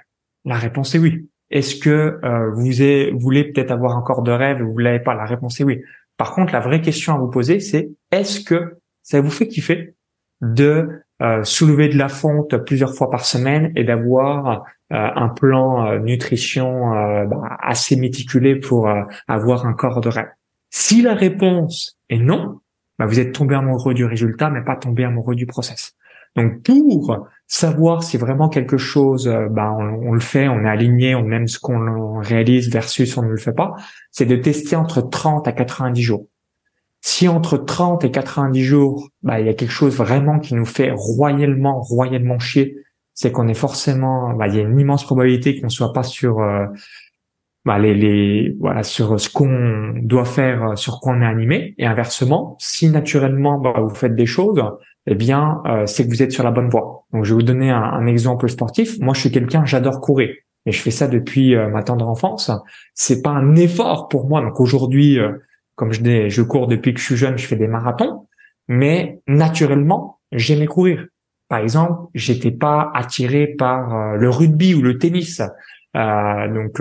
La 0.45 0.57
réponse 0.57 0.95
est 0.95 0.99
oui. 0.99 1.29
Est-ce 1.51 1.77
que 1.77 2.19
vous, 2.55 3.12
vous 3.12 3.19
voulez 3.19 3.45
peut-être 3.45 3.71
avoir 3.71 3.97
un 3.97 4.03
corps 4.03 4.23
de 4.23 4.31
rêve 4.31 4.61
et 4.61 4.62
vous 4.62 4.79
l'avez 4.79 5.01
pas? 5.01 5.14
La 5.14 5.27
réponse 5.27 5.61
est 5.61 5.64
oui. 5.64 5.83
Par 6.16 6.33
contre, 6.33 6.53
la 6.53 6.61
vraie 6.61 6.81
question 6.81 7.14
à 7.14 7.19
vous 7.19 7.29
poser, 7.29 7.61
c'est 7.61 7.90
est-ce 8.12 8.40
que 8.40 8.79
ça 9.03 9.21
vous 9.21 9.31
fait 9.31 9.49
kiffer 9.49 9.95
de 10.40 11.03
euh, 11.23 11.45
soulever 11.45 11.88
de 11.88 11.99
la 11.99 12.09
fonte 12.09 12.57
plusieurs 12.64 12.95
fois 12.95 13.11
par 13.11 13.25
semaine 13.25 13.73
et 13.77 13.85
d'avoir 13.85 14.64
euh, 14.93 15.09
un 15.14 15.29
plan 15.29 15.87
euh, 15.87 15.99
nutrition 15.99 16.90
bah, 17.27 17.57
assez 17.61 17.97
méticulé 17.97 18.57
pour 18.57 18.88
avoir 19.29 19.66
un 19.66 19.75
corps 19.75 20.01
de 20.01 20.09
rêve? 20.09 20.29
Si 20.71 21.03
la 21.03 21.14
réponse 21.14 21.99
est 22.09 22.19
non, 22.19 22.61
bah, 23.01 23.07
vous 23.07 23.19
êtes 23.19 23.33
tombé 23.33 23.55
amoureux 23.55 23.95
du 23.95 24.05
résultat, 24.05 24.51
mais 24.51 24.61
pas 24.63 24.77
tombé 24.77 25.05
amoureux 25.05 25.35
du 25.35 25.47
process. 25.47 25.95
Donc 26.37 26.63
pour 26.63 27.27
savoir 27.47 28.03
si 28.03 28.19
vraiment 28.19 28.51
quelque 28.51 28.77
chose, 28.77 29.27
euh, 29.27 29.49
bah, 29.49 29.73
on, 29.73 30.13
le 30.13 30.21
fait, 30.21 30.49
on 30.49 30.67
est 30.67 30.69
aligné, 30.69 31.15
on 31.15 31.31
aime 31.31 31.49
ce 31.49 31.59
qu'on 31.59 32.21
réalise 32.21 32.71
versus 32.71 33.17
on 33.17 33.23
ne 33.23 33.29
le 33.29 33.39
fait 33.39 33.55
pas, 33.55 33.75
c'est 34.11 34.27
de 34.27 34.37
tester 34.37 34.77
entre 34.77 35.01
30 35.01 35.49
à 35.49 35.53
90 35.53 36.03
jours. 36.03 36.27
Si 37.01 37.27
entre 37.27 37.57
30 37.57 38.05
et 38.05 38.11
90 38.11 38.63
jours, 38.63 39.09
bah, 39.23 39.41
il 39.41 39.47
y 39.47 39.49
a 39.49 39.55
quelque 39.55 39.73
chose 39.73 39.97
vraiment 39.97 40.39
qui 40.39 40.55
nous 40.55 40.67
fait 40.67 40.93
royalement, 40.95 41.81
royalement 41.81 42.39
chier, 42.39 42.77
c'est 43.15 43.33
qu'on 43.33 43.49
est 43.49 43.55
forcément, 43.55 44.35
bah, 44.35 44.47
il 44.47 44.57
y 44.57 44.59
a 44.59 44.63
une 44.63 44.79
immense 44.79 45.05
probabilité 45.05 45.59
qu'on 45.59 45.71
soit 45.71 45.95
pas 45.95 46.03
sur 46.03 46.41
euh, 46.41 46.67
bah, 47.64 47.79
les, 47.79 47.94
les, 47.94 48.57
voilà 48.59 48.83
sur 48.83 49.20
ce 49.20 49.29
qu'on 49.29 49.94
doit 50.03 50.25
faire, 50.25 50.79
sur 50.79 51.01
quoi 51.01 51.14
on 51.14 51.20
est 51.20 51.27
animé. 51.27 51.75
Et 51.79 51.87
inversement, 51.87 52.57
si 52.59 52.88
naturellement 52.88 53.59
bah, 53.59 53.75
vous 53.79 53.94
faites 53.94 54.16
des 54.16 54.27
choses 54.27 54.62
eh 55.07 55.14
bien, 55.14 55.62
euh, 55.66 55.87
c'est 55.87 56.05
que 56.05 56.11
vous 56.11 56.23
êtes 56.23 56.33
sur 56.33 56.44
la 56.44 56.51
bonne 56.51 56.68
voie. 56.68 57.05
Donc, 57.12 57.25
je 57.25 57.31
vais 57.31 57.40
vous 57.40 57.46
donner 57.46 57.70
un, 57.70 58.07
exemple 58.07 58.49
sportif. 58.49 58.99
Moi, 59.01 59.14
je 59.14 59.20
suis 59.20 59.31
quelqu'un, 59.31 59.64
j'adore 59.64 60.01
courir. 60.01 60.31
Et 60.66 60.73
je 60.73 60.81
fais 60.81 60.90
ça 60.90 61.09
depuis 61.09 61.57
euh, 61.57 61.68
ma 61.68 61.83
tendre 61.83 62.07
enfance. 62.07 62.51
C'est 62.94 63.23
pas 63.23 63.31
un 63.31 63.57
effort 63.57 64.09
pour 64.09 64.29
moi. 64.29 64.42
Donc 64.42 64.61
aujourd'hui, 64.61 65.18
euh, 65.18 65.33
comme 65.75 65.92
je 65.92 66.03
dis, 66.03 66.29
je 66.29 66.42
cours 66.42 66.66
depuis 66.66 66.92
que 66.92 67.01
je 67.01 67.07
suis 67.07 67.16
jeune, 67.16 67.38
je 67.38 67.46
fais 67.46 67.57
des 67.57 67.66
marathons. 67.66 68.27
Mais 68.68 69.20
naturellement, 69.27 70.20
j'aimais 70.33 70.66
courir. 70.66 71.07
Par 71.49 71.61
exemple, 71.61 72.09
j'étais 72.14 72.51
pas 72.51 72.92
attiré 72.94 73.46
par 73.46 74.16
le 74.16 74.31
rugby 74.31 74.75
ou 74.75 74.83
le 74.83 74.99
tennis. 74.99 75.42
donc 75.94 76.81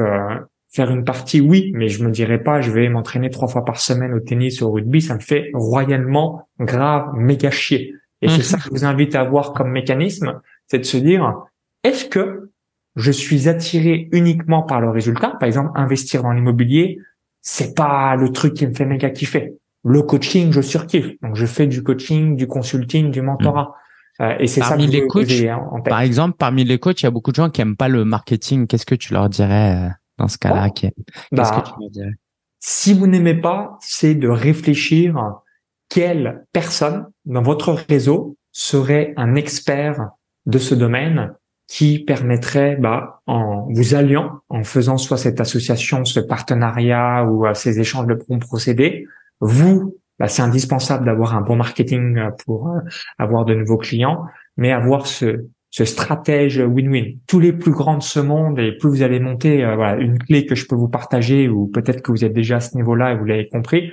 faire 0.71 0.91
une 0.91 1.03
partie, 1.03 1.41
oui, 1.41 1.71
mais 1.73 1.89
je 1.89 2.03
me 2.03 2.11
dirais 2.11 2.41
pas, 2.41 2.61
je 2.61 2.71
vais 2.71 2.87
m'entraîner 2.89 3.29
trois 3.29 3.47
fois 3.47 3.65
par 3.65 3.79
semaine 3.79 4.13
au 4.13 4.19
tennis 4.19 4.61
ou 4.61 4.65
au 4.65 4.71
rugby, 4.71 5.01
ça 5.01 5.15
me 5.15 5.19
fait 5.19 5.49
royalement 5.53 6.47
grave, 6.59 7.09
méga 7.15 7.49
chier. 7.49 7.95
Et 8.21 8.29
c'est 8.29 8.43
ça 8.43 8.57
mhm. 8.57 8.63
que 8.63 8.69
je 8.69 8.73
vous 8.73 8.85
invite 8.85 9.15
à 9.15 9.23
voir 9.23 9.53
comme 9.53 9.71
mécanisme, 9.71 10.39
c'est 10.67 10.79
de 10.79 10.83
se 10.83 10.97
dire, 10.97 11.35
est-ce 11.83 12.05
que 12.05 12.51
je 12.95 13.11
suis 13.11 13.47
attiré 13.47 14.09
uniquement 14.11 14.61
par 14.61 14.81
le 14.81 14.89
résultat? 14.89 15.35
Par 15.39 15.47
exemple, 15.47 15.71
investir 15.75 16.21
dans 16.21 16.31
l'immobilier, 16.31 16.99
c'est 17.41 17.75
pas 17.75 18.15
le 18.15 18.31
truc 18.31 18.53
qui 18.53 18.67
me 18.67 18.73
fait 18.73 18.85
méga 18.85 19.09
kiffer. 19.09 19.53
Le 19.85 20.01
coaching, 20.01 20.51
je 20.51 20.61
surkiffe. 20.61 21.13
Donc, 21.21 21.35
je 21.35 21.45
fais 21.45 21.65
du 21.65 21.81
coaching, 21.83 22.35
du 22.35 22.47
consulting, 22.47 23.11
du 23.11 23.21
mentorat. 23.21 23.73
Mhm. 24.19 24.25
Euh, 24.25 24.35
et 24.39 24.47
c'est 24.47 24.61
ça 24.61 24.75
que 24.75 24.81
les 24.81 25.07
coachs, 25.07 25.31
en 25.71 25.79
tête. 25.79 25.89
Par 25.89 26.01
exemple, 26.01 26.35
parmi 26.37 26.65
les 26.65 26.77
coachs, 26.77 27.01
il 27.01 27.05
y 27.05 27.07
a 27.07 27.11
beaucoup 27.11 27.31
de 27.31 27.37
gens 27.37 27.49
qui 27.49 27.61
aiment 27.61 27.77
pas 27.77 27.87
le 27.87 28.03
marketing. 28.03 28.67
Qu'est-ce 28.67 28.85
que 28.85 28.95
tu 28.95 29.13
leur 29.13 29.29
dirais 29.29 29.77
euh, 29.77 29.89
dans 30.19 30.27
ce 30.27 30.37
cas-là 30.37 30.69
Qu'est-ce 30.69 30.93
bah, 31.31 31.63
que 31.63 31.69
tu 31.69 31.73
leur 31.79 31.89
dirais? 31.89 32.13
Si 32.59 32.93
vous 32.93 33.07
n'aimez 33.07 33.35
pas, 33.35 33.77
c'est 33.81 34.15
de 34.15 34.27
réfléchir 34.27 35.15
quelle 35.89 36.45
personne 36.51 37.07
dans 37.25 37.41
votre 37.41 37.71
réseau 37.89 38.37
serait 38.51 39.13
un 39.17 39.35
expert 39.35 40.09
de 40.45 40.57
ce 40.59 40.75
domaine 40.75 41.33
qui 41.67 41.99
permettrait, 41.99 42.75
bah, 42.77 43.21
en 43.27 43.67
vous 43.69 43.93
alliant, 43.93 44.39
en 44.49 44.63
faisant 44.63 44.97
soit 44.97 45.17
cette 45.17 45.39
association, 45.39 46.03
ce 46.03 46.19
partenariat 46.19 47.25
ou 47.25 47.45
euh, 47.45 47.53
ces 47.53 47.79
échanges 47.79 48.07
de 48.07 48.15
bons 48.15 48.39
procédés, 48.39 49.05
vous, 49.39 49.95
bah, 50.17 50.27
c'est 50.27 50.41
indispensable 50.41 51.05
d'avoir 51.05 51.35
un 51.35 51.41
bon 51.41 51.55
marketing 51.55 52.17
euh, 52.17 52.31
pour 52.43 52.69
euh, 52.69 52.79
avoir 53.19 53.45
de 53.45 53.53
nouveaux 53.53 53.77
clients, 53.77 54.25
mais 54.57 54.71
avoir 54.71 55.05
ce, 55.05 55.45
ce 55.69 55.85
stratège 55.85 56.59
win-win. 56.59 57.17
Tous 57.27 57.39
les 57.39 57.53
plus 57.53 57.71
grands 57.71 57.97
de 57.97 58.03
ce 58.03 58.19
monde 58.19 58.59
et 58.59 58.71
plus 58.71 58.89
vous 58.89 59.01
allez 59.03 59.19
monter, 59.19 59.57
voilà, 59.57 59.97
une 59.97 60.17
clé 60.17 60.45
que 60.45 60.55
je 60.55 60.65
peux 60.65 60.75
vous 60.75 60.89
partager 60.89 61.47
ou 61.47 61.67
peut-être 61.67 62.01
que 62.01 62.11
vous 62.11 62.25
êtes 62.25 62.33
déjà 62.33 62.57
à 62.57 62.59
ce 62.59 62.75
niveau-là 62.75 63.13
et 63.13 63.17
vous 63.17 63.25
l'avez 63.25 63.47
compris, 63.47 63.91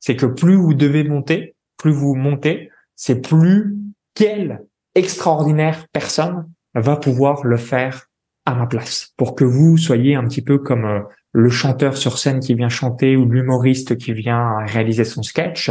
c'est 0.00 0.16
que 0.16 0.26
plus 0.26 0.54
vous 0.54 0.74
devez 0.74 1.04
monter, 1.04 1.54
plus 1.78 1.92
vous 1.92 2.14
montez, 2.14 2.70
c'est 2.94 3.26
plus 3.26 3.74
quelle 4.14 4.62
extraordinaire 4.94 5.86
personne 5.92 6.48
va 6.74 6.96
pouvoir 6.96 7.44
le 7.44 7.56
faire 7.56 8.08
à 8.46 8.54
ma 8.54 8.66
place 8.66 9.12
pour 9.16 9.34
que 9.34 9.44
vous 9.44 9.78
soyez 9.78 10.14
un 10.14 10.24
petit 10.24 10.42
peu 10.42 10.58
comme 10.58 10.84
euh, 10.84 11.00
le 11.32 11.48
chanteur 11.48 11.96
sur 11.96 12.18
scène 12.18 12.40
qui 12.40 12.54
vient 12.54 12.68
chanter 12.68 13.16
ou 13.16 13.28
l'humoriste 13.28 13.96
qui 13.96 14.12
vient 14.12 14.58
réaliser 14.66 15.04
son 15.04 15.22
sketch 15.22 15.70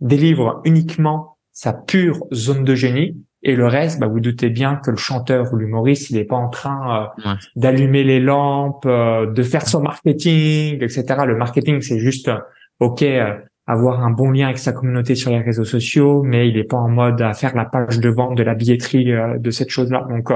délivre 0.00 0.60
uniquement 0.64 1.36
sa 1.52 1.72
pure 1.72 2.20
zone 2.32 2.64
de 2.64 2.74
génie 2.74 3.16
et 3.48 3.54
le 3.54 3.68
reste, 3.68 4.00
bah, 4.00 4.08
vous 4.08 4.18
doutez 4.18 4.50
bien 4.50 4.74
que 4.74 4.90
le 4.90 4.96
chanteur 4.96 5.52
ou 5.52 5.56
l'humoriste, 5.56 6.10
il 6.10 6.16
n'est 6.16 6.24
pas 6.24 6.34
en 6.34 6.48
train 6.48 7.12
euh, 7.24 7.34
d'allumer 7.54 8.02
les 8.02 8.18
lampes, 8.18 8.86
euh, 8.86 9.30
de 9.30 9.42
faire 9.44 9.68
son 9.68 9.80
marketing, 9.80 10.82
etc. 10.82 11.04
Le 11.24 11.36
marketing, 11.36 11.80
c'est 11.80 12.00
juste, 12.00 12.28
ok, 12.80 13.04
avoir 13.68 14.04
un 14.04 14.10
bon 14.10 14.32
lien 14.32 14.46
avec 14.46 14.58
sa 14.58 14.72
communauté 14.72 15.14
sur 15.14 15.30
les 15.30 15.40
réseaux 15.40 15.64
sociaux, 15.64 16.24
mais 16.24 16.48
il 16.48 16.56
n'est 16.56 16.64
pas 16.64 16.76
en 16.76 16.88
mode 16.88 17.22
à 17.22 17.34
faire 17.34 17.54
la 17.54 17.64
page 17.64 18.00
de 18.00 18.08
vente 18.08 18.36
de 18.36 18.42
la 18.42 18.56
billetterie 18.56 19.12
de 19.38 19.50
cette 19.52 19.70
chose-là. 19.70 20.04
Donc, 20.10 20.28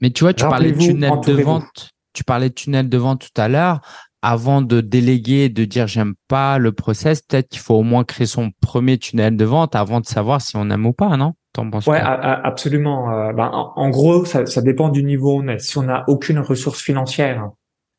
mais 0.00 0.10
tu 0.10 0.22
vois, 0.22 0.32
tu 0.32 0.44
parlais 0.44 0.70
de 0.70 0.78
tunnel 0.78 1.12
de 1.26 1.32
vente. 1.32 1.90
Tu 2.12 2.22
parlais 2.22 2.50
de 2.50 2.54
tunnel 2.54 2.88
de 2.88 2.98
vente 2.98 3.22
tout 3.22 3.40
à 3.40 3.48
l'heure. 3.48 3.80
Avant 4.22 4.62
de 4.62 4.80
déléguer, 4.80 5.48
de 5.48 5.64
dire 5.64 5.88
j'aime 5.88 6.14
pas 6.28 6.58
le 6.58 6.70
process, 6.70 7.20
peut-être 7.20 7.48
qu'il 7.48 7.60
faut 7.60 7.74
au 7.74 7.82
moins 7.82 8.04
créer 8.04 8.28
son 8.28 8.52
premier 8.60 8.96
tunnel 8.96 9.36
de 9.36 9.44
vente 9.44 9.74
avant 9.74 10.00
de 10.00 10.06
savoir 10.06 10.40
si 10.40 10.56
on 10.56 10.70
aime 10.70 10.86
ou 10.86 10.92
pas, 10.92 11.16
non? 11.16 11.34
T'en 11.54 11.70
penses 11.70 11.86
Ouais, 11.86 12.00
absolument. 12.00 13.10
Euh, 13.12 13.32
ben, 13.32 13.48
en, 13.52 13.88
gros, 13.88 14.24
ça, 14.24 14.44
ça, 14.44 14.60
dépend 14.60 14.88
du 14.88 15.04
niveau 15.04 15.36
où 15.36 15.42
on 15.42 15.48
est. 15.48 15.60
Si 15.60 15.78
on 15.78 15.84
n'a 15.84 16.04
aucune 16.08 16.40
ressource 16.40 16.82
financière, 16.82 17.48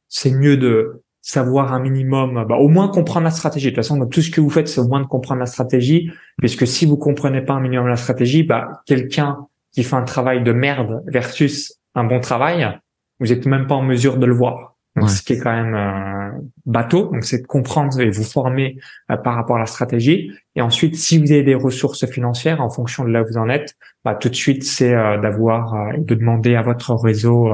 c'est 0.10 0.32
mieux 0.32 0.58
de 0.58 1.04
savoir 1.22 1.74
un 1.74 1.80
minimum, 1.80 2.46
bah, 2.48 2.58
au 2.58 2.68
moins 2.68 2.90
comprendre 2.90 3.24
la 3.24 3.32
stratégie. 3.32 3.68
De 3.68 3.72
toute 3.72 3.84
façon, 3.84 4.06
tout 4.08 4.22
ce 4.22 4.30
que 4.30 4.42
vous 4.42 4.50
faites, 4.50 4.68
c'est 4.68 4.82
au 4.82 4.88
moins 4.88 5.02
de 5.02 5.08
comprendre 5.08 5.40
la 5.40 5.46
stratégie, 5.46 6.12
puisque 6.38 6.68
si 6.68 6.86
vous 6.86 6.98
comprenez 6.98 7.42
pas 7.42 7.54
un 7.54 7.62
minimum 7.62 7.88
la 7.88 7.96
stratégie, 7.96 8.44
bah, 8.44 8.84
quelqu'un 8.86 9.48
qui 9.72 9.84
fait 9.84 9.96
un 9.96 10.04
travail 10.04 10.44
de 10.44 10.52
merde 10.52 11.02
versus 11.08 11.80
un 11.96 12.04
bon 12.04 12.20
travail, 12.20 12.78
vous 13.22 13.32
êtes 13.32 13.46
même 13.46 13.68
pas 13.68 13.76
en 13.76 13.82
mesure 13.82 14.18
de 14.18 14.26
le 14.26 14.34
voir. 14.34 14.75
Donc, 14.96 15.10
ce 15.10 15.22
qui 15.22 15.34
est 15.34 15.40
quand 15.40 15.52
même 15.52 15.76
euh, 15.76 16.32
bateau. 16.66 17.12
Donc, 17.12 17.26
c'est 17.26 17.42
de 17.42 17.48
comprendre 17.48 18.00
et 18.00 18.10
vous 18.10 18.24
former 18.24 18.78
euh, 19.12 19.18
par 19.18 19.36
rapport 19.36 19.58
à 19.58 19.60
la 19.60 19.66
stratégie. 19.66 20.32
Et 20.56 20.62
ensuite, 20.62 20.96
si 20.96 21.18
vous 21.18 21.32
avez 21.32 21.44
des 21.44 21.56
ressources 21.56 22.06
financières 22.10 22.62
en 22.62 22.70
fonction 22.70 23.04
de 23.04 23.10
là 23.10 23.22
où 23.22 23.26
vous 23.28 23.38
en 23.38 23.50
êtes, 23.50 23.76
bah, 24.06 24.16
tout 24.16 24.30
de 24.30 24.36
suite, 24.36 24.64
c'est 24.64 24.94
euh, 24.94 25.20
d'avoir 25.20 25.76
de 25.98 26.16
demander 26.16 26.56
à 26.56 26.62
votre 26.62 26.94
réseau 26.96 27.50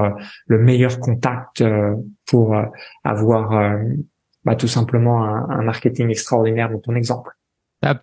le 0.46 0.60
meilleur 0.60 1.00
contact 1.00 1.64
pour 2.28 2.56
avoir 3.04 3.76
bah, 4.46 4.56
tout 4.56 4.68
simplement 4.68 5.24
un, 5.24 5.50
un, 5.50 5.64
marketing 5.64 6.10
extraordinaire 6.10 6.70
dans 6.70 6.80
ton 6.80 6.96
exemple. 6.96 7.32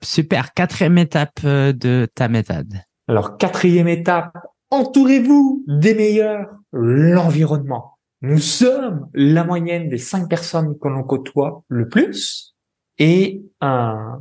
super. 0.03 0.53
Quatrième 0.53 0.99
étape 0.99 1.45
de 1.45 2.09
ta 2.13 2.29
méthode. 2.29 2.75
Alors, 3.07 3.39
quatrième 3.39 3.89
étape, 3.89 4.37
Entourez-vous 4.71 5.65
des 5.67 5.95
meilleurs, 5.95 6.47
l'environnement. 6.73 7.98
Nous 8.21 8.39
sommes 8.39 9.09
la 9.15 9.45
moyenne 9.45 9.89
des 9.89 9.99
cinq 9.99 10.29
personnes 10.29 10.77
que 10.79 10.89
l'on 10.89 11.05
côtoie 11.05 11.63
le 11.69 11.89
plus 11.89 12.57
et 12.99 13.43
un 13.61 14.21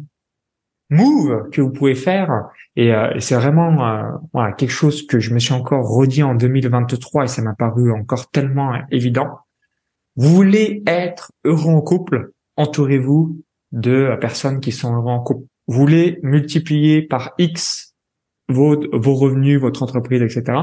move 0.90 1.50
que 1.52 1.62
vous 1.62 1.72
pouvez 1.72 1.96
faire 1.96 2.46
et, 2.76 2.94
euh, 2.94 3.20
c'est 3.20 3.36
vraiment 3.36 3.86
euh, 3.86 4.04
voilà, 4.34 4.54
quelque 4.54 4.72
chose 4.72 5.06
que 5.06 5.20
je 5.20 5.34
me 5.34 5.40
suis 5.40 5.54
encore 5.54 5.90
redit 5.90 6.24
en 6.24 6.36
2023 6.36 7.24
et 7.24 7.28
ça 7.28 7.42
m'a 7.42 7.56
paru 7.56 7.92
encore 7.92 8.30
tellement 8.30 8.74
évident. 8.92 9.40
Vous 10.16 10.30
voulez 10.30 10.84
être 10.88 11.32
heureux 11.44 11.74
en 11.74 11.82
couple, 11.82 12.32
entourez-vous 12.56 13.42
de 13.72 14.16
personnes 14.22 14.60
qui 14.60 14.72
sont 14.72 14.96
heureux 14.96 15.12
en 15.12 15.20
couple. 15.22 15.46
Vous 15.68 15.80
voulez 15.80 16.20
multiplier 16.24 17.02
par 17.02 17.34
X 17.38 17.96
vos, 18.48 18.80
vos 18.94 19.16
revenus, 19.16 19.60
votre 19.60 19.84
entreprise, 19.84 20.22
etc. 20.22 20.60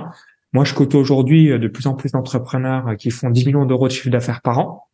Moi, 0.55 0.64
je 0.64 0.73
côtoie 0.73 1.01
aujourd'hui 1.01 1.51
euh, 1.51 1.59
de 1.59 1.69
plus 1.69 1.87
en 1.87 1.95
plus 1.95 2.12
d'entrepreneurs 2.12 2.88
euh, 2.88 2.95
qui 2.95 3.11
font 3.11 3.29
10 3.29 3.47
millions 3.47 3.67
d'euros 3.67 3.88
de 3.88 3.93
chiffre 3.93 4.09
d'affaires 4.09 4.40
par 4.40 4.61
an. 4.61 4.88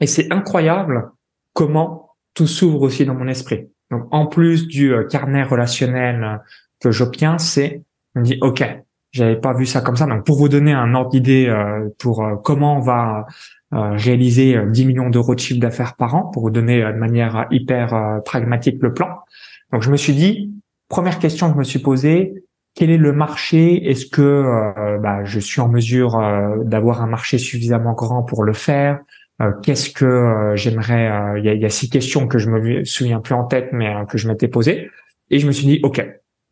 Et 0.00 0.06
c'est 0.06 0.32
incroyable 0.32 1.10
comment 1.52 2.12
tout 2.34 2.46
s'ouvre 2.46 2.82
aussi 2.82 3.04
dans 3.04 3.14
mon 3.14 3.26
esprit. 3.26 3.68
Donc, 3.90 4.06
en 4.12 4.26
plus 4.26 4.68
du 4.68 4.94
euh, 4.94 5.04
carnet 5.04 5.42
relationnel 5.42 6.40
que 6.80 6.92
j'obtiens, 6.92 7.38
c'est, 7.38 7.82
me 8.14 8.22
dis, 8.22 8.38
OK, 8.42 8.64
j'avais 9.10 9.36
pas 9.36 9.54
vu 9.54 9.66
ça 9.66 9.80
comme 9.80 9.96
ça. 9.96 10.06
Donc, 10.06 10.24
pour 10.24 10.36
vous 10.36 10.48
donner 10.48 10.72
un 10.72 10.94
ordre 10.94 11.10
d'idée 11.10 11.52
pour 11.98 12.42
comment 12.44 12.76
on 12.76 12.80
va 12.80 13.26
réaliser 13.72 14.58
10 14.66 14.84
millions 14.84 15.08
d'euros 15.08 15.34
de 15.34 15.40
chiffre 15.40 15.60
d'affaires 15.60 15.96
par 15.96 16.14
an, 16.14 16.24
pour 16.24 16.42
vous 16.42 16.50
donner 16.50 16.82
de 16.82 16.98
manière 16.98 17.46
hyper 17.50 18.20
pragmatique 18.26 18.76
le 18.82 18.92
plan. 18.92 19.20
Donc, 19.72 19.82
je 19.82 19.90
me 19.90 19.96
suis 19.96 20.12
dit, 20.12 20.52
première 20.90 21.18
question 21.18 21.46
que 21.46 21.54
je 21.54 21.58
me 21.58 21.64
suis 21.64 21.78
posée, 21.78 22.45
quel 22.76 22.90
est 22.90 22.98
le 22.98 23.12
marché? 23.12 23.88
Est-ce 23.88 24.04
que 24.06 24.20
euh, 24.20 24.98
bah, 24.98 25.24
je 25.24 25.40
suis 25.40 25.62
en 25.62 25.68
mesure 25.68 26.20
euh, 26.20 26.62
d'avoir 26.62 27.02
un 27.02 27.06
marché 27.06 27.38
suffisamment 27.38 27.94
grand 27.94 28.22
pour 28.22 28.44
le 28.44 28.52
faire? 28.52 29.00
Euh, 29.40 29.50
Qu'est-ce 29.62 29.90
que 29.90 30.52
j'aimerais 30.54 31.10
Il 31.38 31.44
y 31.44 31.64
a, 31.64 31.68
six 31.70 31.88
questions 31.88 32.28
que 32.28 32.38
je 32.38 32.50
me 32.50 32.84
souviens 32.84 33.20
plus 33.20 33.34
en 33.34 33.44
tête, 33.44 33.70
mais 33.72 33.92
que 34.08 34.18
je 34.18 34.28
m'étais 34.28 34.48
posées. 34.48 34.90
Et 35.30 35.38
je 35.38 35.46
me 35.46 35.52
suis 35.52 35.66
dit, 35.66 35.80
ok, 35.82 36.06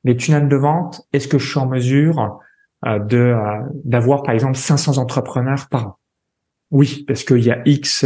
les 0.04 0.16
tunnels 0.16 0.48
de 0.48 0.56
vente, 0.56 1.02
est-ce 1.12 1.28
que 1.28 1.38
je 1.38 1.46
suis 1.46 1.58
en 1.58 1.66
mesure 1.66 2.38
d'avoir 2.82 4.22
par 4.22 4.34
exemple 4.34 4.56
500 4.56 4.98
entrepreneurs 4.98 5.68
par 5.70 5.86
an? 5.86 5.98
Oui, 6.70 7.04
parce 7.06 7.22
qu'il 7.24 7.44
y 7.44 7.50
a 7.50 7.60
X 7.66 8.04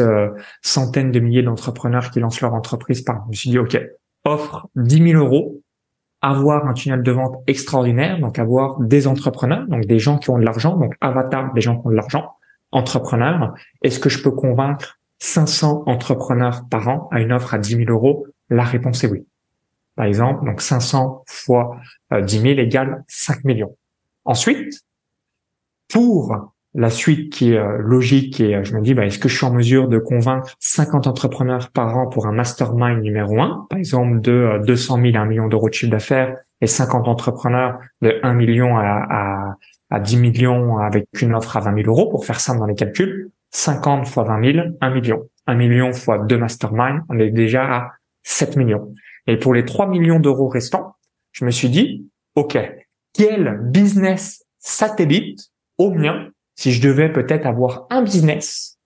centaines 0.62 1.10
de 1.10 1.20
milliers 1.20 1.42
d'entrepreneurs 1.42 2.10
qui 2.10 2.20
lancent 2.20 2.40
leur 2.40 2.54
entreprise 2.54 3.02
par 3.02 3.16
an. 3.16 3.22
Je 3.26 3.30
me 3.30 3.34
suis 3.34 3.50
dit, 3.50 3.58
ok, 3.58 3.80
offre 4.24 4.68
10 4.76 5.12
000 5.12 5.24
euros 5.24 5.62
avoir 6.20 6.66
un 6.66 6.74
tunnel 6.74 7.02
de 7.02 7.12
vente 7.12 7.36
extraordinaire, 7.46 8.18
donc 8.20 8.38
avoir 8.38 8.80
des 8.80 9.06
entrepreneurs, 9.06 9.66
donc 9.68 9.86
des 9.86 9.98
gens 9.98 10.18
qui 10.18 10.30
ont 10.30 10.38
de 10.38 10.44
l'argent, 10.44 10.76
donc 10.76 10.94
avatar 11.00 11.52
des 11.52 11.60
gens 11.60 11.80
qui 11.80 11.86
ont 11.86 11.90
de 11.90 11.96
l'argent, 11.96 12.32
entrepreneurs. 12.72 13.54
Est-ce 13.82 14.00
que 14.00 14.08
je 14.08 14.22
peux 14.22 14.30
convaincre 14.30 14.98
500 15.20 15.84
entrepreneurs 15.86 16.62
par 16.68 16.88
an 16.88 17.08
à 17.12 17.20
une 17.20 17.32
offre 17.32 17.54
à 17.54 17.58
10 17.58 17.76
000 17.76 17.90
euros? 17.90 18.26
La 18.50 18.64
réponse 18.64 19.04
est 19.04 19.08
oui. 19.08 19.26
Par 19.94 20.06
exemple, 20.06 20.44
donc 20.44 20.60
500 20.60 21.24
fois 21.26 21.76
10 22.12 22.40
000 22.40 22.58
égale 22.58 23.04
5 23.08 23.44
millions. 23.44 23.76
Ensuite, 24.24 24.80
pour 25.88 26.52
la 26.78 26.90
suite 26.90 27.32
qui 27.32 27.52
est 27.52 27.58
euh, 27.58 27.78
logique 27.78 28.40
et 28.40 28.54
euh, 28.54 28.62
je 28.62 28.76
me 28.76 28.80
dis, 28.80 28.94
bah, 28.94 29.04
est-ce 29.04 29.18
que 29.18 29.28
je 29.28 29.36
suis 29.36 29.44
en 29.44 29.52
mesure 29.52 29.88
de 29.88 29.98
convaincre 29.98 30.54
50 30.60 31.08
entrepreneurs 31.08 31.70
par 31.72 31.96
an 31.96 32.06
pour 32.06 32.28
un 32.28 32.32
mastermind 32.32 33.02
numéro 33.02 33.40
1, 33.40 33.66
par 33.68 33.78
exemple 33.78 34.20
de 34.20 34.60
200 34.64 35.00
000 35.02 35.16
à 35.16 35.20
1 35.22 35.26
million 35.26 35.48
d'euros 35.48 35.68
de 35.68 35.74
chiffre 35.74 35.90
d'affaires 35.90 36.36
et 36.60 36.68
50 36.68 37.08
entrepreneurs 37.08 37.80
de 38.00 38.20
1 38.22 38.32
million 38.34 38.76
à, 38.76 39.06
à, 39.10 39.56
à 39.90 39.98
10 39.98 40.18
millions 40.18 40.78
avec 40.78 41.08
une 41.20 41.34
offre 41.34 41.56
à 41.56 41.60
20 41.60 41.82
000 41.82 41.88
euros 41.88 42.08
pour 42.10 42.24
faire 42.24 42.38
simple 42.38 42.60
dans 42.60 42.66
les 42.66 42.76
calculs, 42.76 43.32
50 43.50 44.06
fois 44.06 44.22
20 44.22 44.52
000, 44.52 44.66
1 44.80 44.90
million. 44.90 45.28
1 45.48 45.54
million 45.56 45.92
fois 45.92 46.18
2 46.18 46.38
masterminds, 46.38 47.02
on 47.08 47.18
est 47.18 47.30
déjà 47.30 47.64
à 47.64 47.92
7 48.22 48.56
millions. 48.56 48.94
Et 49.26 49.36
pour 49.36 49.52
les 49.52 49.64
3 49.64 49.88
millions 49.88 50.20
d'euros 50.20 50.46
restants, 50.46 50.94
je 51.32 51.44
me 51.44 51.50
suis 51.50 51.70
dit, 51.70 52.08
OK, 52.36 52.56
quel 53.14 53.58
business 53.62 54.44
satellite 54.60 55.50
au 55.78 55.90
mien 55.90 56.28
si 56.58 56.72
je 56.72 56.82
devais 56.82 57.12
peut-être 57.12 57.46
avoir 57.46 57.86
un 57.88 58.02
business 58.02 58.78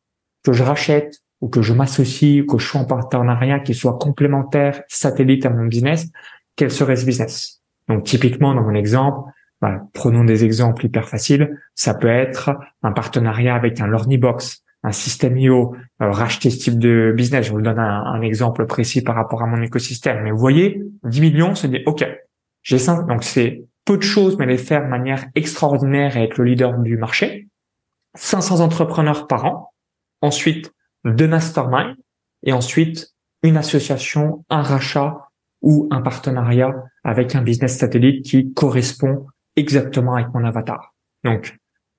que 0.44 0.52
je 0.52 0.62
rachète 0.62 1.22
ou 1.40 1.48
que 1.48 1.62
je 1.62 1.72
m'associe, 1.72 2.44
que 2.46 2.58
je 2.58 2.66
sois 2.66 2.82
en 2.82 2.84
partenariat 2.84 3.60
qui 3.60 3.72
soit 3.72 3.98
complémentaire, 3.98 4.82
satellite 4.88 5.46
à 5.46 5.50
mon 5.50 5.64
business, 5.64 6.10
quel 6.54 6.70
serait 6.70 6.96
ce 6.96 7.06
business? 7.06 7.62
Donc 7.88 8.04
typiquement 8.04 8.54
dans 8.54 8.60
mon 8.60 8.74
exemple, 8.74 9.30
bah, 9.62 9.80
prenons 9.94 10.22
des 10.22 10.44
exemples 10.44 10.84
hyper 10.84 11.08
faciles, 11.08 11.58
ça 11.74 11.94
peut 11.94 12.10
être 12.10 12.50
un 12.82 12.92
partenariat 12.92 13.54
avec 13.54 13.80
un 13.80 13.88
Box, 14.18 14.62
un 14.82 14.92
système 14.92 15.38
IO, 15.38 15.74
euh, 16.02 16.10
racheter 16.10 16.50
ce 16.50 16.58
type 16.58 16.78
de 16.78 17.14
business. 17.16 17.46
Je 17.46 17.52
vous 17.52 17.62
donne 17.62 17.78
un, 17.78 18.20
exemple 18.20 18.66
précis 18.66 19.00
par 19.00 19.14
rapport 19.14 19.42
à 19.42 19.46
mon 19.46 19.62
écosystème. 19.62 20.24
Mais 20.24 20.30
vous 20.30 20.38
voyez, 20.38 20.82
10 21.04 21.20
millions, 21.22 21.54
c'est 21.54 21.68
dit, 21.68 21.80
OK, 21.86 22.04
j'ai 22.62 22.78
ça. 22.78 23.02
Donc 23.08 23.24
c'est 23.24 23.64
peu 23.86 23.96
de 23.96 24.02
choses, 24.02 24.36
mais 24.36 24.44
les 24.44 24.58
faire 24.58 24.84
de 24.84 24.88
manière 24.88 25.24
extraordinaire 25.34 26.18
et 26.18 26.24
être 26.24 26.36
le 26.36 26.44
leader 26.44 26.78
du 26.78 26.98
marché. 26.98 27.48
500 28.14 28.60
entrepreneurs 28.60 29.26
par 29.26 29.44
an, 29.44 29.72
ensuite 30.20 30.72
deux 31.04 31.28
masterminds 31.28 31.96
et 32.42 32.52
ensuite 32.52 33.14
une 33.42 33.56
association, 33.56 34.44
un 34.50 34.62
rachat 34.62 35.28
ou 35.62 35.88
un 35.90 36.00
partenariat 36.00 36.74
avec 37.04 37.34
un 37.34 37.42
business 37.42 37.78
satellite 37.78 38.24
qui 38.24 38.52
correspond 38.52 39.26
exactement 39.56 40.14
avec 40.14 40.28
mon 40.34 40.44
avatar. 40.44 40.94
Donc, 41.24 41.58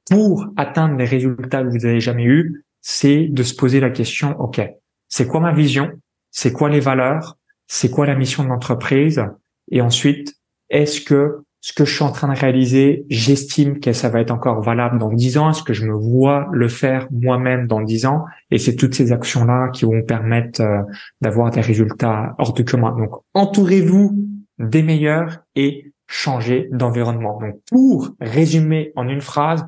pour 0.10 0.48
atteindre 0.58 0.98
les 0.98 1.06
résultats 1.06 1.64
que 1.64 1.70
vous 1.70 1.78
n'avez 1.78 2.00
jamais 2.00 2.26
eus, 2.26 2.66
c'est 2.82 3.28
de 3.28 3.44
se 3.44 3.56
poser 3.56 3.80
la 3.80 3.90
question, 3.90 4.40
OK, 4.40 4.62
c'est 5.08 5.28
quoi 5.28 5.40
ma 5.40 5.54
vision? 5.54 5.92
C'est 6.32 6.52
quoi 6.52 6.70
les 6.70 6.80
valeurs? 6.80 7.38
C'est 7.68 7.90
quoi 7.90 8.06
la 8.06 8.16
mission 8.16 8.44
de 8.44 8.50
l'entreprise? 8.50 9.24
Et 9.72 9.82
ensuite, 9.82 10.36
est-ce 10.70 11.02
que 11.02 11.44
ce 11.66 11.72
que 11.72 11.86
je 11.86 11.96
suis 11.96 12.04
en 12.04 12.12
train 12.12 12.28
de 12.28 12.38
réaliser, 12.38 13.06
j'estime 13.10 13.80
que 13.80 13.94
ça 13.94 14.10
va 14.10 14.20
être 14.20 14.32
encore 14.32 14.62
valable 14.62 15.00
dans 15.00 15.14
dix 15.14 15.38
ans. 15.38 15.50
Est-ce 15.50 15.64
que 15.64 15.72
je 15.72 15.86
me 15.86 15.94
vois 15.94 16.50
le 16.52 16.68
faire 16.68 17.08
moi-même 17.10 17.68
dans 17.68 17.80
dix 17.80 18.06
ans? 18.06 18.26
Et 18.52 18.58
c'est 18.58 18.76
toutes 18.76 18.94
ces 18.94 19.14
actions-là 19.14 19.70
qui 19.70 19.86
vont 19.86 20.04
permettre 20.04 20.60
euh, 20.60 20.82
d'avoir 21.22 21.52
des 21.52 21.62
résultats 21.62 22.36
hors 22.38 22.52
de 22.52 22.64
commun. 22.64 22.94
Donc, 22.98 23.12
entourez-vous 23.34 24.12
des 24.60 24.84
meilleurs 24.84 25.38
et 25.56 25.94
changez 26.06 26.68
d'environnement. 26.74 27.40
Donc, 27.40 27.62
pour 27.72 28.14
résumer 28.20 28.92
en 28.98 29.08
une 29.08 29.22
phrase, 29.22 29.66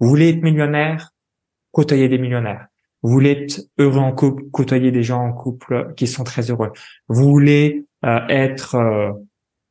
vous 0.00 0.08
voulez 0.08 0.30
être 0.30 0.42
millionnaire, 0.42 1.12
côtoyer 1.70 2.08
des 2.08 2.18
millionnaires. 2.18 2.66
Vous 3.04 3.12
voulez 3.12 3.30
être 3.44 3.60
heureux 3.78 4.00
en 4.00 4.10
couple, 4.10 4.42
côtoyer 4.50 4.90
des 4.90 5.04
gens 5.04 5.22
en 5.22 5.32
couple 5.32 5.92
qui 5.96 6.08
sont 6.08 6.24
très 6.24 6.50
heureux. 6.50 6.72
Vous 7.06 7.22
voulez 7.22 7.86
euh, 8.04 8.18
être 8.28 8.74
euh, 8.74 9.12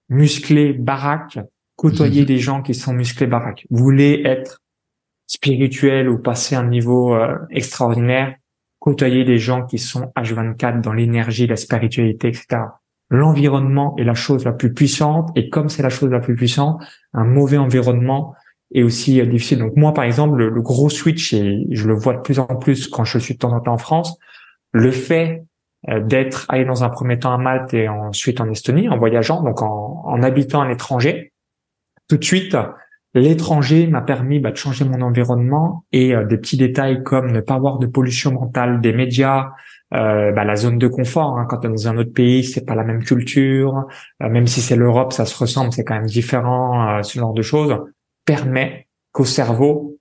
musclé, 0.08 0.72
baraque, 0.72 1.40
côtoyer 1.78 2.26
des 2.26 2.40
gens 2.40 2.62
qui 2.62 2.74
sont 2.74 2.92
musclés, 2.92 3.28
baraque. 3.28 3.66
Vous 3.70 3.82
voulez 3.82 4.24
être 4.26 4.62
spirituel 5.28 6.10
ou 6.10 6.18
passer 6.18 6.56
un 6.56 6.68
niveau 6.68 7.14
euh, 7.14 7.38
extraordinaire, 7.52 8.36
côtoyer 8.80 9.24
des 9.24 9.38
gens 9.38 9.66
qui 9.66 9.78
sont 9.78 10.12
H24 10.18 10.82
dans 10.82 10.94
l'énergie, 10.94 11.48
la 11.48 11.56
spiritualité, 11.56 12.30
etc. 12.30 12.64
L'environnement 13.10 13.96
est 13.98 14.04
la 14.04 14.16
chose 14.16 14.44
la 14.44 14.52
plus 14.52 14.74
puissante 14.74 15.30
et 15.36 15.50
comme 15.50 15.70
c'est 15.70 15.84
la 15.84 15.90
chose 15.90 16.10
la 16.10 16.20
plus 16.20 16.36
puissante, 16.36 16.82
un 17.14 17.26
mauvais 17.26 17.58
environnement 17.58 18.34
est 18.74 18.84
aussi 18.84 19.22
difficile. 19.28 19.60
Donc 19.60 19.78
moi, 19.78 19.94
par 19.94 20.04
exemple, 20.04 20.38
le, 20.38 20.62
gros 20.62 20.90
switch, 20.90 21.34
et 21.34 21.66
je 21.72 21.88
le 21.88 21.94
vois 21.94 22.16
de 22.16 22.22
plus 22.22 22.40
en 22.40 22.48
plus 22.48 22.88
quand 22.88 23.06
je 23.06 23.18
suis 23.20 23.36
de 23.36 23.40
temps 23.40 23.54
en 23.54 23.62
temps 23.62 23.74
en 23.74 23.78
France, 23.78 24.18
le 24.72 24.92
fait 24.92 25.44
euh, 25.90 26.02
d'être 26.02 26.46
allé 26.50 26.66
dans 26.66 26.84
un 26.84 26.90
premier 26.90 27.20
temps 27.20 27.34
à 27.34 27.38
Malte 27.38 27.74
et 27.74 27.88
ensuite 27.88 28.42
en 28.42 28.50
Estonie, 28.50 28.90
en 28.90 28.98
voyageant, 28.98 29.42
donc 29.44 29.62
en, 29.62 30.02
en 30.06 30.24
habitant 30.24 30.62
à 30.62 30.68
l'étranger, 30.68 31.32
tout 32.08 32.18
de 32.18 32.24
suite, 32.24 32.58
l'étranger 33.14 33.88
m'a 33.88 34.02
permis 34.02 34.40
bah, 34.40 34.52
de 34.52 34.58
changer 34.58 34.86
mon 34.86 35.02
environnement 35.02 35.86
et 35.92 36.16
euh, 36.16 36.26
des 36.26 36.38
petits 36.38 36.58
détails 36.58 37.04
comme 37.04 37.32
ne 37.32 37.42
pas 37.42 37.56
avoir 37.56 37.80
de 37.80 37.88
pollution 37.88 38.32
mentale 38.32 38.82
des 38.82 38.94
médias, 38.94 39.50
euh, 39.94 40.32
bah, 40.32 40.44
la 40.44 40.56
zone 40.56 40.78
de 40.78 40.88
confort. 40.88 41.38
Hein, 41.38 41.46
quand 41.50 41.60
tu 41.60 41.68
es 41.68 41.70
dans 41.70 41.88
un 41.88 41.98
autre 41.98 42.14
pays, 42.14 42.44
c'est 42.44 42.66
pas 42.66 42.76
la 42.76 42.84
même 42.84 43.04
culture, 43.04 43.86
même 44.20 44.48
si 44.48 44.62
c'est 44.62 44.76
l'Europe, 44.76 45.14
ça 45.14 45.26
se 45.26 45.38
ressemble, 45.38 45.72
c'est 45.72 45.84
quand 45.84 45.96
même 45.96 46.06
différent, 46.06 47.02
ce 47.04 47.20
genre 47.20 47.34
de 47.34 47.42
choses 47.42 47.78
permet 48.26 48.88
qu'au 49.12 49.26
cerveau, 49.26 49.98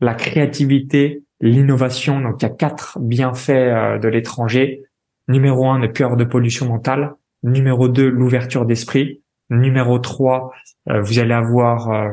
la 0.00 0.14
créativité, 0.14 1.24
l'innovation, 1.40 2.20
donc 2.20 2.42
il 2.42 2.42
y 2.42 2.46
a 2.46 2.54
quatre 2.54 2.98
bienfaits 3.00 3.50
euh, 3.50 3.98
de 3.98 4.08
l'étranger. 4.08 4.82
Numéro 5.28 5.68
un, 5.68 5.86
plus 5.88 6.04
avoir 6.04 6.16
de 6.16 6.24
pollution 6.24 6.66
mentale. 6.66 7.14
Numéro 7.42 7.88
deux, 7.88 8.08
l'ouverture 8.08 8.66
d'esprit. 8.66 9.22
Numéro 9.50 9.98
trois, 9.98 10.52
euh, 10.90 11.00
vous 11.00 11.18
allez 11.18 11.32
avoir 11.32 11.90
euh, 11.90 12.10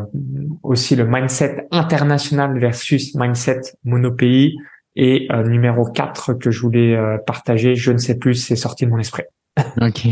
aussi 0.64 0.96
le 0.96 1.06
mindset 1.06 1.68
international 1.72 2.58
versus 2.60 3.16
mindset 3.16 3.62
monopays. 3.84 4.54
Et 4.98 5.28
numéro 5.46 5.92
quatre 5.92 6.34
que 6.34 6.52
je 6.52 6.62
voulais 6.62 6.98
partager, 7.28 7.76
je 7.76 7.92
ne 7.92 7.98
sais 7.98 8.18
plus, 8.18 8.36
c'est 8.36 8.56
sorti 8.56 8.86
de 8.86 8.92
mon 8.92 8.98
esprit. 8.98 9.24
ok. 9.82 10.08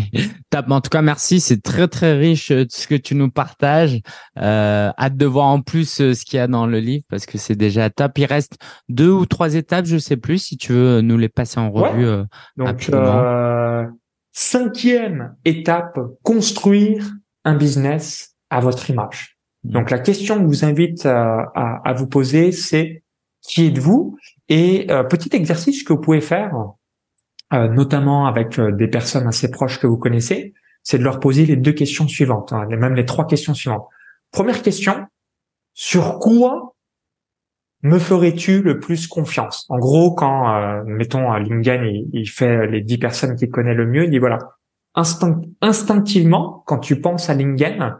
Top. 0.49 0.65
En 0.69 0.81
tout 0.81 0.89
cas, 0.89 1.01
merci. 1.01 1.39
C'est 1.39 1.61
très, 1.61 1.87
très 1.87 2.13
riche 2.13 2.51
euh, 2.51 2.65
ce 2.69 2.87
que 2.87 2.95
tu 2.95 3.15
nous 3.15 3.29
partages. 3.29 3.99
Euh, 4.37 4.91
hâte 4.97 5.17
de 5.17 5.25
voir 5.25 5.47
en 5.47 5.61
plus 5.61 5.99
euh, 5.99 6.13
ce 6.13 6.23
qu'il 6.23 6.37
y 6.37 6.39
a 6.39 6.47
dans 6.47 6.65
le 6.65 6.79
livre 6.79 7.03
parce 7.09 7.25
que 7.25 7.37
c'est 7.37 7.55
déjà 7.55 7.89
top. 7.89 8.17
Il 8.17 8.25
reste 8.25 8.57
deux 8.87 9.09
ou 9.09 9.25
trois 9.25 9.55
étapes, 9.55 9.85
je 9.85 9.97
sais 9.97 10.17
plus, 10.17 10.37
si 10.37 10.57
tu 10.57 10.71
veux 10.71 11.01
nous 11.01 11.17
les 11.17 11.29
passer 11.29 11.59
en 11.59 11.71
revue. 11.71 12.23
Donc, 12.57 12.89
cinquième 14.33 15.35
étape, 15.45 15.97
construire 16.23 17.13
un 17.45 17.55
business 17.55 18.35
à 18.49 18.59
votre 18.59 18.89
image. 18.89 19.37
Hmm. 19.63 19.71
Donc, 19.71 19.91
la 19.91 19.99
question 19.99 20.35
que 20.35 20.41
je 20.41 20.47
vous 20.47 20.65
invite 20.65 21.05
à, 21.05 21.45
à 21.55 21.93
vous 21.93 22.07
poser, 22.07 22.51
c'est 22.51 23.03
qui 23.41 23.67
êtes-vous? 23.67 24.17
Et 24.49 24.87
petit 25.09 25.35
exercice 25.35 25.83
que 25.83 25.93
vous 25.93 26.01
pouvez 26.01 26.21
faire, 26.21 26.53
euh, 27.53 27.67
notamment 27.67 28.25
avec 28.25 28.57
euh, 28.57 28.71
des 28.71 28.87
personnes 28.87 29.27
assez 29.27 29.51
proches 29.51 29.79
que 29.79 29.85
vous 29.85 29.97
connaissez, 29.97 30.53
c'est 30.81 30.97
de 30.97 31.03
leur 31.03 31.19
poser 31.19 31.45
les 31.45 31.55
deux 31.55 31.71
questions 31.71 32.07
suivantes, 32.07 32.51
hein, 32.51 32.65
même 32.65 32.95
les 32.95 33.05
trois 33.05 33.27
questions 33.27 33.53
suivantes. 33.53 33.85
Première 34.31 34.61
question, 34.61 35.05
sur 35.73 36.19
quoi 36.19 36.72
me 37.83 37.99
ferais-tu 37.99 38.61
le 38.61 38.79
plus 38.79 39.07
confiance? 39.07 39.65
En 39.69 39.77
gros, 39.77 40.13
quand, 40.15 40.55
euh, 40.55 40.83
mettons, 40.85 41.31
Lingen, 41.33 41.83
il, 41.83 42.09
il, 42.13 42.29
fait 42.29 42.67
les 42.67 42.81
dix 42.81 42.97
personnes 42.97 43.35
qu'il 43.35 43.49
connaît 43.49 43.73
le 43.73 43.85
mieux, 43.85 44.05
il 44.05 44.09
dit 44.09 44.19
voilà, 44.19 44.39
instinctivement, 44.95 46.63
quand 46.65 46.79
tu 46.79 46.99
penses 46.99 47.29
à 47.29 47.35
Lingen, 47.35 47.95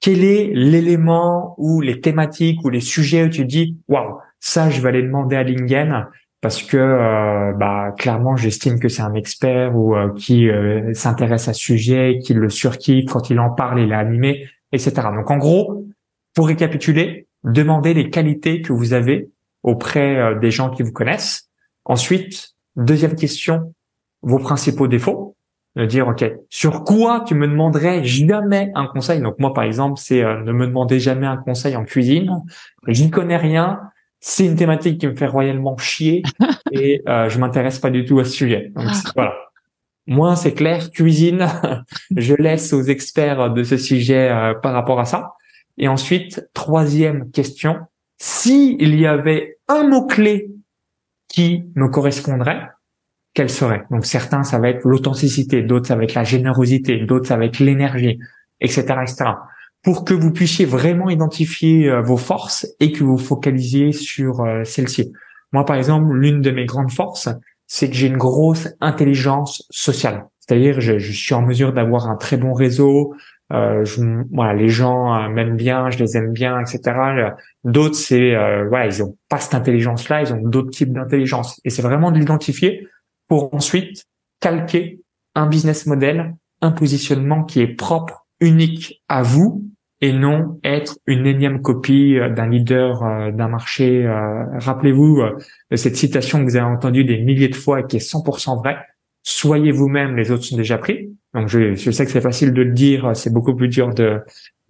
quel 0.00 0.24
est 0.24 0.50
l'élément 0.52 1.54
ou 1.58 1.80
les 1.80 2.00
thématiques 2.00 2.64
ou 2.64 2.70
les 2.70 2.80
sujets 2.80 3.24
où 3.24 3.28
tu 3.28 3.44
dis 3.44 3.78
waouh, 3.88 4.18
ça, 4.40 4.68
je 4.68 4.80
vais 4.80 4.88
aller 4.88 5.02
demander 5.02 5.36
à 5.36 5.44
Lingen 5.44 6.06
parce 6.40 6.62
que 6.64 6.76
euh, 6.76 7.52
bah, 7.52 7.94
clairement 7.96 8.36
j'estime 8.36 8.80
que 8.80 8.88
c'est 8.88 9.02
un 9.02 9.14
expert 9.14 9.76
ou 9.76 9.94
euh, 9.94 10.12
qui 10.14 10.50
euh, 10.50 10.92
s'intéresse 10.92 11.46
à 11.46 11.54
ce 11.54 11.60
sujet, 11.60 12.18
qui 12.22 12.34
le 12.34 12.50
surkiffe 12.50 13.06
quand 13.06 13.30
il 13.30 13.38
en 13.38 13.50
parle, 13.50 13.80
il 13.80 13.92
est 13.92 13.94
animé, 13.94 14.48
etc. 14.72 14.92
Donc 15.14 15.30
en 15.30 15.38
gros, 15.38 15.86
pour 16.34 16.48
récapituler, 16.48 17.28
demandez 17.44 17.94
les 17.94 18.10
qualités 18.10 18.62
que 18.62 18.72
vous 18.72 18.92
avez 18.92 19.30
auprès 19.62 20.34
des 20.40 20.50
gens 20.50 20.70
qui 20.70 20.82
vous 20.82 20.92
connaissent. 20.92 21.48
Ensuite, 21.84 22.54
deuxième 22.76 23.14
question, 23.14 23.74
vos 24.22 24.38
principaux 24.38 24.88
défauts. 24.88 25.36
De 25.74 25.86
dire, 25.86 26.06
OK, 26.06 26.22
sur 26.50 26.84
quoi 26.84 27.24
tu 27.26 27.34
me 27.34 27.48
demanderais 27.48 28.04
jamais 28.04 28.70
un 28.74 28.86
conseil? 28.86 29.22
Donc 29.22 29.38
moi, 29.38 29.54
par 29.54 29.64
exemple, 29.64 29.98
c'est 29.98 30.22
ne 30.22 30.52
me 30.52 30.66
demander 30.66 31.00
jamais 31.00 31.26
un 31.26 31.38
conseil 31.38 31.76
en 31.76 31.84
cuisine. 31.84 32.30
J'y 32.88 33.08
connais 33.08 33.38
rien 33.38 33.80
c'est 34.24 34.46
une 34.46 34.54
thématique 34.54 35.00
qui 35.00 35.08
me 35.08 35.16
fait 35.16 35.26
royalement 35.26 35.76
chier 35.76 36.22
et 36.70 37.02
euh, 37.08 37.28
je 37.28 37.38
m'intéresse 37.38 37.80
pas 37.80 37.90
du 37.90 38.06
tout 38.06 38.20
à 38.20 38.24
ce 38.24 38.30
sujet. 38.30 38.72
Donc 38.74 38.86
ah. 38.88 39.10
voilà. 39.14 39.34
Moi, 40.06 40.34
c'est 40.36 40.52
clair, 40.52 40.90
cuisine, 40.90 41.46
je 42.16 42.34
laisse 42.34 42.72
aux 42.72 42.82
experts 42.82 43.50
de 43.50 43.62
ce 43.62 43.76
sujet 43.76 44.30
euh, 44.30 44.54
par 44.54 44.72
rapport 44.72 45.00
à 45.00 45.04
ça. 45.04 45.34
Et 45.78 45.88
ensuite, 45.88 46.48
troisième 46.54 47.30
question, 47.30 47.78
s'il 48.18 48.98
y 48.98 49.06
avait 49.06 49.58
un 49.68 49.88
mot-clé 49.88 50.50
qui 51.28 51.64
me 51.74 51.88
correspondrait, 51.88 52.68
quel 53.34 53.48
serait? 53.48 53.84
Donc 53.90 54.04
certains, 54.04 54.42
ça 54.42 54.58
va 54.58 54.68
être 54.68 54.86
l'authenticité, 54.86 55.62
d'autres, 55.62 55.86
ça 55.86 55.96
va 55.96 56.04
être 56.04 56.14
la 56.14 56.24
générosité, 56.24 56.98
d'autres, 56.98 57.26
ça 57.26 57.36
va 57.36 57.46
être 57.46 57.58
l'énergie, 57.58 58.18
etc., 58.60 58.96
etc 59.02 59.32
pour 59.82 60.04
que 60.04 60.14
vous 60.14 60.32
puissiez 60.32 60.64
vraiment 60.64 61.10
identifier 61.10 61.88
euh, 61.88 62.00
vos 62.00 62.16
forces 62.16 62.66
et 62.80 62.92
que 62.92 63.04
vous 63.04 63.18
focalisiez 63.18 63.92
sur 63.92 64.40
euh, 64.40 64.64
celles-ci. 64.64 65.12
Moi, 65.52 65.64
par 65.64 65.76
exemple, 65.76 66.14
l'une 66.14 66.40
de 66.40 66.50
mes 66.50 66.64
grandes 66.64 66.92
forces, 66.92 67.28
c'est 67.66 67.90
que 67.90 67.96
j'ai 67.96 68.06
une 68.06 68.16
grosse 68.16 68.68
intelligence 68.80 69.66
sociale. 69.70 70.26
C'est-à-dire, 70.38 70.80
je, 70.80 70.98
je, 70.98 71.12
suis 71.12 71.34
en 71.34 71.42
mesure 71.42 71.72
d'avoir 71.72 72.08
un 72.08 72.16
très 72.16 72.36
bon 72.36 72.52
réseau. 72.52 73.14
Euh, 73.52 73.84
je, 73.84 74.02
voilà, 74.32 74.54
les 74.54 74.68
gens 74.68 75.14
euh, 75.14 75.28
m'aiment 75.28 75.56
bien, 75.56 75.90
je 75.90 75.98
les 75.98 76.16
aime 76.16 76.32
bien, 76.32 76.58
etc. 76.60 76.80
D'autres, 77.64 77.96
c'est 77.96 78.34
ils 78.86 79.02
ont 79.02 79.16
pas 79.28 79.38
cette 79.38 79.54
intelligence-là, 79.54 80.22
ils 80.22 80.32
ont 80.32 80.40
d'autres 80.42 80.70
types 80.70 80.92
d'intelligence. 80.92 81.60
Et 81.64 81.70
c'est 81.70 81.82
vraiment 81.82 82.10
de 82.10 82.18
l'identifier 82.18 82.88
pour 83.28 83.54
ensuite 83.54 84.04
calquer 84.40 85.00
un 85.34 85.46
business 85.46 85.86
model, 85.86 86.34
un 86.60 86.72
positionnement 86.72 87.44
qui 87.44 87.60
est 87.60 87.74
propre, 87.74 88.22
unique 88.42 89.02
à 89.08 89.22
vous 89.22 89.64
et 90.02 90.12
non 90.12 90.58
être 90.64 90.98
une 91.06 91.26
énième 91.26 91.62
copie 91.62 92.18
euh, 92.18 92.28
d'un 92.28 92.48
leader 92.48 93.02
euh, 93.04 93.30
d'un 93.30 93.48
marché. 93.48 94.04
Euh, 94.04 94.44
rappelez-vous 94.58 95.22
de 95.70 95.76
cette 95.76 95.96
citation 95.96 96.40
que 96.40 96.44
vous 96.44 96.56
avez 96.56 96.66
entendue 96.66 97.04
des 97.04 97.18
milliers 97.18 97.48
de 97.48 97.54
fois 97.54 97.80
et 97.80 97.86
qui 97.86 97.96
est 97.96 98.12
100% 98.12 98.58
vraie. 98.58 98.78
Soyez 99.22 99.70
vous-même, 99.70 100.16
les 100.16 100.32
autres 100.32 100.42
sont 100.42 100.56
déjà 100.56 100.76
pris. 100.76 101.11
Donc 101.34 101.48
je, 101.48 101.74
je 101.74 101.90
sais 101.90 102.04
que 102.04 102.12
c'est 102.12 102.20
facile 102.20 102.52
de 102.52 102.62
le 102.62 102.72
dire, 102.72 103.12
c'est 103.14 103.32
beaucoup 103.32 103.54
plus 103.54 103.68
dur 103.68 103.94
de, 103.94 104.20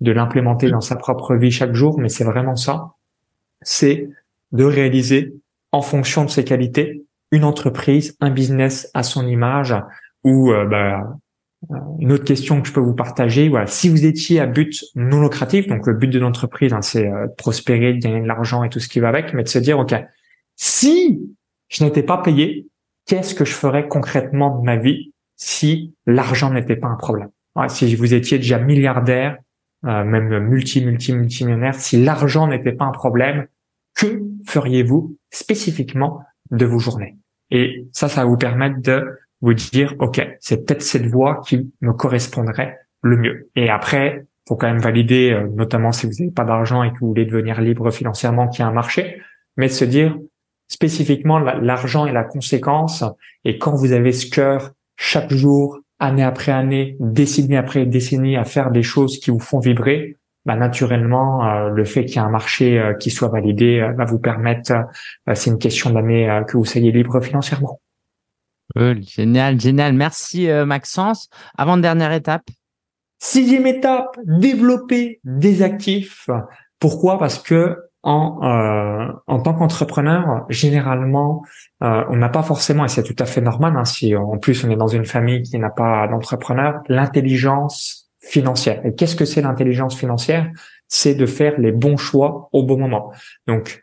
de 0.01 0.13
l'implémenter 0.13 0.71
dans 0.71 0.81
sa 0.81 0.97
propre 0.97 1.35
vie 1.35 1.51
chaque 1.51 1.75
jour, 1.75 1.99
mais 1.99 2.09
c'est 2.09 2.25
vraiment 2.25 2.57
ça. 2.57 2.93
C'est 3.63 4.09
de 4.53 4.65
réaliser 4.65 5.35
en 5.73 5.83
fonction 5.83 6.25
de 6.25 6.31
ses 6.31 6.45
qualités 6.45 7.05
une 7.31 7.45
entreprise, 7.45 8.17
un 8.21 8.31
business 8.31 8.91
à 8.95 9.03
son 9.03 9.27
image 9.27 9.75
où 10.23 10.53
bah, 10.71 11.17
une 11.99 12.13
autre 12.13 12.25
question 12.25 12.61
que 12.61 12.69
je 12.69 12.73
peux 12.73 12.81
vous 12.81 12.95
partager, 12.95 13.49
voilà, 13.49 13.67
si 13.67 13.89
vous 13.89 14.05
étiez 14.05 14.41
à 14.41 14.47
but 14.47 14.85
non 14.95 15.23
lucratif, 15.23 15.67
donc 15.69 15.87
le 15.87 15.95
but 15.95 16.09
de 16.09 16.19
l'entreprise, 16.19 16.73
hein, 16.73 16.83
c'est 16.83 17.07
euh, 17.07 17.29
de 17.29 17.33
prospérer, 17.35 17.95
de 17.95 17.99
gagner 17.99 18.21
de 18.21 18.27
l'argent 18.27 18.65
et 18.65 18.69
tout 18.69 18.81
ce 18.81 18.89
qui 18.89 19.01
va 19.01 19.09
avec, 19.09 19.33
mais 19.33 19.45
de 19.45 19.49
se 19.49 19.59
dire, 19.59 19.79
ok, 19.79 19.95
si 20.57 21.21
je 21.69 21.85
n'étais 21.85 22.03
pas 22.03 22.19
payé, 22.19 22.67
qu'est-ce 23.07 23.35
que 23.35 23.45
je 23.45 23.55
ferais 23.55 23.87
concrètement 23.87 24.59
de 24.59 24.65
ma 24.65 24.77
vie 24.77 25.12
si 25.45 25.93
l'argent 26.07 26.51
n'était 26.51 26.77
pas 26.77 26.87
un 26.87 26.95
problème 26.95 27.31
Si 27.69 27.97
vous 27.97 28.15
étiez 28.15 28.39
déjà 28.39 28.59
milliardaire, 28.59 29.39
euh, 29.85 30.05
même 30.05 30.39
multi, 30.39 30.85
multi, 30.85 31.13
multimillionnaire, 31.13 31.75
si 31.75 32.01
l'argent 32.03 32.47
n'était 32.47 32.73
pas 32.73 32.85
un 32.85 32.93
problème, 32.93 33.49
que 33.97 34.23
feriez-vous 34.47 35.17
spécifiquement 35.31 36.23
de 36.53 36.65
vos 36.65 36.79
journées? 36.79 37.17
Et 37.51 37.89
ça, 37.91 38.09
ça 38.09 38.23
va 38.23 38.29
vous 38.29 38.37
permettre 38.37 38.81
de 38.81 39.19
vous 39.41 39.53
dire, 39.53 39.97
OK, 39.99 40.25
c'est 40.39 40.65
peut-être 40.65 40.83
cette 40.83 41.07
voie 41.07 41.41
qui 41.45 41.73
me 41.81 41.93
correspondrait 41.93 42.79
le 43.03 43.17
mieux. 43.17 43.51
Et 43.57 43.69
après, 43.69 44.25
faut 44.47 44.55
quand 44.55 44.69
même 44.69 44.81
valider, 44.81 45.33
euh, 45.33 45.49
notamment 45.49 45.91
si 45.91 46.07
vous 46.07 46.13
n'avez 46.21 46.31
pas 46.31 46.45
d'argent 46.45 46.85
et 46.85 46.93
que 46.93 46.99
vous 47.01 47.09
voulez 47.09 47.27
devenir 47.27 47.61
libre 47.61 47.91
financièrement, 47.91 48.47
qu'il 48.47 48.61
y 48.61 48.63
a 48.63 48.69
un 48.69 48.73
marché, 48.73 49.21
mais 49.57 49.67
de 49.67 49.73
se 49.73 49.85
dire 49.85 50.17
spécifiquement 50.69 51.41
l'argent 51.41 52.07
est 52.07 52.13
la 52.13 52.25
conséquence. 52.25 53.05
Et 53.45 53.59
quand 53.59 53.75
vous 53.75 53.91
avez 53.93 54.13
ce 54.13 54.31
cœur 54.31 54.73
chaque 55.05 55.33
jour, 55.33 55.81
année 55.99 56.23
après 56.23 56.53
année, 56.53 56.97
décennie 57.01 57.57
après 57.57 57.87
décennie 57.87 58.37
à 58.37 58.45
faire 58.45 58.71
des 58.71 58.85
choses 58.85 59.19
qui 59.19 59.33
vous 59.33 59.41
font 59.41 59.59
vibrer, 59.59 60.17
bah, 60.47 60.55
naturellement, 60.55 61.69
le 61.69 61.85
fait 61.85 62.05
qu'il 62.05 62.17
y 62.17 62.19
ait 62.19 62.27
un 62.27 62.31
marché 62.31 62.81
qui 63.01 63.11
soit 63.11 63.29
validé 63.29 63.81
va 63.97 64.05
vous 64.05 64.21
permettre, 64.21 64.73
c'est 65.35 65.51
une 65.51 65.59
question 65.59 65.91
d'année 65.91 66.43
que 66.47 66.57
vous 66.57 66.65
soyez 66.65 66.93
libre 66.93 67.21
financièrement. 67.21 67.81
génial, 68.77 69.61
génial. 69.61 69.93
Merci 69.93 70.49
Maxence. 70.67 71.29
Avant 71.59 71.77
dernière 71.77 72.13
étape. 72.13 72.45
Sixième 73.19 73.67
étape, 73.67 74.17
développer 74.25 75.21
des 75.25 75.63
actifs. 75.63 76.31
Pourquoi? 76.79 77.19
Parce 77.19 77.41
que 77.41 77.77
en, 78.03 78.41
euh, 78.43 79.13
en 79.27 79.41
tant 79.41 79.55
qu'entrepreneur, 79.55 80.45
généralement, 80.49 81.43
euh, 81.83 82.05
on 82.09 82.17
n'a 82.17 82.29
pas 82.29 82.43
forcément, 82.43 82.85
et 82.85 82.89
c'est 82.89 83.05
tout 83.05 83.17
à 83.19 83.27
fait 83.27 83.41
normal, 83.41 83.77
hein, 83.77 83.85
si 83.85 84.17
en 84.17 84.39
plus 84.39 84.65
on 84.65 84.71
est 84.71 84.77
dans 84.77 84.89
une 84.89 85.05
famille 85.05 85.43
qui 85.43 85.59
n'a 85.59 85.71
pas 85.71 86.09
d'entrepreneur, 86.09 86.81
l'intelligence 86.89 88.11
financière. 88.21 88.85
Et 88.85 88.95
qu'est-ce 88.95 89.17
que 89.17 89.25
c'est 89.25 89.43
l'intelligence 89.43 89.97
financière? 89.97 90.49
C'est 90.89 91.15
de 91.15 91.27
faire 91.27 91.59
les 91.59 91.73
bons 91.73 91.97
choix 91.97 92.49
au 92.53 92.65
bon 92.65 92.79
moment. 92.79 93.13
Donc, 93.47 93.81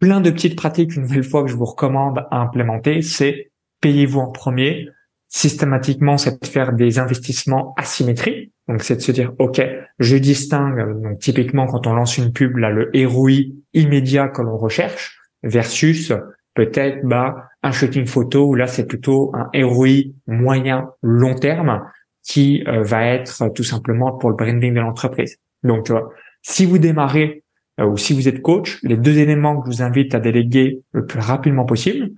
plein 0.00 0.20
de 0.20 0.30
petites 0.30 0.56
pratiques, 0.56 0.96
une 0.96 1.02
nouvelle 1.02 1.24
fois, 1.24 1.42
que 1.44 1.50
je 1.50 1.56
vous 1.56 1.64
recommande 1.64 2.26
à 2.30 2.38
implémenter, 2.38 3.02
c'est 3.02 3.52
payez-vous 3.80 4.20
en 4.20 4.30
premier. 4.30 4.88
Systématiquement, 5.28 6.18
c'est 6.18 6.42
de 6.42 6.46
faire 6.46 6.72
des 6.72 6.98
investissements 6.98 7.74
asymétriques. 7.76 8.52
Donc, 8.70 8.84
c'est 8.84 8.94
de 8.94 9.00
se 9.00 9.10
dire, 9.10 9.32
OK, 9.40 9.60
je 9.98 10.16
distingue, 10.16 11.02
donc 11.02 11.18
typiquement 11.18 11.66
quand 11.66 11.88
on 11.88 11.92
lance 11.92 12.18
une 12.18 12.32
pub, 12.32 12.56
là, 12.56 12.70
le 12.70 12.88
ROI 13.04 13.50
immédiat 13.74 14.28
que 14.28 14.42
l'on 14.42 14.56
recherche 14.56 15.18
versus 15.42 16.12
peut-être 16.54 17.00
bah, 17.02 17.48
un 17.64 17.72
shooting 17.72 18.06
photo 18.06 18.46
où 18.46 18.54
là, 18.54 18.68
c'est 18.68 18.86
plutôt 18.86 19.32
un 19.34 19.50
ROI 19.60 20.12
moyen 20.28 20.88
long 21.02 21.34
terme 21.34 21.82
qui 22.22 22.62
euh, 22.68 22.84
va 22.84 23.06
être 23.06 23.52
tout 23.54 23.64
simplement 23.64 24.12
pour 24.12 24.30
le 24.30 24.36
branding 24.36 24.72
de 24.72 24.78
l'entreprise. 24.78 25.38
Donc, 25.64 25.90
euh, 25.90 26.02
si 26.42 26.64
vous 26.64 26.78
démarrez 26.78 27.42
euh, 27.80 27.86
ou 27.86 27.96
si 27.96 28.14
vous 28.14 28.28
êtes 28.28 28.40
coach, 28.40 28.78
les 28.84 28.96
deux 28.96 29.18
éléments 29.18 29.60
que 29.60 29.68
je 29.68 29.78
vous 29.78 29.82
invite 29.82 30.14
à 30.14 30.20
déléguer 30.20 30.80
le 30.92 31.06
plus 31.06 31.18
rapidement 31.18 31.64
possible, 31.64 32.10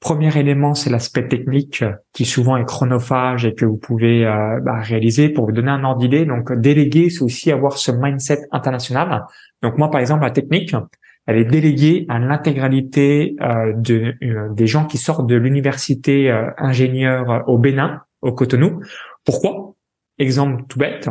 Premier 0.00 0.36
élément, 0.38 0.74
c'est 0.74 0.90
l'aspect 0.90 1.26
technique 1.26 1.82
qui 2.12 2.24
souvent 2.24 2.56
est 2.56 2.64
chronophage 2.64 3.44
et 3.44 3.54
que 3.54 3.64
vous 3.64 3.76
pouvez 3.76 4.24
euh, 4.24 4.60
bah, 4.60 4.78
réaliser 4.80 5.28
pour 5.28 5.46
vous 5.46 5.52
donner 5.52 5.72
un 5.72 5.82
ordre 5.82 6.00
d'idée. 6.00 6.24
Donc, 6.24 6.52
déléguer, 6.52 7.10
c'est 7.10 7.22
aussi 7.22 7.50
avoir 7.50 7.78
ce 7.78 7.90
mindset 7.90 8.46
international. 8.52 9.24
Donc, 9.60 9.76
moi, 9.76 9.90
par 9.90 10.00
exemple, 10.00 10.22
la 10.22 10.30
technique, 10.30 10.72
elle 11.26 11.36
est 11.36 11.44
déléguée 11.44 12.06
à 12.08 12.20
l'intégralité 12.20 13.34
euh, 13.40 13.72
de, 13.74 14.14
euh, 14.22 14.52
des 14.52 14.68
gens 14.68 14.86
qui 14.86 14.98
sortent 14.98 15.26
de 15.26 15.34
l'université 15.34 16.30
ingénieur 16.58 17.42
au 17.48 17.58
Bénin, 17.58 18.02
au 18.22 18.32
Cotonou. 18.32 18.80
Pourquoi? 19.24 19.74
Exemple 20.18 20.62
tout 20.68 20.78
bête. 20.78 21.10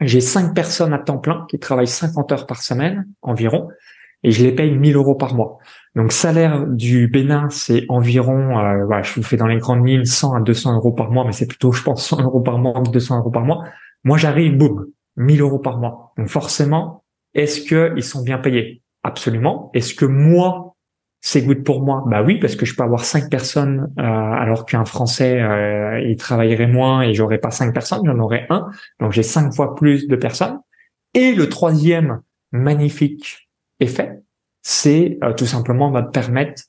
J'ai 0.00 0.20
cinq 0.20 0.54
personnes 0.54 0.92
à 0.92 0.98
temps 0.98 1.18
plein 1.18 1.46
qui 1.48 1.58
travaillent 1.58 1.86
50 1.86 2.32
heures 2.32 2.46
par 2.46 2.62
semaine 2.62 3.06
environ 3.22 3.68
et 4.24 4.30
je 4.30 4.42
les 4.42 4.52
paye 4.52 4.76
1000 4.76 4.96
euros 4.96 5.14
par 5.14 5.34
mois. 5.34 5.58
Donc 5.94 6.10
salaire 6.10 6.66
du 6.66 7.06
Bénin, 7.06 7.48
c'est 7.50 7.84
environ, 7.88 8.58
euh, 8.58 8.84
voilà, 8.86 9.02
je 9.02 9.14
vous 9.14 9.22
fais 9.22 9.36
dans 9.36 9.46
les 9.46 9.58
grandes 9.58 9.86
lignes 9.86 10.04
100 10.04 10.34
à 10.34 10.40
200 10.40 10.74
euros 10.76 10.92
par 10.92 11.10
mois, 11.10 11.24
mais 11.24 11.32
c'est 11.32 11.46
plutôt, 11.46 11.70
je 11.70 11.82
pense, 11.82 12.04
100 12.08 12.22
euros 12.22 12.40
par 12.40 12.58
mois 12.58 12.82
que 12.82 12.90
200 12.90 13.18
euros 13.18 13.30
par 13.30 13.44
mois. 13.44 13.64
Moi, 14.02 14.18
j'arrive, 14.18 14.56
boum, 14.56 14.86
1000 15.16 15.40
euros 15.40 15.60
par 15.60 15.78
mois. 15.78 16.12
Donc 16.16 16.28
forcément, 16.28 17.04
est-ce 17.34 17.62
que 17.62 17.92
ils 17.96 18.02
sont 18.02 18.22
bien 18.22 18.38
payés? 18.38 18.82
Absolument. 19.02 19.70
Est-ce 19.74 19.94
que 19.94 20.06
moi, 20.06 20.74
c'est 21.20 21.42
good 21.42 21.62
pour 21.62 21.82
moi? 21.82 22.04
Bah 22.06 22.22
oui, 22.22 22.38
parce 22.38 22.56
que 22.56 22.66
je 22.66 22.74
peux 22.74 22.82
avoir 22.82 23.04
cinq 23.04 23.30
personnes, 23.30 23.92
euh, 23.98 24.02
alors 24.02 24.66
qu'un 24.66 24.84
Français, 24.84 25.40
euh, 25.40 26.00
il 26.00 26.16
travaillerait 26.16 26.66
moins 26.66 27.02
et 27.02 27.14
j'aurais 27.14 27.38
pas 27.38 27.50
cinq 27.50 27.72
personnes, 27.72 28.02
j'en 28.04 28.18
aurais 28.18 28.46
un. 28.50 28.66
Donc 29.00 29.12
j'ai 29.12 29.22
cinq 29.22 29.54
fois 29.54 29.74
plus 29.74 30.08
de 30.08 30.16
personnes. 30.16 30.58
Et 31.12 31.34
le 31.34 31.48
troisième 31.48 32.20
magnifique 32.52 33.44
effet, 33.80 34.20
c'est 34.62 35.18
euh, 35.22 35.32
tout 35.32 35.46
simplement 35.46 35.90
va 35.90 36.02
permettre 36.02 36.64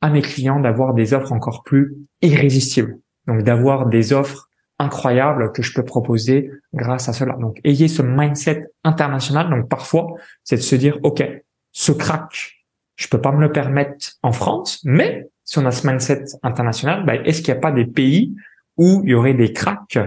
à 0.00 0.10
mes 0.10 0.22
clients 0.22 0.60
d'avoir 0.60 0.94
des 0.94 1.14
offres 1.14 1.32
encore 1.32 1.62
plus 1.62 1.96
irrésistibles. 2.22 2.98
Donc 3.26 3.42
d'avoir 3.42 3.86
des 3.86 4.12
offres 4.12 4.48
incroyables 4.78 5.52
que 5.52 5.62
je 5.62 5.74
peux 5.74 5.84
proposer 5.84 6.50
grâce 6.72 7.08
à 7.08 7.12
cela. 7.12 7.34
Donc 7.34 7.60
ayez 7.64 7.86
ce 7.88 8.02
mindset 8.02 8.68
international. 8.82 9.50
Donc 9.50 9.68
parfois, 9.68 10.14
c'est 10.42 10.56
de 10.56 10.62
se 10.62 10.74
dire, 10.74 10.98
OK, 11.02 11.22
ce 11.72 11.92
crack, 11.92 12.64
je 12.96 13.08
peux 13.08 13.20
pas 13.20 13.32
me 13.32 13.40
le 13.40 13.52
permettre 13.52 14.16
en 14.22 14.32
France, 14.32 14.80
mais 14.84 15.28
si 15.44 15.58
on 15.58 15.66
a 15.66 15.70
ce 15.70 15.86
mindset 15.86 16.24
international, 16.42 17.04
bah, 17.04 17.16
est-ce 17.16 17.42
qu'il 17.42 17.52
n'y 17.52 17.58
a 17.58 17.60
pas 17.60 17.72
des 17.72 17.84
pays 17.84 18.34
où 18.76 19.02
il 19.04 19.10
y 19.10 19.14
aurait 19.14 19.34
des 19.34 19.52
cracks 19.52 19.98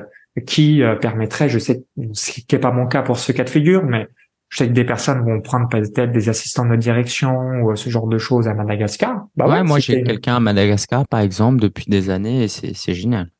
qui 0.47 0.81
euh, 0.81 0.95
permettraient, 0.95 1.49
je 1.49 1.59
sais, 1.59 1.83
ce 2.13 2.31
qui 2.31 2.45
n'est 2.51 2.59
pas 2.59 2.71
mon 2.71 2.87
cas 2.87 3.03
pour 3.03 3.19
ce 3.19 3.31
cas 3.31 3.43
de 3.43 3.49
figure, 3.49 3.83
mais 3.83 4.07
je 4.53 4.59
sais 4.59 4.67
que 4.67 4.73
des 4.73 4.83
personnes 4.83 5.25
vont 5.25 5.41
prendre 5.41 5.67
peut-être 5.67 6.11
des 6.11 6.29
assistants 6.29 6.67
de 6.67 6.75
direction 6.75 7.63
ou 7.63 7.75
ce 7.75 7.89
genre 7.89 8.05
de 8.05 8.19
choses 8.19 8.47
à 8.47 8.53
Madagascar. 8.53 9.25
Bah 9.35 9.47
ouais, 9.49 9.63
moi 9.63 9.79
j'ai 9.79 10.03
quelqu'un 10.03 10.35
à 10.35 10.39
Madagascar 10.39 11.07
par 11.07 11.21
exemple 11.21 11.59
depuis 11.59 11.85
des 11.87 12.11
années 12.11 12.43
et 12.43 12.47
c'est 12.47 12.93
génial. 12.93 13.31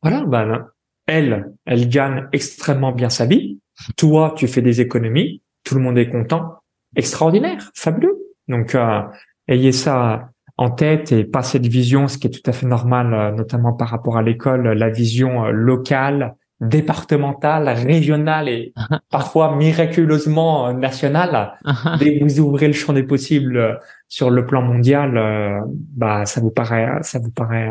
Voilà, 0.00 0.24
bah 0.26 0.68
elle, 1.06 1.52
elle 1.66 1.88
gagne 1.88 2.28
extrêmement 2.32 2.92
bien 2.92 3.10
sa 3.10 3.26
vie. 3.26 3.58
Toi, 3.96 4.32
tu 4.36 4.46
fais 4.46 4.62
des 4.62 4.80
économies. 4.80 5.42
Tout 5.64 5.74
le 5.74 5.80
monde 5.80 5.98
est 5.98 6.08
content. 6.08 6.62
Extraordinaire, 6.94 7.72
fabuleux. 7.74 8.16
Donc 8.46 8.76
euh, 8.76 9.00
ayez 9.48 9.72
ça 9.72 10.30
en 10.56 10.70
tête 10.70 11.10
et 11.10 11.24
pas 11.24 11.42
cette 11.42 11.66
vision, 11.66 12.06
ce 12.06 12.16
qui 12.16 12.28
est 12.28 12.30
tout 12.30 12.48
à 12.48 12.52
fait 12.52 12.66
normal, 12.66 13.12
euh, 13.12 13.32
notamment 13.32 13.72
par 13.72 13.88
rapport 13.88 14.18
à 14.18 14.22
l'école, 14.22 14.68
la 14.68 14.88
vision 14.88 15.46
euh, 15.46 15.50
locale, 15.50 16.36
départementale, 16.60 17.68
régionale 17.68 18.48
et 18.48 18.72
parfois 19.10 19.56
miraculeusement 19.56 20.68
euh, 20.68 20.72
nationale. 20.72 21.58
Dès 21.98 22.18
que 22.18 22.24
vous 22.24 22.40
ouvrez 22.40 22.66
le 22.66 22.72
champ 22.72 22.92
des 22.92 23.02
possibles 23.02 23.56
euh, 23.56 23.74
sur 24.08 24.30
le 24.30 24.46
plan 24.46 24.62
mondial, 24.62 25.16
euh, 25.16 25.60
bah 25.68 26.26
ça 26.26 26.40
vous 26.40 26.50
paraît, 26.50 26.88
ça 27.02 27.18
vous 27.18 27.30
paraît 27.30 27.70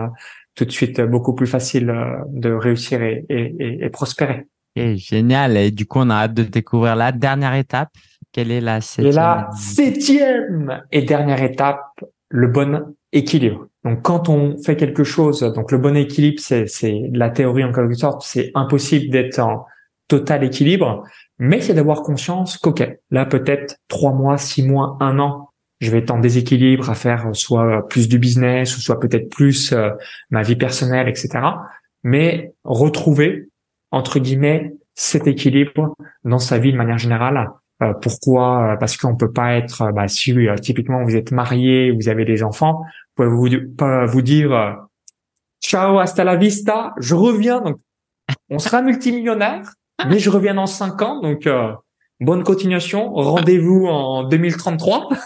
tout 0.55 0.65
de 0.65 0.71
suite 0.71 0.99
beaucoup 1.01 1.35
plus 1.35 1.47
facile 1.47 1.93
de 2.27 2.51
réussir 2.51 3.01
et, 3.01 3.25
et, 3.29 3.85
et, 3.85 3.89
prospérer. 3.89 4.47
Et 4.75 4.97
génial. 4.97 5.55
Et 5.55 5.71
du 5.71 5.85
coup, 5.85 5.99
on 5.99 6.09
a 6.09 6.15
hâte 6.15 6.33
de 6.33 6.43
découvrir 6.43 6.95
la 6.95 7.11
dernière 7.11 7.53
étape. 7.53 7.89
Quelle 8.31 8.51
est 8.51 8.59
la 8.59 8.81
septième? 8.81 9.13
Et 9.13 9.15
la 9.15 9.49
septième 9.55 10.83
et 10.91 11.03
dernière 11.03 11.41
étape, 11.41 11.85
le 12.29 12.47
bon 12.47 12.95
équilibre. 13.11 13.67
Donc 13.83 14.01
quand 14.01 14.29
on 14.29 14.57
fait 14.61 14.75
quelque 14.75 15.03
chose, 15.03 15.41
donc 15.41 15.71
le 15.71 15.77
bon 15.77 15.95
équilibre, 15.95 16.39
c'est, 16.39 16.67
c'est 16.67 17.01
la 17.13 17.29
théorie 17.29 17.63
en 17.63 17.71
quelque 17.71 17.93
sorte, 17.93 18.23
c'est 18.23 18.51
impossible 18.55 19.11
d'être 19.11 19.39
en 19.39 19.65
total 20.07 20.43
équilibre, 20.43 21.03
mais 21.37 21.61
c'est 21.61 21.73
d'avoir 21.73 22.01
conscience 22.01 22.57
qu'ok, 22.57 22.83
là 23.11 23.25
peut-être 23.25 23.77
trois 23.87 24.13
mois, 24.13 24.37
six 24.37 24.63
mois, 24.63 24.97
un 24.99 25.19
an, 25.19 25.49
je 25.79 25.91
vais 25.91 25.99
être 25.99 26.11
en 26.11 26.19
déséquilibre 26.19 26.89
à 26.89 26.95
faire 26.95 27.29
soit 27.33 27.87
plus 27.87 28.09
du 28.09 28.19
business 28.19 28.77
ou 28.77 28.81
soit 28.81 28.99
peut-être 28.99 29.29
plus 29.29 29.71
euh, 29.71 29.91
ma 30.29 30.41
vie 30.41 30.57
personnelle, 30.57 31.07
etc. 31.07 31.39
Mais 32.03 32.53
retrouver 32.63 33.49
entre 33.91 34.19
guillemets 34.19 34.73
cet 34.95 35.27
équilibre 35.27 35.95
dans 36.25 36.39
sa 36.39 36.57
vie 36.57 36.73
de 36.73 36.77
manière 36.77 36.97
générale. 36.97 37.49
Euh, 37.81 37.93
pourquoi? 37.93 38.75
Parce 38.79 38.97
qu'on 38.97 39.15
peut 39.15 39.31
pas 39.31 39.53
être, 39.53 39.91
bah, 39.93 40.09
si 40.09 40.33
euh, 40.33 40.55
typiquement 40.55 41.03
vous 41.05 41.15
êtes 41.15 41.31
marié, 41.31 41.91
vous 41.91 42.09
avez 42.09 42.25
des 42.25 42.43
enfants, 42.43 42.81
vous 43.27 43.47
pas 43.77 44.05
vous 44.05 44.21
dire 44.21 44.53
euh, 44.53 44.71
ciao 45.61 45.99
hasta 45.99 46.23
la 46.23 46.35
vista, 46.35 46.93
je 46.99 47.15
reviens. 47.15 47.61
Donc 47.61 47.77
on 48.49 48.59
sera 48.59 48.81
multimillionnaire, 48.83 49.73
mais 50.07 50.19
je 50.19 50.29
reviens 50.29 50.55
dans 50.55 50.65
cinq 50.65 51.01
ans. 51.01 51.21
Donc 51.21 51.47
euh, 51.47 51.71
bonne 52.19 52.43
continuation, 52.43 53.13
rendez-vous 53.13 53.85
en 53.87 54.23
2033. 54.23 55.09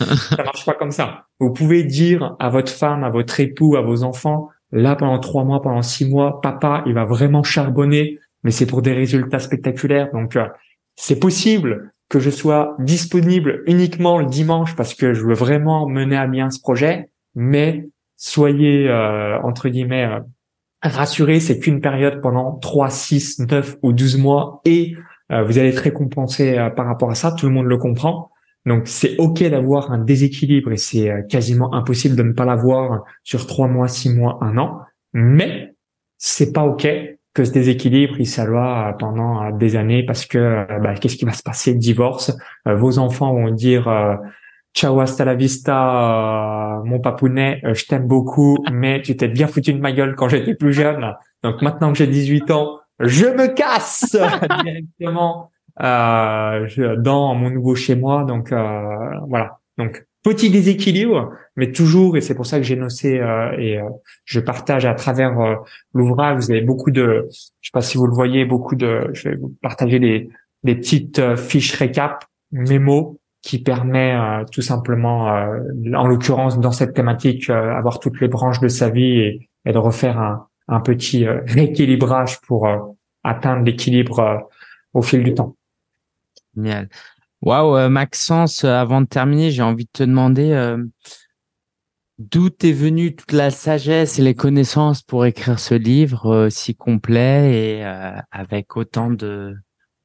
ça 0.00 0.44
marche 0.44 0.64
pas 0.64 0.74
comme 0.74 0.90
ça. 0.90 1.26
Vous 1.40 1.52
pouvez 1.52 1.84
dire 1.84 2.36
à 2.38 2.48
votre 2.48 2.72
femme, 2.72 3.04
à 3.04 3.10
votre 3.10 3.40
époux, 3.40 3.76
à 3.76 3.82
vos 3.82 4.02
enfants 4.02 4.48
là 4.72 4.96
pendant 4.96 5.18
trois 5.18 5.44
mois, 5.44 5.62
pendant 5.62 5.82
six 5.82 6.08
mois, 6.08 6.40
papa 6.40 6.82
il 6.86 6.94
va 6.94 7.04
vraiment 7.04 7.42
charbonner, 7.42 8.18
mais 8.42 8.50
c'est 8.50 8.66
pour 8.66 8.82
des 8.82 8.92
résultats 8.92 9.38
spectaculaires. 9.38 10.10
Donc 10.12 10.36
euh, 10.36 10.46
c'est 10.96 11.18
possible 11.18 11.92
que 12.08 12.20
je 12.20 12.30
sois 12.30 12.74
disponible 12.78 13.62
uniquement 13.66 14.18
le 14.18 14.26
dimanche 14.26 14.74
parce 14.76 14.94
que 14.94 15.12
je 15.12 15.24
veux 15.24 15.34
vraiment 15.34 15.86
mener 15.88 16.16
à 16.16 16.26
bien 16.26 16.50
ce 16.50 16.60
projet 16.60 17.10
mais 17.38 17.88
soyez 18.16 18.88
euh, 18.88 19.40
entre 19.42 19.68
guillemets 19.68 20.06
euh, 20.06 20.18
rassurés, 20.82 21.38
c'est 21.38 21.60
qu'une 21.60 21.80
période 21.80 22.20
pendant 22.20 22.56
3, 22.56 22.90
6, 22.90 23.38
9 23.48 23.76
ou 23.82 23.92
12 23.92 24.18
mois 24.18 24.60
et 24.64 24.96
euh, 25.30 25.44
vous 25.44 25.56
allez 25.56 25.68
être 25.68 25.78
récompensé 25.78 26.68
par 26.76 26.86
rapport 26.86 27.10
à 27.10 27.14
ça, 27.14 27.30
tout 27.30 27.46
le 27.46 27.52
monde 27.52 27.66
le 27.66 27.78
comprend. 27.78 28.32
Donc 28.66 28.88
c'est 28.88 29.16
OK 29.18 29.42
d'avoir 29.44 29.92
un 29.92 29.98
déséquilibre 29.98 30.72
et 30.72 30.76
c'est 30.76 31.26
quasiment 31.28 31.72
impossible 31.74 32.16
de 32.16 32.24
ne 32.24 32.32
pas 32.32 32.44
l'avoir 32.44 33.04
sur 33.22 33.46
3 33.46 33.68
mois, 33.68 33.86
6 33.86 34.16
mois, 34.16 34.38
1 34.40 34.58
an, 34.58 34.80
mais 35.12 35.74
c'est 36.16 36.52
pas 36.52 36.64
OK 36.64 36.88
que 37.34 37.44
ce 37.44 37.52
déséquilibre 37.52 38.16
il 38.18 38.26
s'alloie 38.26 38.96
pendant 38.98 39.52
des 39.52 39.76
années 39.76 40.04
parce 40.04 40.26
que 40.26 40.66
bah, 40.82 40.94
qu'est-ce 40.94 41.16
qui 41.16 41.24
va 41.24 41.32
se 41.32 41.44
passer? 41.44 41.74
Divorce. 41.74 42.36
Vos 42.66 42.98
enfants 42.98 43.32
vont 43.32 43.52
dire 43.52 43.88
Ciao, 44.74 45.00
hasta 45.00 45.24
la 45.24 45.34
vista, 45.34 46.78
euh, 46.78 46.84
mon 46.84 47.00
papounet, 47.00 47.60
euh, 47.64 47.74
je 47.74 47.86
t'aime 47.86 48.06
beaucoup, 48.06 48.56
mais 48.72 49.02
tu 49.02 49.16
t'es 49.16 49.28
bien 49.28 49.46
foutu 49.46 49.72
de 49.72 49.80
ma 49.80 49.92
gueule 49.92 50.14
quand 50.14 50.28
j'étais 50.28 50.54
plus 50.54 50.72
jeune. 50.72 51.14
Donc 51.42 51.62
maintenant 51.62 51.90
que 51.92 51.98
j'ai 51.98 52.06
18 52.06 52.50
ans, 52.50 52.78
je 53.00 53.26
me 53.26 53.48
casse 53.48 54.16
directement 54.62 55.50
euh, 55.82 56.96
dans 56.98 57.34
mon 57.34 57.50
nouveau 57.50 57.74
chez 57.74 57.96
moi. 57.96 58.24
Donc 58.24 58.52
voilà. 59.28 59.58
Donc 59.78 60.06
petit 60.22 60.50
déséquilibre, 60.50 61.32
mais 61.56 61.72
toujours, 61.72 62.16
et 62.16 62.20
c'est 62.20 62.34
pour 62.34 62.46
ça 62.46 62.58
que 62.58 62.64
j'ai 62.64 62.76
noté 62.76 63.16
et 63.58 63.80
je 64.24 64.40
partage 64.40 64.84
à 64.84 64.94
travers 64.94 65.32
l'ouvrage. 65.94 66.36
Vous 66.36 66.50
avez 66.50 66.60
beaucoup 66.60 66.90
de, 66.90 67.28
je 67.60 67.68
sais 67.68 67.72
pas 67.72 67.80
si 67.80 67.96
vous 67.96 68.06
le 68.06 68.14
voyez, 68.14 68.44
beaucoup 68.44 68.74
de, 68.74 69.10
je 69.12 69.28
vais 69.30 69.36
vous 69.36 69.54
partager 69.62 69.98
des 69.98 70.28
des 70.64 70.74
petites 70.74 71.36
fiches 71.36 71.74
récap, 71.74 72.24
mémo 72.50 73.20
qui 73.48 73.58
permet 73.58 74.14
euh, 74.14 74.44
tout 74.52 74.60
simplement, 74.60 75.34
euh, 75.34 75.60
en 75.94 76.06
l'occurrence 76.06 76.60
dans 76.60 76.70
cette 76.70 76.92
thématique, 76.92 77.48
euh, 77.48 77.74
avoir 77.74 77.98
toutes 77.98 78.20
les 78.20 78.28
branches 78.28 78.60
de 78.60 78.68
sa 78.68 78.90
vie 78.90 79.20
et, 79.20 79.48
et 79.64 79.72
de 79.72 79.78
refaire 79.78 80.18
un, 80.18 80.48
un 80.68 80.80
petit 80.80 81.26
rééquilibrage 81.26 82.42
pour 82.42 82.68
atteindre 83.24 83.64
l'équilibre 83.64 84.46
au 84.92 85.00
fil 85.00 85.24
du 85.24 85.32
temps. 85.32 85.56
Génial. 86.54 86.90
Waouh, 87.40 87.88
Maxence, 87.88 88.64
avant 88.64 89.00
de 89.00 89.06
terminer, 89.06 89.50
j'ai 89.50 89.62
envie 89.62 89.86
de 89.86 89.90
te 89.94 90.02
demander 90.02 90.76
d'où 92.18 92.48
est 92.48 92.72
venue 92.72 93.16
toute 93.16 93.32
la 93.32 93.50
sagesse 93.50 94.18
et 94.18 94.22
les 94.22 94.34
connaissances 94.34 95.00
pour 95.00 95.24
écrire 95.24 95.58
ce 95.58 95.74
livre 95.74 96.48
si 96.50 96.74
complet 96.74 97.78
et 97.78 97.84
avec 98.30 98.76
autant 98.76 99.08
de 99.08 99.56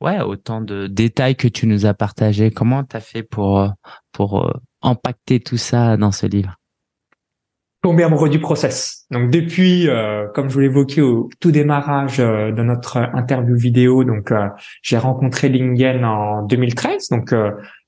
ouais, 0.04 0.22
autant 0.22 0.62
de 0.62 0.88
détails 0.88 1.36
que 1.36 1.48
tu 1.48 1.66
nous 1.66 1.86
as 1.86 1.94
partagés. 1.94 2.52
Comment 2.52 2.84
tu 2.84 2.96
as 2.96 3.00
fait 3.00 3.24
pour, 3.24 3.60
euh, 3.60 3.70
pour 4.12 4.46
euh, 4.46 4.52
impacter 4.82 5.40
tout 5.40 5.58
ça 5.58 5.98
dans 5.98 6.12
ce 6.12 6.28
livre? 6.28 6.56
Tomber 7.82 8.04
amoureux 8.04 8.30
du 8.30 8.40
process. 8.40 9.06
Donc 9.12 9.30
depuis, 9.30 9.90
euh, 9.90 10.28
comme 10.34 10.48
je 10.48 10.54
vous 10.54 10.62
l'évoquais 10.62 11.02
au 11.02 11.30
tout 11.42 11.52
démarrage 11.52 12.20
de 12.20 12.64
notre 12.64 12.96
interview 13.14 13.58
vidéo, 13.58 14.06
donc 14.06 14.32
j'ai 14.82 14.98
rencontré 14.98 15.50
Lingen 15.50 16.06
en 16.06 16.44
2013. 16.44 17.10
Donc 17.10 17.36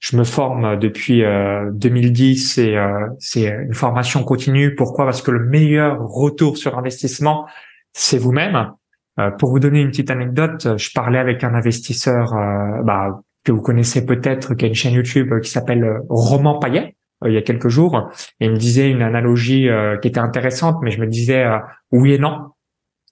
je 0.02 0.18
me 0.18 0.26
forme 0.26 0.78
depuis 0.78 1.24
2010 1.72 2.58
et 2.58 2.76
c'est 3.20 3.48
une 3.48 3.74
formation 3.74 4.26
continue. 4.26 4.76
Pourquoi? 4.76 5.06
Parce 5.06 5.22
que 5.22 5.32
le 5.32 5.46
meilleur 5.46 5.98
retour 6.02 6.58
sur 6.58 6.78
investissement, 6.78 7.48
c'est 7.94 8.18
vous-même. 8.18 8.74
Euh, 9.20 9.32
pour 9.32 9.50
vous 9.50 9.60
donner 9.60 9.82
une 9.82 9.90
petite 9.90 10.12
anecdote, 10.12 10.78
je 10.78 10.90
parlais 10.94 11.20
avec 11.20 11.44
un 11.44 11.54
investisseur 11.54 12.34
euh, 12.34 12.84
bah, 12.84 13.22
que 13.44 13.52
vous 13.52 13.62
connaissez 13.62 14.06
peut-être, 14.06 14.56
qui 14.56 14.66
a 14.66 14.68
une 14.68 14.76
chaîne 14.76 14.94
YouTube 14.94 15.40
qui 15.42 15.50
s'appelle 15.50 15.84
euh, 15.84 16.00
Roman 16.10 16.60
Payet 16.60 16.96
il 17.26 17.34
y 17.34 17.38
a 17.38 17.42
quelques 17.42 17.70
jours, 17.70 18.12
et 18.40 18.46
il 18.46 18.52
me 18.52 18.58
disait 18.58 18.92
une 18.92 19.02
analogie 19.02 19.68
qui 20.02 20.08
était 20.08 20.20
intéressante, 20.20 20.76
mais 20.84 20.92
je 20.92 21.00
me 21.00 21.08
disais 21.08 21.46
oui 21.92 22.12
et 22.12 22.20
non. 22.20 22.50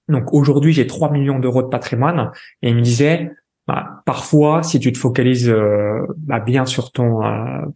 Donc 0.09 0.33
aujourd'hui, 0.33 0.73
j'ai 0.73 0.85
3 0.85 1.09
millions 1.09 1.39
d'euros 1.39 1.63
de 1.63 1.69
patrimoine, 1.69 2.29
et 2.61 2.69
il 2.69 2.75
me 2.75 2.81
disait 2.81 3.31
bah, 3.65 4.03
parfois, 4.05 4.61
si 4.61 4.79
tu 4.79 4.91
te 4.91 4.99
focalises 4.99 5.51
bah, 6.17 6.41
bien 6.41 6.65
sur 6.65 6.91
ton 6.91 7.21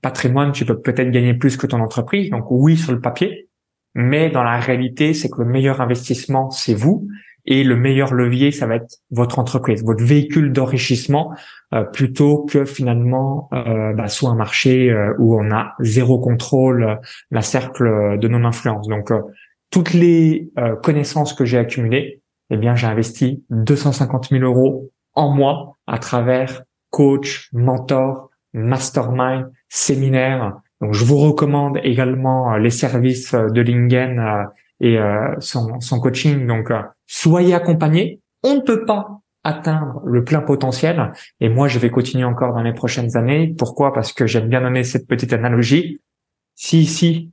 patrimoine, 0.02 0.52
tu 0.52 0.66
peux 0.66 0.80
peut-être 0.80 1.10
gagner 1.10 1.34
plus 1.34 1.58
que 1.58 1.66
ton 1.66 1.80
entreprise. 1.80 2.30
Donc 2.30 2.52
oui, 2.52 2.78
sur 2.78 2.92
le 2.92 3.00
papier, 3.00 3.48
mais 3.96 4.30
dans 4.30 4.44
la 4.44 4.60
réalité, 4.60 5.14
c'est 5.16 5.30
que 5.30 5.42
le 5.42 5.48
meilleur 5.48 5.82
investissement, 5.82 6.52
c'est 6.52 6.76
vous. 6.76 7.08
Et 7.50 7.64
le 7.64 7.78
meilleur 7.78 8.14
levier, 8.14 8.52
ça 8.52 8.68
va 8.68 8.76
être 8.76 8.98
votre 9.10 9.40
entreprise, 9.40 9.84
votre 9.84 10.04
véhicule 10.04 10.52
d'enrichissement, 10.52 11.34
euh, 11.74 11.84
plutôt 11.84 12.46
que 12.46 12.66
finalement 12.66 13.50
euh, 13.54 13.94
bah, 13.94 14.10
soit 14.10 14.30
un 14.30 14.36
marché 14.36 14.92
euh, 14.92 15.14
où 15.18 15.40
on 15.40 15.50
a 15.52 15.74
zéro 15.80 16.20
contrôle, 16.20 17.00
la 17.32 17.42
cercle 17.42 18.20
de 18.20 18.28
non-influence. 18.28 18.88
Donc, 18.90 19.12
toutes 19.72 19.94
les 19.94 20.50
connaissances 20.84 21.34
que 21.34 21.44
j'ai 21.44 21.58
accumulées, 21.58 22.22
eh 22.50 22.58
bien, 22.58 22.76
j'ai 22.76 22.88
investi 22.88 23.44
250 23.50 24.30
000 24.30 24.44
euros 24.44 24.92
en 25.14 25.34
mois 25.34 25.76
à 25.88 26.00
travers 26.00 26.64
coach, 26.90 27.50
mentor, 27.52 28.30
mastermind, 28.54 29.52
séminaire. 29.68 30.58
Donc, 30.80 30.94
je 30.94 31.04
vous 31.04 31.18
recommande 31.18 31.80
également 31.84 32.56
les 32.56 32.70
services 32.70 33.34
de 33.34 33.62
Lingen 33.62 34.48
et 34.80 34.98
son, 35.40 35.80
son 35.80 36.00
coaching. 36.00 36.46
Donc, 36.46 36.72
soyez 37.06 37.54
accompagnés. 37.54 38.20
On 38.44 38.56
ne 38.56 38.62
peut 38.62 38.86
pas 38.86 39.22
atteindre 39.48 40.02
le 40.06 40.24
plein 40.24 40.42
potentiel. 40.42 41.14
Et 41.40 41.48
moi, 41.48 41.70
je 41.70 41.80
vais 41.80 41.90
continuer 41.90 42.26
encore 42.26 42.54
dans 42.54 42.64
les 42.64 42.74
prochaines 42.74 43.16
années. 43.16 43.56
Pourquoi? 43.58 43.94
Parce 43.94 44.12
que 44.12 44.28
j'aime 44.28 44.50
bien 44.50 44.62
donner 44.62 44.84
cette 44.84 45.08
petite 45.08 45.32
analogie. 45.32 46.02
Si 46.56 46.82
ici, 46.82 47.32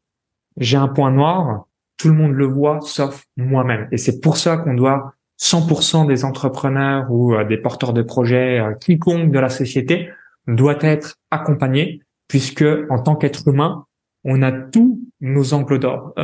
j'ai 0.57 0.77
un 0.77 0.89
point 0.89 1.11
noir, 1.11 1.67
tout 1.97 2.09
le 2.09 2.15
monde 2.15 2.33
le 2.33 2.47
voit, 2.47 2.79
sauf 2.83 3.25
moi-même. 3.37 3.89
Et 3.91 3.97
c'est 3.97 4.21
pour 4.21 4.37
ça 4.37 4.59
qu'on 4.59 4.75
doit 4.75 5.15
100% 5.41 6.07
des 6.07 6.25
entrepreneurs 6.25 7.11
ou 7.11 7.35
euh, 7.35 7.45
des 7.45 7.57
porteurs 7.57 7.93
de 7.93 8.03
projets, 8.03 8.61
euh, 8.61 8.75
quiconque 8.75 9.33
de 9.33 9.39
la 9.39 9.49
société, 9.49 10.09
doit 10.47 10.79
être 10.83 11.17
accompagné, 11.31 12.01
puisque 12.29 12.65
en 12.91 13.01
tant 13.01 13.17
qu'être 13.17 13.49
humain, 13.49 13.87
on 14.23 14.43
a 14.43 14.53
tous 14.53 15.01
nos 15.21 15.53
angles 15.53 15.81
d'or, 15.81 16.15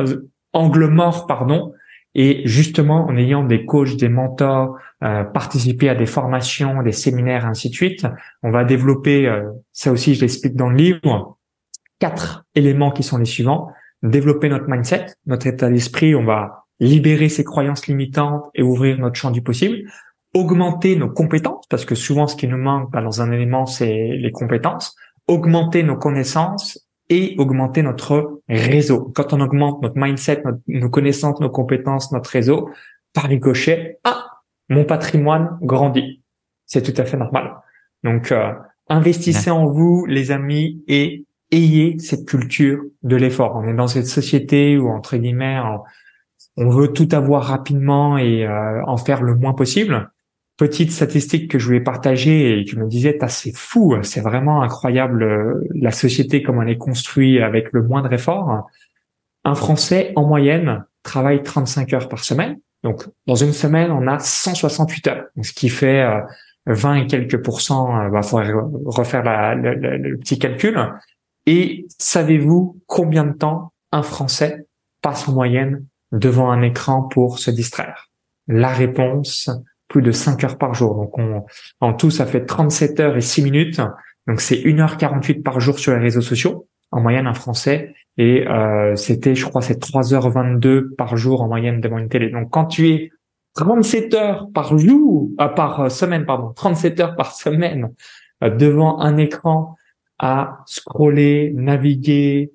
angles 0.53 0.87
morts, 0.87 1.27
pardon, 1.27 1.73
et 2.13 2.41
justement, 2.45 3.05
en 3.07 3.15
ayant 3.15 3.43
des 3.43 3.65
coachs, 3.65 3.95
des 3.95 4.09
mentors, 4.09 4.77
euh, 5.03 5.23
participer 5.23 5.89
à 5.89 5.95
des 5.95 6.05
formations, 6.05 6.83
des 6.83 6.91
séminaires, 6.91 7.45
ainsi 7.45 7.69
de 7.69 7.73
suite, 7.73 8.05
on 8.43 8.51
va 8.51 8.65
développer, 8.65 9.27
euh, 9.27 9.49
ça 9.71 9.91
aussi 9.91 10.15
je 10.15 10.21
l'explique 10.21 10.55
dans 10.55 10.69
le 10.69 10.75
livre, 10.75 11.37
quatre 11.99 12.45
éléments 12.55 12.91
qui 12.91 13.03
sont 13.03 13.17
les 13.17 13.25
suivants. 13.25 13.69
Développer 14.03 14.49
notre 14.49 14.67
mindset, 14.67 15.05
notre 15.25 15.47
état 15.47 15.69
d'esprit, 15.69 16.15
on 16.15 16.25
va 16.25 16.65
libérer 16.79 17.29
ses 17.29 17.43
croyances 17.43 17.87
limitantes 17.87 18.43
et 18.55 18.63
ouvrir 18.63 18.97
notre 18.97 19.15
champ 19.15 19.31
du 19.31 19.41
possible. 19.41 19.89
Augmenter 20.33 20.95
nos 20.95 21.09
compétences, 21.09 21.65
parce 21.69 21.85
que 21.85 21.95
souvent 21.95 22.25
ce 22.27 22.35
qui 22.35 22.47
nous 22.47 22.57
manque 22.57 22.91
bah, 22.91 23.01
dans 23.01 23.21
un 23.21 23.31
élément, 23.31 23.65
c'est 23.65 24.09
les 24.17 24.31
compétences. 24.31 24.95
Augmenter 25.27 25.83
nos 25.83 25.97
connaissances 25.97 26.90
et 27.11 27.35
augmenter 27.37 27.83
notre 27.83 28.41
réseau. 28.47 29.11
Quand 29.13 29.33
on 29.33 29.41
augmente 29.41 29.81
notre 29.81 29.97
mindset, 29.97 30.43
nos 30.67 30.89
connaissances, 30.89 31.41
nos 31.41 31.49
compétences, 31.49 32.13
notre 32.13 32.29
réseau, 32.29 32.69
par 33.13 33.25
ricochet, 33.25 33.99
ah, 34.05 34.27
mon 34.69 34.85
patrimoine 34.85 35.57
grandit. 35.61 36.21
C'est 36.65 36.81
tout 36.81 36.99
à 36.99 37.03
fait 37.03 37.17
normal. 37.17 37.51
Donc, 38.05 38.31
euh, 38.31 38.53
investissez 38.87 39.51
en 39.51 39.65
vous, 39.65 40.05
les 40.07 40.31
amis, 40.31 40.81
et 40.87 41.25
ayez 41.51 41.99
cette 41.99 42.25
culture 42.25 42.81
de 43.03 43.17
l'effort. 43.17 43.57
On 43.57 43.67
est 43.67 43.73
dans 43.73 43.87
cette 43.87 44.07
société 44.07 44.77
où, 44.77 44.87
entre 44.87 45.17
guillemets, 45.17 45.59
on, 46.55 46.69
veut 46.69 46.93
tout 46.93 47.09
avoir 47.11 47.43
rapidement 47.43 48.17
et 48.17 48.47
euh, 48.47 48.85
en 48.85 48.95
faire 48.95 49.21
le 49.21 49.35
moins 49.35 49.53
possible 49.53 50.09
petite 50.61 50.91
statistique 50.91 51.49
que 51.49 51.57
je 51.57 51.65
voulais 51.65 51.81
partager 51.81 52.59
et 52.59 52.65
tu 52.65 52.77
me 52.77 52.87
disais, 52.87 53.17
c'est 53.29 53.57
fou, 53.57 53.97
c'est 54.03 54.21
vraiment 54.21 54.61
incroyable 54.61 55.23
euh, 55.23 55.67
la 55.73 55.89
société 55.89 56.43
comme 56.43 56.61
elle 56.61 56.69
est 56.69 56.77
construite 56.77 57.41
avec 57.41 57.73
le 57.73 57.81
moindre 57.81 58.13
effort. 58.13 58.69
Un 59.43 59.55
Français 59.55 60.13
en 60.15 60.27
moyenne 60.27 60.85
travaille 61.01 61.41
35 61.41 61.93
heures 61.93 62.09
par 62.09 62.23
semaine. 62.23 62.59
Donc 62.83 63.07
dans 63.25 63.33
une 63.33 63.53
semaine, 63.53 63.89
on 63.89 64.05
a 64.05 64.19
168 64.19 65.07
heures, 65.07 65.25
ce 65.41 65.51
qui 65.51 65.67
fait 65.67 66.07
20 66.67 66.91
euh, 66.91 67.01
et 67.01 67.07
quelques 67.07 67.43
pourcents. 67.43 67.99
Il 67.99 68.05
euh, 68.05 68.09
bah, 68.11 68.21
faudrait 68.21 68.53
refaire 68.85 69.23
le 69.55 70.15
petit 70.17 70.37
calcul. 70.37 70.77
Et 71.47 71.87
savez-vous 71.97 72.79
combien 72.85 73.23
de 73.23 73.33
temps 73.33 73.73
un 73.91 74.03
Français 74.03 74.67
passe 75.01 75.27
en 75.27 75.33
moyenne 75.33 75.87
devant 76.11 76.51
un 76.51 76.61
écran 76.61 77.01
pour 77.01 77.39
se 77.39 77.49
distraire? 77.49 78.11
La 78.47 78.69
réponse, 78.69 79.49
plus 79.91 80.01
de 80.01 80.11
5 80.11 80.43
heures 80.45 80.57
par 80.57 80.73
jour. 80.73 80.95
Donc 80.95 81.17
on, 81.17 81.43
en 81.81 81.93
tout, 81.93 82.09
ça 82.09 82.25
fait 82.25 82.45
37 82.45 82.99
heures 83.01 83.17
et 83.17 83.21
6 83.21 83.43
minutes. 83.43 83.81
Donc 84.27 84.39
c'est 84.39 84.55
1h48 84.55 85.43
par 85.43 85.59
jour 85.59 85.77
sur 85.77 85.91
les 85.91 85.99
réseaux 85.99 86.21
sociaux, 86.21 86.67
en 86.91 87.01
moyenne 87.01 87.27
un 87.27 87.33
Français. 87.33 87.93
Et 88.17 88.47
euh, 88.47 88.95
c'était, 88.95 89.35
je 89.35 89.45
crois, 89.45 89.61
c'est 89.61 89.81
3h22 89.81 90.95
par 90.95 91.17
jour 91.17 91.41
en 91.41 91.47
moyenne 91.47 91.81
devant 91.81 91.97
une 91.97 92.09
télé. 92.09 92.29
Donc 92.29 92.49
quand 92.51 92.65
tu 92.65 92.89
es 92.89 93.11
37 93.55 94.13
heures 94.13 94.47
par 94.53 94.77
jour, 94.77 95.29
euh, 95.41 95.47
par 95.49 95.91
semaine, 95.91 96.25
pardon, 96.25 96.53
37 96.53 96.99
heures 97.01 97.15
par 97.15 97.33
semaine 97.33 97.93
euh, 98.43 98.49
devant 98.49 98.99
un 98.99 99.17
écran 99.17 99.75
à 100.19 100.59
scroller, 100.67 101.51
naviguer, 101.55 102.53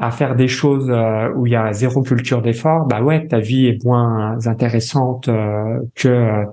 à 0.00 0.10
faire 0.10 0.34
des 0.34 0.48
choses 0.48 0.90
euh, 0.90 1.28
où 1.36 1.46
il 1.46 1.52
y 1.52 1.56
a 1.56 1.74
zéro 1.74 2.02
culture 2.02 2.40
d'effort, 2.40 2.86
bah 2.86 3.02
ouais, 3.02 3.26
ta 3.26 3.38
vie 3.38 3.66
est 3.66 3.84
moins 3.84 4.38
intéressante 4.46 5.28
euh, 5.28 5.78
que 5.94 6.08
euh, 6.08 6.44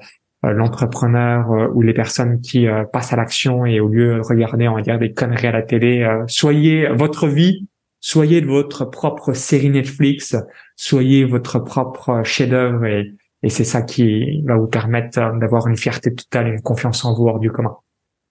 l'entrepreneur 0.43 1.49
ou 1.73 1.81
les 1.81 1.93
personnes 1.93 2.41
qui 2.41 2.67
passent 2.93 3.11
à 3.11 3.15
l'action 3.15 3.65
et 3.65 3.79
au 3.79 3.87
lieu 3.87 4.17
de 4.17 4.21
regarder, 4.21 4.67
on 4.67 4.75
va 4.75 4.81
dire, 4.81 4.99
des 4.99 5.11
conneries 5.11 5.47
à 5.47 5.51
la 5.51 5.63
télé, 5.63 6.07
soyez 6.27 6.87
votre 6.89 7.27
vie, 7.27 7.67
soyez 8.01 8.39
votre 8.41 8.85
propre 8.85 9.33
série 9.33 9.71
Netflix, 9.71 10.37
soyez 10.75 11.25
votre 11.25 11.57
propre 11.59 12.21
chef-d'œuvre 12.23 12.85
et, 12.85 13.13
et 13.41 13.49
c'est 13.49 13.63
ça 13.63 13.81
qui 13.81 14.43
va 14.43 14.55
vous 14.55 14.67
permettre 14.67 15.19
d'avoir 15.39 15.67
une 15.67 15.75
fierté 15.75 16.13
totale, 16.13 16.47
une 16.47 16.61
confiance 16.61 17.03
en 17.03 17.15
vous 17.15 17.27
hors 17.27 17.39
du 17.39 17.51
commun. 17.51 17.75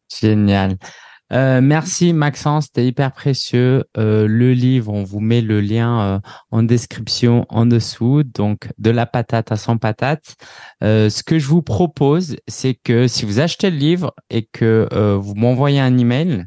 Génial. 0.09 0.77
Euh, 1.33 1.61
merci 1.61 2.13
Maxence, 2.13 2.67
c'était 2.67 2.87
hyper 2.87 3.13
précieux. 3.13 3.85
Euh, 3.97 4.27
le 4.29 4.53
livre, 4.53 4.93
on 4.93 5.03
vous 5.03 5.21
met 5.21 5.41
le 5.41 5.61
lien 5.61 6.01
euh, 6.01 6.21
en 6.51 6.63
description 6.63 7.47
en 7.49 7.67
dessous, 7.67 8.23
donc 8.23 8.69
de 8.79 8.91
la 8.91 9.07
patate 9.07 9.51
à 9.51 9.57
100 9.57 9.79
patates. 9.79 10.37
ce 10.83 11.23
que 11.23 11.39
je 11.39 11.49
vous 11.49 11.63
propose, 11.63 12.37
c'est 12.47 12.75
que 12.75 13.09
si 13.09 13.25
vous 13.25 13.41
achetez 13.41 13.71
le 13.71 13.77
livre 13.77 14.15
et 14.31 14.47
que 14.47 14.89
vous 15.17 15.35
m'envoyez 15.35 15.81
un 15.81 15.99
email, 15.99 16.47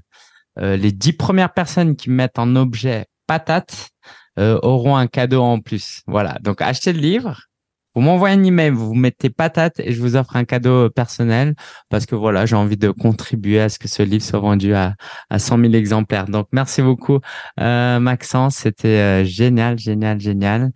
les 0.57 0.91
dix 0.91 1.13
premières 1.13 1.53
personnes 1.53 1.95
qui 1.95 2.09
mettent 2.09 2.39
en 2.39 2.55
objet 2.55 3.07
patate 3.27 3.89
auront 4.37 4.95
un 4.95 5.07
cadeau 5.07 5.41
en 5.41 5.59
plus. 5.59 6.01
Voilà, 6.07 6.37
donc 6.41 6.61
achetez 6.61 6.93
le 6.93 6.99
livre 6.99 7.48
vous 7.95 8.01
m'envoyez 8.01 8.35
un 8.35 8.43
email, 8.43 8.69
vous 8.69 8.93
mettez 8.93 9.29
patate 9.29 9.79
et 9.79 9.91
je 9.91 10.01
vous 10.01 10.15
offre 10.15 10.35
un 10.35 10.45
cadeau 10.45 10.89
personnel 10.89 11.55
parce 11.89 12.05
que 12.05 12.15
voilà, 12.15 12.45
j'ai 12.45 12.55
envie 12.55 12.77
de 12.77 12.91
contribuer 12.91 13.59
à 13.59 13.69
ce 13.69 13.79
que 13.79 13.87
ce 13.87 14.03
livre 14.03 14.23
soit 14.23 14.39
vendu 14.39 14.73
à, 14.73 14.95
à 15.29 15.39
100 15.39 15.59
000 15.59 15.73
exemplaires. 15.73 16.27
Donc, 16.27 16.47
merci 16.51 16.81
beaucoup, 16.81 17.19
euh, 17.59 17.99
Maxence. 17.99 18.57
C'était 18.57 18.87
euh, 18.87 19.23
génial, 19.25 19.79
génial, 19.79 20.19
génial. 20.19 20.71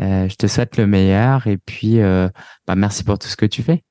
Euh, 0.00 0.28
je 0.28 0.34
te 0.36 0.46
souhaite 0.46 0.76
le 0.76 0.86
meilleur 0.86 1.46
et 1.46 1.56
puis, 1.58 2.00
euh, 2.00 2.28
bah, 2.66 2.74
merci 2.74 3.04
pour 3.04 3.18
tout 3.18 3.28
ce 3.28 3.36
que 3.36 3.46
tu 3.46 3.62
fais. 3.62 3.82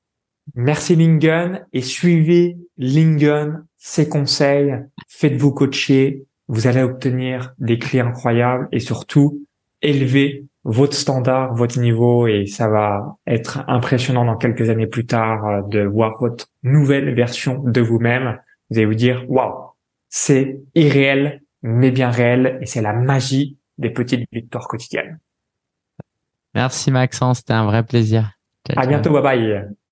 Merci 0.54 0.96
Lingen 0.96 1.64
et 1.72 1.82
suivez 1.82 2.56
Lingen, 2.76 3.64
ses 3.76 4.08
conseils, 4.08 4.74
faites-vous 5.08 5.52
coacher, 5.52 6.24
vous 6.48 6.66
allez 6.66 6.82
obtenir 6.82 7.54
des 7.58 7.78
clés 7.78 8.00
incroyables 8.00 8.68
et 8.72 8.80
surtout, 8.80 9.46
élevez 9.82 10.46
votre 10.64 10.94
standard, 10.94 11.54
votre 11.54 11.78
niveau 11.78 12.26
et 12.26 12.46
ça 12.46 12.68
va 12.68 13.16
être 13.26 13.64
impressionnant 13.66 14.24
dans 14.24 14.36
quelques 14.36 14.68
années 14.68 14.86
plus 14.86 15.06
tard 15.06 15.46
euh, 15.46 15.62
de 15.68 15.80
voir 15.80 16.14
votre 16.20 16.48
nouvelle 16.62 17.14
version 17.14 17.62
de 17.62 17.80
vous-même. 17.80 18.38
Vous 18.68 18.78
allez 18.78 18.86
vous 18.86 18.94
dire, 18.94 19.24
waouh, 19.28 19.70
c'est 20.08 20.60
irréel, 20.74 21.42
mais 21.62 21.90
bien 21.90 22.10
réel 22.10 22.58
et 22.60 22.66
c'est 22.66 22.82
la 22.82 22.92
magie 22.92 23.58
des 23.78 23.90
petites 23.90 24.28
victoires 24.32 24.68
quotidiennes. 24.68 25.18
Merci 26.54 26.90
Maxence, 26.90 27.38
c'était 27.38 27.52
un 27.52 27.64
vrai 27.64 27.84
plaisir. 27.84 28.32
à 28.76 28.86
bientôt, 28.86 29.12
bye 29.12 29.22
bye. 29.22 29.79